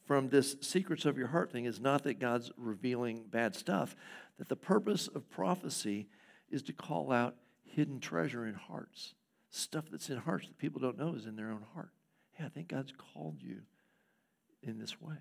from 0.05 0.29
this 0.29 0.55
secrets 0.61 1.05
of 1.05 1.17
your 1.17 1.27
heart 1.27 1.51
thing 1.51 1.65
is 1.65 1.79
not 1.79 2.03
that 2.03 2.19
God's 2.19 2.51
revealing 2.57 3.23
bad 3.29 3.55
stuff, 3.55 3.95
that 4.37 4.49
the 4.49 4.55
purpose 4.55 5.07
of 5.07 5.29
prophecy 5.29 6.07
is 6.49 6.63
to 6.63 6.73
call 6.73 7.11
out 7.11 7.35
hidden 7.63 7.99
treasure 7.99 8.45
in 8.45 8.55
hearts. 8.55 9.13
Stuff 9.51 9.85
that's 9.91 10.09
in 10.09 10.17
hearts 10.17 10.47
that 10.47 10.57
people 10.57 10.81
don't 10.81 10.97
know 10.97 11.13
is 11.13 11.25
in 11.25 11.35
their 11.35 11.51
own 11.51 11.65
heart. 11.73 11.91
Hey, 12.31 12.45
I 12.45 12.49
think 12.49 12.69
God's 12.69 12.93
called 13.13 13.37
you 13.41 13.61
in 14.61 14.79
this 14.79 14.99
way. 14.99 15.15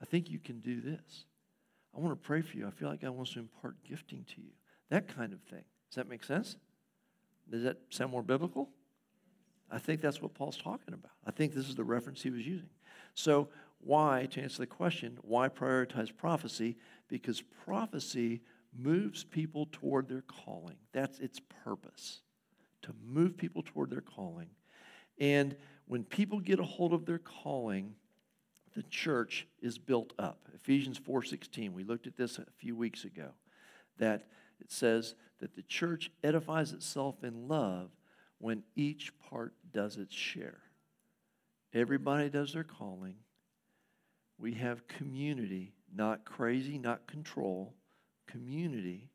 I 0.00 0.04
think 0.04 0.30
you 0.30 0.38
can 0.38 0.60
do 0.60 0.80
this. 0.80 1.24
I 1.98 2.00
want 2.00 2.12
to 2.12 2.26
pray 2.26 2.42
for 2.42 2.56
you. 2.56 2.64
I 2.64 2.70
feel 2.70 2.88
like 2.88 3.00
God 3.00 3.10
wants 3.10 3.32
to 3.32 3.40
impart 3.40 3.74
gifting 3.82 4.24
to 4.36 4.40
you. 4.40 4.52
That 4.88 5.08
kind 5.08 5.32
of 5.32 5.40
thing. 5.42 5.64
Does 5.90 5.96
that 5.96 6.08
make 6.08 6.22
sense? 6.22 6.56
Does 7.50 7.64
that 7.64 7.78
sound 7.90 8.12
more 8.12 8.22
biblical? 8.22 8.68
I 9.68 9.78
think 9.78 10.00
that's 10.00 10.22
what 10.22 10.32
Paul's 10.32 10.56
talking 10.56 10.94
about. 10.94 11.10
I 11.26 11.32
think 11.32 11.54
this 11.54 11.68
is 11.68 11.74
the 11.74 11.82
reference 11.82 12.22
he 12.22 12.30
was 12.30 12.46
using. 12.46 12.70
So, 13.14 13.48
why, 13.80 14.28
to 14.30 14.40
answer 14.40 14.58
the 14.58 14.66
question, 14.66 15.18
why 15.22 15.48
prioritize 15.48 16.16
prophecy? 16.16 16.76
Because 17.08 17.42
prophecy 17.64 18.42
moves 18.76 19.24
people 19.24 19.68
toward 19.72 20.08
their 20.08 20.22
calling. 20.22 20.76
That's 20.92 21.18
its 21.18 21.40
purpose, 21.64 22.20
to 22.82 22.92
move 23.04 23.36
people 23.36 23.62
toward 23.64 23.90
their 23.90 24.02
calling. 24.02 24.50
And 25.18 25.56
when 25.86 26.04
people 26.04 26.38
get 26.38 26.60
a 26.60 26.64
hold 26.64 26.92
of 26.92 27.06
their 27.06 27.18
calling, 27.18 27.94
the 28.74 28.82
church 28.84 29.46
is 29.60 29.78
built 29.78 30.12
up. 30.18 30.48
Ephesians 30.54 30.98
4:16. 30.98 31.72
We 31.72 31.84
looked 31.84 32.06
at 32.06 32.16
this 32.16 32.38
a 32.38 32.46
few 32.56 32.76
weeks 32.76 33.04
ago. 33.04 33.32
That 33.98 34.28
it 34.60 34.70
says 34.70 35.14
that 35.40 35.54
the 35.54 35.62
church 35.62 36.10
edifies 36.22 36.72
itself 36.72 37.22
in 37.22 37.48
love 37.48 37.90
when 38.38 38.64
each 38.74 39.16
part 39.18 39.54
does 39.72 39.96
its 39.96 40.14
share. 40.14 40.62
Everybody 41.72 42.30
does 42.30 42.52
their 42.52 42.64
calling. 42.64 43.16
We 44.38 44.54
have 44.54 44.86
community, 44.86 45.74
not 45.94 46.24
crazy, 46.24 46.78
not 46.78 47.06
control, 47.06 47.74
community. 48.26 49.10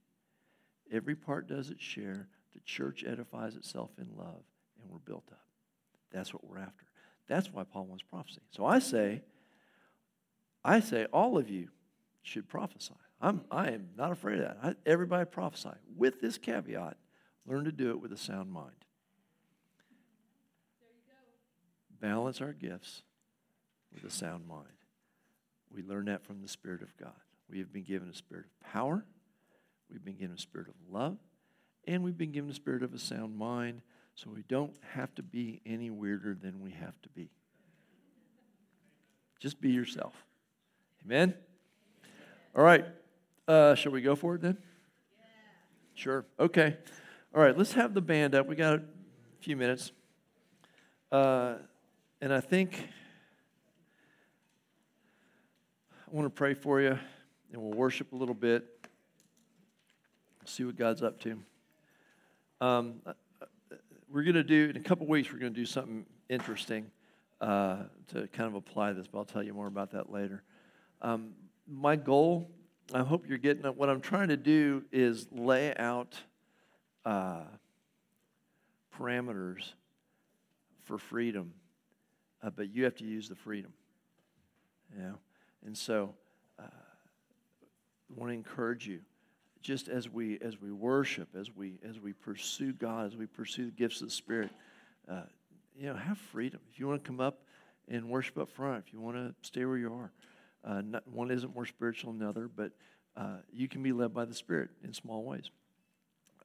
Every 0.92 1.16
part 1.16 1.48
does 1.48 1.70
its 1.70 1.82
share. 1.82 2.28
The 2.54 2.60
church 2.62 3.04
edifies 3.08 3.56
itself 3.56 3.92
in 3.98 4.16
love, 4.16 4.44
and 4.80 4.90
we're 4.90 5.00
built 5.00 5.28
up. 5.32 5.48
That's 6.12 6.34
what 6.34 6.44
we're 6.44 6.60
after. 6.60 6.86
That's 7.28 7.52
why 7.52 7.64
Paul 7.64 7.86
wants 7.86 8.04
prophecy. 8.04 8.42
So 8.52 8.66
I 8.66 8.80
say, 8.80 9.24
I 10.64 10.80
say 10.80 11.06
all 11.12 11.38
of 11.38 11.50
you 11.50 11.70
should 12.22 12.48
prophesy. 12.48 12.94
I'm, 13.22 13.42
I 13.52 13.72
am 13.72 13.90
not 13.98 14.12
afraid 14.12 14.40
of 14.40 14.46
that. 14.46 14.58
I, 14.62 14.76
everybody 14.86 15.26
prophesy. 15.26 15.70
With 15.96 16.22
this 16.22 16.38
caveat, 16.38 16.98
learn 17.46 17.66
to 17.66 17.72
do 17.72 17.92
it 17.92 18.02
with 18.02 18.12
a 18.12 18.18
sound 18.18 18.52
mind. 18.52 18.76
Balance 22.00 22.42
our 22.42 22.54
gifts 22.54 23.04
with 23.94 24.04
a 24.04 24.10
sound 24.10 24.48
mind. 24.48 24.68
We 25.74 25.84
learn 25.84 26.06
that 26.06 26.26
from 26.26 26.42
the 26.42 26.48
Spirit 26.48 26.82
of 26.82 26.96
God. 26.98 27.14
We 27.50 27.60
have 27.60 27.72
been 27.72 27.84
given 27.84 28.10
a 28.10 28.16
spirit 28.16 28.46
of 28.46 28.72
power, 28.72 29.06
we've 29.90 30.04
been 30.04 30.18
given 30.18 30.36
a 30.36 30.40
spirit 30.40 30.70
of 30.70 30.76
love, 30.90 31.18
and 31.86 32.04
we've 32.04 32.18
been 32.18 32.32
given 32.32 32.50
a 32.50 32.54
spirit 32.54 32.84
of 32.84 32.94
a 32.94 33.00
sound 33.00 33.38
mind 33.38 33.82
so 34.16 34.30
we 34.30 34.44
don't 34.48 34.74
have 34.94 35.14
to 35.16 35.24
be 35.24 35.62
any 35.66 35.90
weirder 35.90 36.36
than 36.36 36.62
we 36.62 36.72
have 36.72 37.00
to 37.04 37.10
be. 37.10 37.30
Just 39.40 39.60
be 39.60 39.72
yourself. 39.72 40.14
Amen? 41.06 41.34
All 42.56 42.64
right. 42.64 42.86
Uh, 43.46 43.76
shall 43.76 43.92
we 43.92 44.02
go 44.02 44.16
for 44.16 44.36
it 44.36 44.42
then? 44.42 44.58
Sure. 45.96 46.26
Okay. 46.40 46.78
All 47.36 47.42
right. 47.42 47.58
Let's 47.58 47.74
have 47.74 47.94
the 47.94 48.02
band 48.02 48.36
up. 48.36 48.48
We 48.48 48.56
got 48.56 48.76
a 48.76 48.82
few 49.42 49.58
minutes. 49.58 49.92
Uh, 51.12 51.56
and 52.22 52.34
I 52.34 52.40
think 52.40 52.88
I 56.08 56.16
want 56.16 56.26
to 56.26 56.30
pray 56.30 56.54
for 56.54 56.80
you, 56.80 56.98
and 57.52 57.62
we'll 57.62 57.74
worship 57.74 58.14
a 58.14 58.16
little 58.16 58.34
bit, 58.34 58.66
see 60.46 60.64
what 60.64 60.78
God's 60.78 61.04
up 61.04 61.20
to. 61.22 61.38
Um, 62.62 63.02
uh, 63.06 63.12
uh, 63.42 63.76
we're 64.10 64.24
going 64.24 64.36
to 64.36 64.44
do, 64.44 64.70
in 64.70 64.78
a 64.78 64.84
couple 64.84 65.06
weeks, 65.06 65.34
we're 65.34 65.40
going 65.40 65.54
to 65.54 65.60
do 65.60 65.66
something 65.66 66.06
interesting 66.30 66.90
uh, 67.42 67.84
to 68.08 68.28
kind 68.30 68.48
of 68.48 68.56
apply 68.56 68.94
this, 68.94 69.06
but 69.06 69.18
I'll 69.18 69.26
tell 69.26 69.44
you 69.44 69.54
more 69.54 69.68
about 69.68 69.92
that 69.92 70.10
later. 70.10 70.44
Um, 71.04 71.34
my 71.68 71.98
goal, 71.98 72.50
I 72.94 73.02
hope 73.04 73.28
you're 73.28 73.38
getting 73.38 73.66
it. 73.66 73.76
What 73.76 73.90
I'm 73.90 74.00
trying 74.00 74.30
to 74.30 74.38
do 74.38 74.84
is 74.92 75.28
lay 75.34 75.76
out 75.76 76.18
uh, 77.04 77.44
parameters 78.98 79.74
for 80.86 80.98
freedom, 80.98 81.54
uh, 82.42 82.52
but 82.52 82.74
you 82.74 82.86
have 82.86 82.96
to 82.96 83.04
use 83.04 83.28
the 83.28 83.36
freedom. 83.36 83.74
You 84.96 85.04
know? 85.04 85.16
And 85.66 85.78
so 85.78 86.14
uh, 86.58 86.64
I 86.64 88.20
want 88.20 88.30
to 88.30 88.34
encourage 88.34 88.88
you 88.88 89.02
just 89.62 89.90
as 89.90 90.10
we 90.10 90.40
as 90.40 90.62
we 90.62 90.72
worship, 90.72 91.30
as 91.38 91.54
we 91.54 91.80
as 91.88 92.00
we 92.00 92.14
pursue 92.14 92.74
God, 92.74 93.08
as 93.08 93.18
we 93.18 93.26
pursue 93.26 93.66
the 93.66 93.72
gifts 93.72 94.02
of 94.02 94.08
the 94.08 94.14
Spirit, 94.14 94.52
uh, 95.10 95.24
you 95.78 95.88
know, 95.88 95.96
have 95.96 96.18
freedom. 96.18 96.60
If 96.72 96.80
you 96.80 96.88
want 96.88 97.04
to 97.04 97.08
come 97.08 97.20
up 97.20 97.40
and 97.90 98.10
worship 98.10 98.38
up 98.38 98.50
front, 98.50 98.86
if 98.88 98.94
you 98.94 99.02
want 99.02 99.18
to 99.18 99.34
stay 99.42 99.66
where 99.66 99.78
you 99.78 99.94
are, 99.94 100.12
uh, 100.64 100.82
not, 100.82 101.08
one 101.08 101.32
isn't 101.32 101.54
more 101.54 101.66
spiritual 101.66 102.14
than 102.14 102.22
another, 102.22 102.50
but 102.54 102.72
uh, 103.16 103.38
you 103.52 103.68
can 103.68 103.84
be 103.84 103.92
led 103.92 104.14
by 104.14 104.26
the 104.26 104.34
Spirit 104.34 104.70
in 104.84 104.94
small 104.94 105.24
ways. 105.24 105.52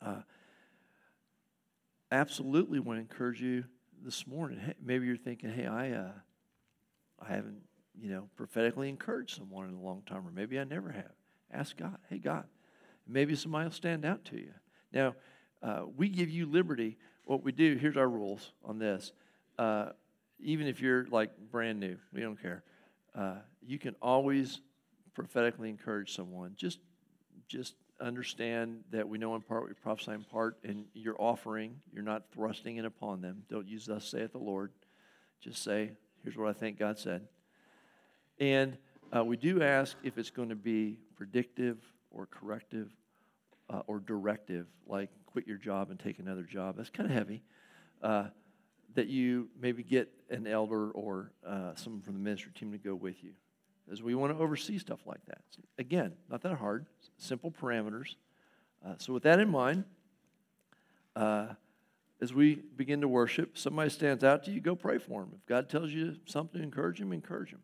Uh, 0.03 0.23
absolutely 2.11 2.79
want 2.79 2.97
to 2.97 3.01
encourage 3.01 3.41
you 3.41 3.65
this 4.05 4.27
morning. 4.27 4.59
Hey, 4.59 4.75
maybe 4.83 5.07
you're 5.07 5.17
thinking, 5.17 5.51
hey, 5.51 5.67
I, 5.67 5.91
uh, 5.93 6.13
I 7.21 7.29
haven't, 7.33 7.63
you 8.01 8.11
know, 8.11 8.29
prophetically 8.37 8.89
encouraged 8.89 9.37
someone 9.37 9.69
in 9.69 9.75
a 9.75 9.81
long 9.81 10.03
time, 10.07 10.27
or 10.27 10.31
maybe 10.31 10.59
I 10.59 10.65
never 10.65 10.91
have. 10.91 11.13
Ask 11.53 11.77
God, 11.77 11.97
hey, 12.11 12.19
God, 12.19 12.45
maybe 13.07 13.35
somebody 13.35 13.65
will 13.65 13.73
stand 13.73 14.05
out 14.05 14.25
to 14.27 14.37
you. 14.37 14.53
Now, 14.93 15.15
uh, 15.63 15.83
we 15.97 16.09
give 16.09 16.31
you 16.31 16.47
liberty. 16.47 16.99
What 17.25 17.43
we 17.43 17.53
do, 17.53 17.77
here's 17.77 17.97
our 17.97 18.09
rules 18.09 18.53
on 18.65 18.79
this. 18.79 19.13
Uh, 19.59 19.91
even 20.41 20.67
if 20.67 20.81
you're 20.81 21.07
like 21.07 21.31
brand 21.51 21.81
new, 21.81 21.97
we 22.13 22.21
don't 22.21 22.41
care 22.41 22.63
uh, 23.19 23.35
you 23.67 23.79
can 23.79 23.97
always 24.01 24.61
prophetically 25.15 25.69
encourage 25.69 26.15
someone. 26.15 26.53
Just, 26.57 26.79
just 27.49 27.75
understand 28.01 28.85
that 28.93 29.09
we 29.09 29.19
know 29.19 29.35
in 29.35 29.41
part, 29.41 29.67
we 29.67 29.75
prophesy 29.75 30.13
in 30.13 30.23
part, 30.23 30.57
and 30.63 30.85
you're 30.95 31.21
offering, 31.21 31.81
you're 31.93 32.05
not 32.05 32.23
thrusting 32.33 32.77
it 32.77 32.85
upon 32.85 33.21
them. 33.21 33.43
Don't 33.51 33.67
use 33.67 33.87
thus 33.87 34.05
saith 34.05 34.33
the 34.33 34.39
Lord. 34.39 34.71
Just 35.41 35.65
say, 35.65 35.91
here's 36.23 36.37
what 36.37 36.49
I 36.49 36.53
think 36.53 36.79
God 36.79 36.99
said. 36.99 37.27
And 38.39 38.77
uh, 39.15 39.25
we 39.25 39.37
do 39.37 39.63
ask 39.63 39.97
if 40.05 40.17
it's 40.17 40.31
going 40.31 40.51
to 40.51 40.57
be 40.57 40.99
predictive 41.17 41.79
or 42.13 42.27
corrective 42.27 42.89
uh, 43.69 43.83
or 43.89 43.99
directive, 43.99 44.67
like 44.87 45.11
quit 45.27 45.47
your 45.47 45.57
job 45.59 45.91
and 45.91 45.99
take 45.99 46.21
another 46.21 46.45
job. 46.45 46.77
That's 46.77 46.91
kind 46.91 47.09
of 47.09 47.15
heavy. 47.17 47.43
Uh, 48.01 48.27
that 48.95 49.09
you 49.09 49.49
maybe 49.61 49.83
get 49.83 50.09
an 50.31 50.47
elder 50.47 50.91
or 50.91 51.33
uh, 51.47 51.75
someone 51.75 52.03
from 52.03 52.15
the 52.15 52.21
ministry 52.21 52.53
team 52.55 52.73
to 52.73 52.79
go 52.79 52.95
with 52.95 53.23
you, 53.23 53.33
as 53.91 54.03
we 54.03 54.15
want 54.15 54.37
to 54.37 54.43
oversee 54.43 54.79
stuff 54.79 55.01
like 55.07 55.25
that. 55.27 55.43
So 55.51 55.63
again, 55.79 56.15
not 56.31 56.43
that 56.43 56.57
hard, 56.57 56.87
simple 57.17 57.51
parameters. 57.51 58.17
Uh, 58.85 58.95
so, 58.99 59.13
with 59.13 59.25
that 59.25 59.41
in 59.41 59.49
mind, 59.49 59.85
uh, 61.17 61.49
as 62.21 62.33
we 62.33 62.57
begin 62.77 63.01
to 63.01 63.09
worship, 63.09 63.59
somebody 63.59 63.91
stands 63.91 64.25
out 64.25 64.45
to 64.45 64.51
you, 64.51 64.61
go 64.61 64.75
pray 64.75 64.99
for 64.99 65.23
them. 65.23 65.33
If 65.35 65.47
God 65.47 65.69
tells 65.69 65.91
you 65.91 66.17
something 66.27 66.63
encourage 66.63 67.01
him, 67.01 67.13
encourage 67.13 67.51
him. 67.51 67.63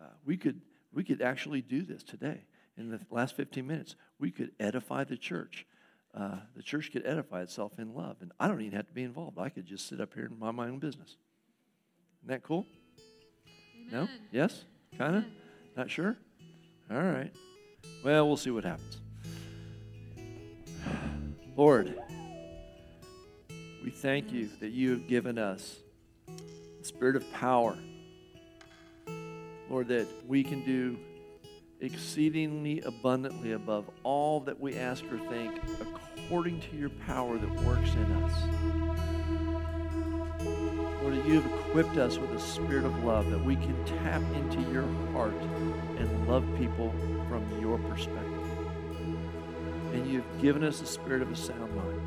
Uh, 0.00 0.06
we 0.24 0.36
could 0.36 0.60
we 0.92 1.04
could 1.04 1.20
actually 1.20 1.60
do 1.60 1.82
this 1.82 2.02
today 2.02 2.42
in 2.76 2.90
the 2.90 3.00
last 3.10 3.36
15 3.36 3.66
minutes. 3.66 3.94
We 4.18 4.30
could 4.30 4.52
edify 4.58 5.04
the 5.04 5.16
church 5.16 5.66
uh, 6.14 6.36
the 6.56 6.62
church 6.62 6.90
could 6.92 7.06
edify 7.06 7.42
itself 7.42 7.72
in 7.78 7.94
love. 7.94 8.16
And 8.20 8.32
I 8.40 8.48
don't 8.48 8.60
even 8.60 8.76
have 8.76 8.86
to 8.88 8.92
be 8.92 9.02
involved. 9.02 9.38
I 9.38 9.48
could 9.48 9.66
just 9.66 9.88
sit 9.88 10.00
up 10.00 10.14
here 10.14 10.26
and 10.26 10.38
mind 10.38 10.56
my 10.56 10.68
own 10.68 10.78
business. 10.78 11.16
Isn't 12.20 12.28
that 12.28 12.42
cool? 12.42 12.66
Amen. 13.88 13.88
No? 13.92 14.08
Yes? 14.32 14.64
Kind 14.96 15.16
of? 15.16 15.24
Not 15.76 15.90
sure? 15.90 16.16
All 16.90 17.02
right. 17.02 17.32
Well, 18.02 18.26
we'll 18.26 18.36
see 18.36 18.50
what 18.50 18.64
happens. 18.64 18.98
Lord, 21.56 21.98
we 23.84 23.90
thank 23.90 24.32
you 24.32 24.48
that 24.60 24.70
you 24.70 24.90
have 24.90 25.08
given 25.08 25.38
us 25.38 25.76
the 26.26 26.84
spirit 26.84 27.16
of 27.16 27.30
power. 27.32 27.76
Lord, 29.68 29.88
that 29.88 30.06
we 30.26 30.42
can 30.44 30.64
do 30.64 30.98
exceedingly 31.80 32.80
abundantly 32.80 33.52
above 33.52 33.88
all 34.02 34.40
that 34.40 34.58
we 34.58 34.76
ask 34.76 35.04
or 35.12 35.18
think, 35.28 35.60
according 36.18 36.60
to 36.60 36.76
your 36.76 36.90
power 36.90 37.38
that 37.38 37.50
works 37.62 37.92
in 37.94 38.12
us. 38.12 38.32
Lord, 41.02 41.14
that 41.14 41.26
you 41.26 41.40
have 41.40 41.46
equipped 41.46 41.96
us 41.96 42.18
with 42.18 42.30
a 42.32 42.40
spirit 42.40 42.84
of 42.84 43.04
love 43.04 43.30
that 43.30 43.44
we 43.44 43.56
can 43.56 43.84
tap 43.84 44.22
into 44.34 44.60
your 44.72 44.86
heart 45.12 45.34
and 45.96 46.28
love 46.28 46.44
people 46.58 46.92
from 47.28 47.44
your 47.60 47.78
perspective. 47.78 48.24
And 49.92 50.06
you've 50.10 50.40
given 50.40 50.64
us 50.64 50.82
a 50.82 50.86
spirit 50.86 51.22
of 51.22 51.30
a 51.30 51.36
sound 51.36 51.74
mind. 51.74 52.02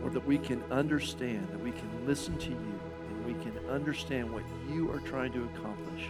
Lord, 0.00 0.14
that 0.14 0.26
we 0.26 0.38
can 0.38 0.62
understand, 0.70 1.48
that 1.50 1.60
we 1.60 1.72
can 1.72 2.06
listen 2.06 2.38
to 2.38 2.50
you, 2.50 2.80
and 3.10 3.26
we 3.26 3.34
can 3.44 3.56
understand 3.68 4.32
what 4.32 4.42
you 4.70 4.90
are 4.90 5.00
trying 5.00 5.32
to 5.32 5.44
accomplish 5.44 6.06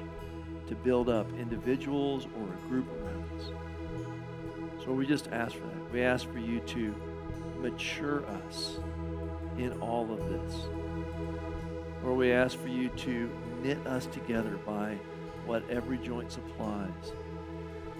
to 0.70 0.76
build 0.76 1.08
up 1.08 1.26
individuals 1.36 2.28
or 2.38 2.44
a 2.44 2.68
group 2.68 2.86
around 3.02 3.24
us. 3.36 4.84
So 4.84 4.92
we 4.92 5.04
just 5.04 5.26
ask 5.32 5.56
for 5.56 5.66
that. 5.66 5.92
We 5.92 6.02
ask 6.02 6.30
for 6.30 6.38
you 6.38 6.60
to 6.60 6.94
mature 7.58 8.24
us 8.44 8.78
in 9.58 9.72
all 9.80 10.12
of 10.12 10.28
this. 10.28 10.54
Or 12.04 12.14
we 12.14 12.30
ask 12.30 12.56
for 12.56 12.68
you 12.68 12.88
to 12.88 13.30
knit 13.64 13.84
us 13.84 14.06
together 14.06 14.58
by 14.64 14.96
what 15.44 15.68
every 15.68 15.98
joint 15.98 16.30
supplies 16.30 17.12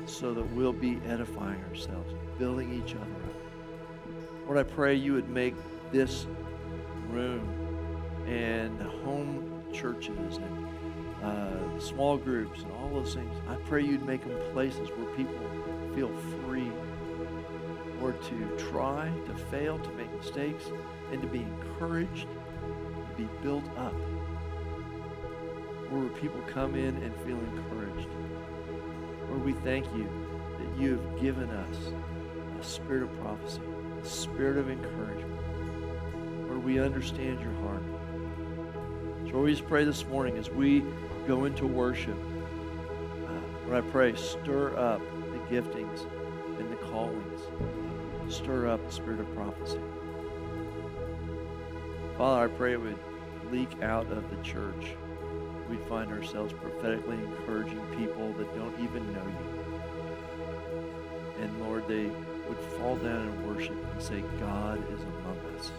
so 0.07 0.33
that 0.33 0.49
we'll 0.53 0.73
be 0.73 1.01
edifying 1.09 1.63
ourselves, 1.71 2.15
building 2.39 2.73
each 2.73 2.95
other 2.95 3.03
up. 3.03 4.47
Lord, 4.47 4.59
I 4.59 4.63
pray 4.63 4.95
you 4.95 5.15
would 5.15 5.29
make 5.29 5.57
this 5.91 6.29
room 7.09 7.49
and 8.29 8.81
home 8.81 9.65
churches 9.73 10.37
and 10.37 10.60
uh, 11.23 11.79
small 11.79 12.17
groups 12.17 12.63
and 12.63 12.73
all 12.73 12.91
those 12.91 13.15
things. 13.15 13.35
I 13.49 13.55
pray 13.69 13.85
you'd 13.85 14.07
make 14.07 14.23
them 14.25 14.39
places 14.53 14.89
where 14.91 15.15
people 15.17 15.39
feel 15.95 16.15
free 16.45 16.71
or 18.01 18.13
to 18.13 18.57
try, 18.71 19.13
to 19.27 19.35
fail, 19.35 19.79
to 19.79 19.91
make 19.91 20.13
mistakes, 20.17 20.71
and 21.13 21.21
to 21.21 21.29
be 21.29 21.43
encouraged, 21.43 22.27
to 22.27 23.15
be 23.17 23.29
built 23.43 23.65
up. 23.77 23.95
Where 25.91 26.09
people 26.21 26.41
come 26.49 26.75
in 26.77 26.97
and 27.03 27.15
feel 27.27 27.39
encouraged. 27.39 28.09
Lord, 29.29 29.45
we 29.45 29.53
thank 29.53 29.87
you 29.95 30.09
that 30.59 30.81
you 30.81 30.93
have 30.93 31.21
given 31.21 31.51
us 31.51 31.77
a 32.59 32.65
spirit 32.65 33.03
of 33.03 33.21
prophecy, 33.21 33.61
a 34.03 34.07
spirit 34.07 34.57
of 34.57 34.71
encouragement. 34.71 35.41
Lord, 36.49 36.65
we 36.65 36.81
understand 36.81 37.41
your 37.41 37.53
heart. 37.55 37.83
So 39.31 39.41
we 39.41 39.51
just 39.51 39.69
pray 39.69 39.85
this 39.85 40.07
morning 40.07 40.37
as 40.39 40.51
we 40.51 40.83
go 41.27 41.45
into 41.45 41.67
worship. 41.67 42.17
Uh, 43.27 43.69
Lord, 43.69 43.85
I 43.85 43.91
pray, 43.91 44.15
stir 44.15 44.77
up 44.77 45.01
the 45.33 45.39
giftings 45.55 46.07
and 46.59 46.71
the 46.71 46.77
callings. 46.77 47.43
Stir 48.29 48.69
up 48.69 48.85
the 48.87 48.93
spirit 48.93 49.21
of 49.21 49.35
prophecy. 49.35 49.81
Father, 52.17 52.45
I 52.45 52.49
pray 52.49 52.73
it 52.75 52.81
would 52.81 52.99
leak 53.51 53.83
out 53.83 54.11
of 54.13 54.29
the 54.31 54.37
church. 54.43 54.95
We'd 55.69 55.83
find 55.85 56.11
ourselves 56.13 56.53
prophetically 56.53 57.17
encouraging 57.17 57.81
people 57.97 58.33
that 58.35 58.55
don't 58.55 58.79
even 58.81 59.13
know 59.13 59.25
you. 59.25 59.61
And 61.43 61.61
Lord, 61.61 61.89
they 61.89 62.11
would 62.49 62.59
fall 62.77 62.97
down 62.97 63.29
and 63.29 63.47
worship 63.47 63.77
and 63.93 64.03
say, 64.03 64.23
God 64.39 64.79
is 64.93 65.01
among 65.01 65.39
us. 65.57 65.73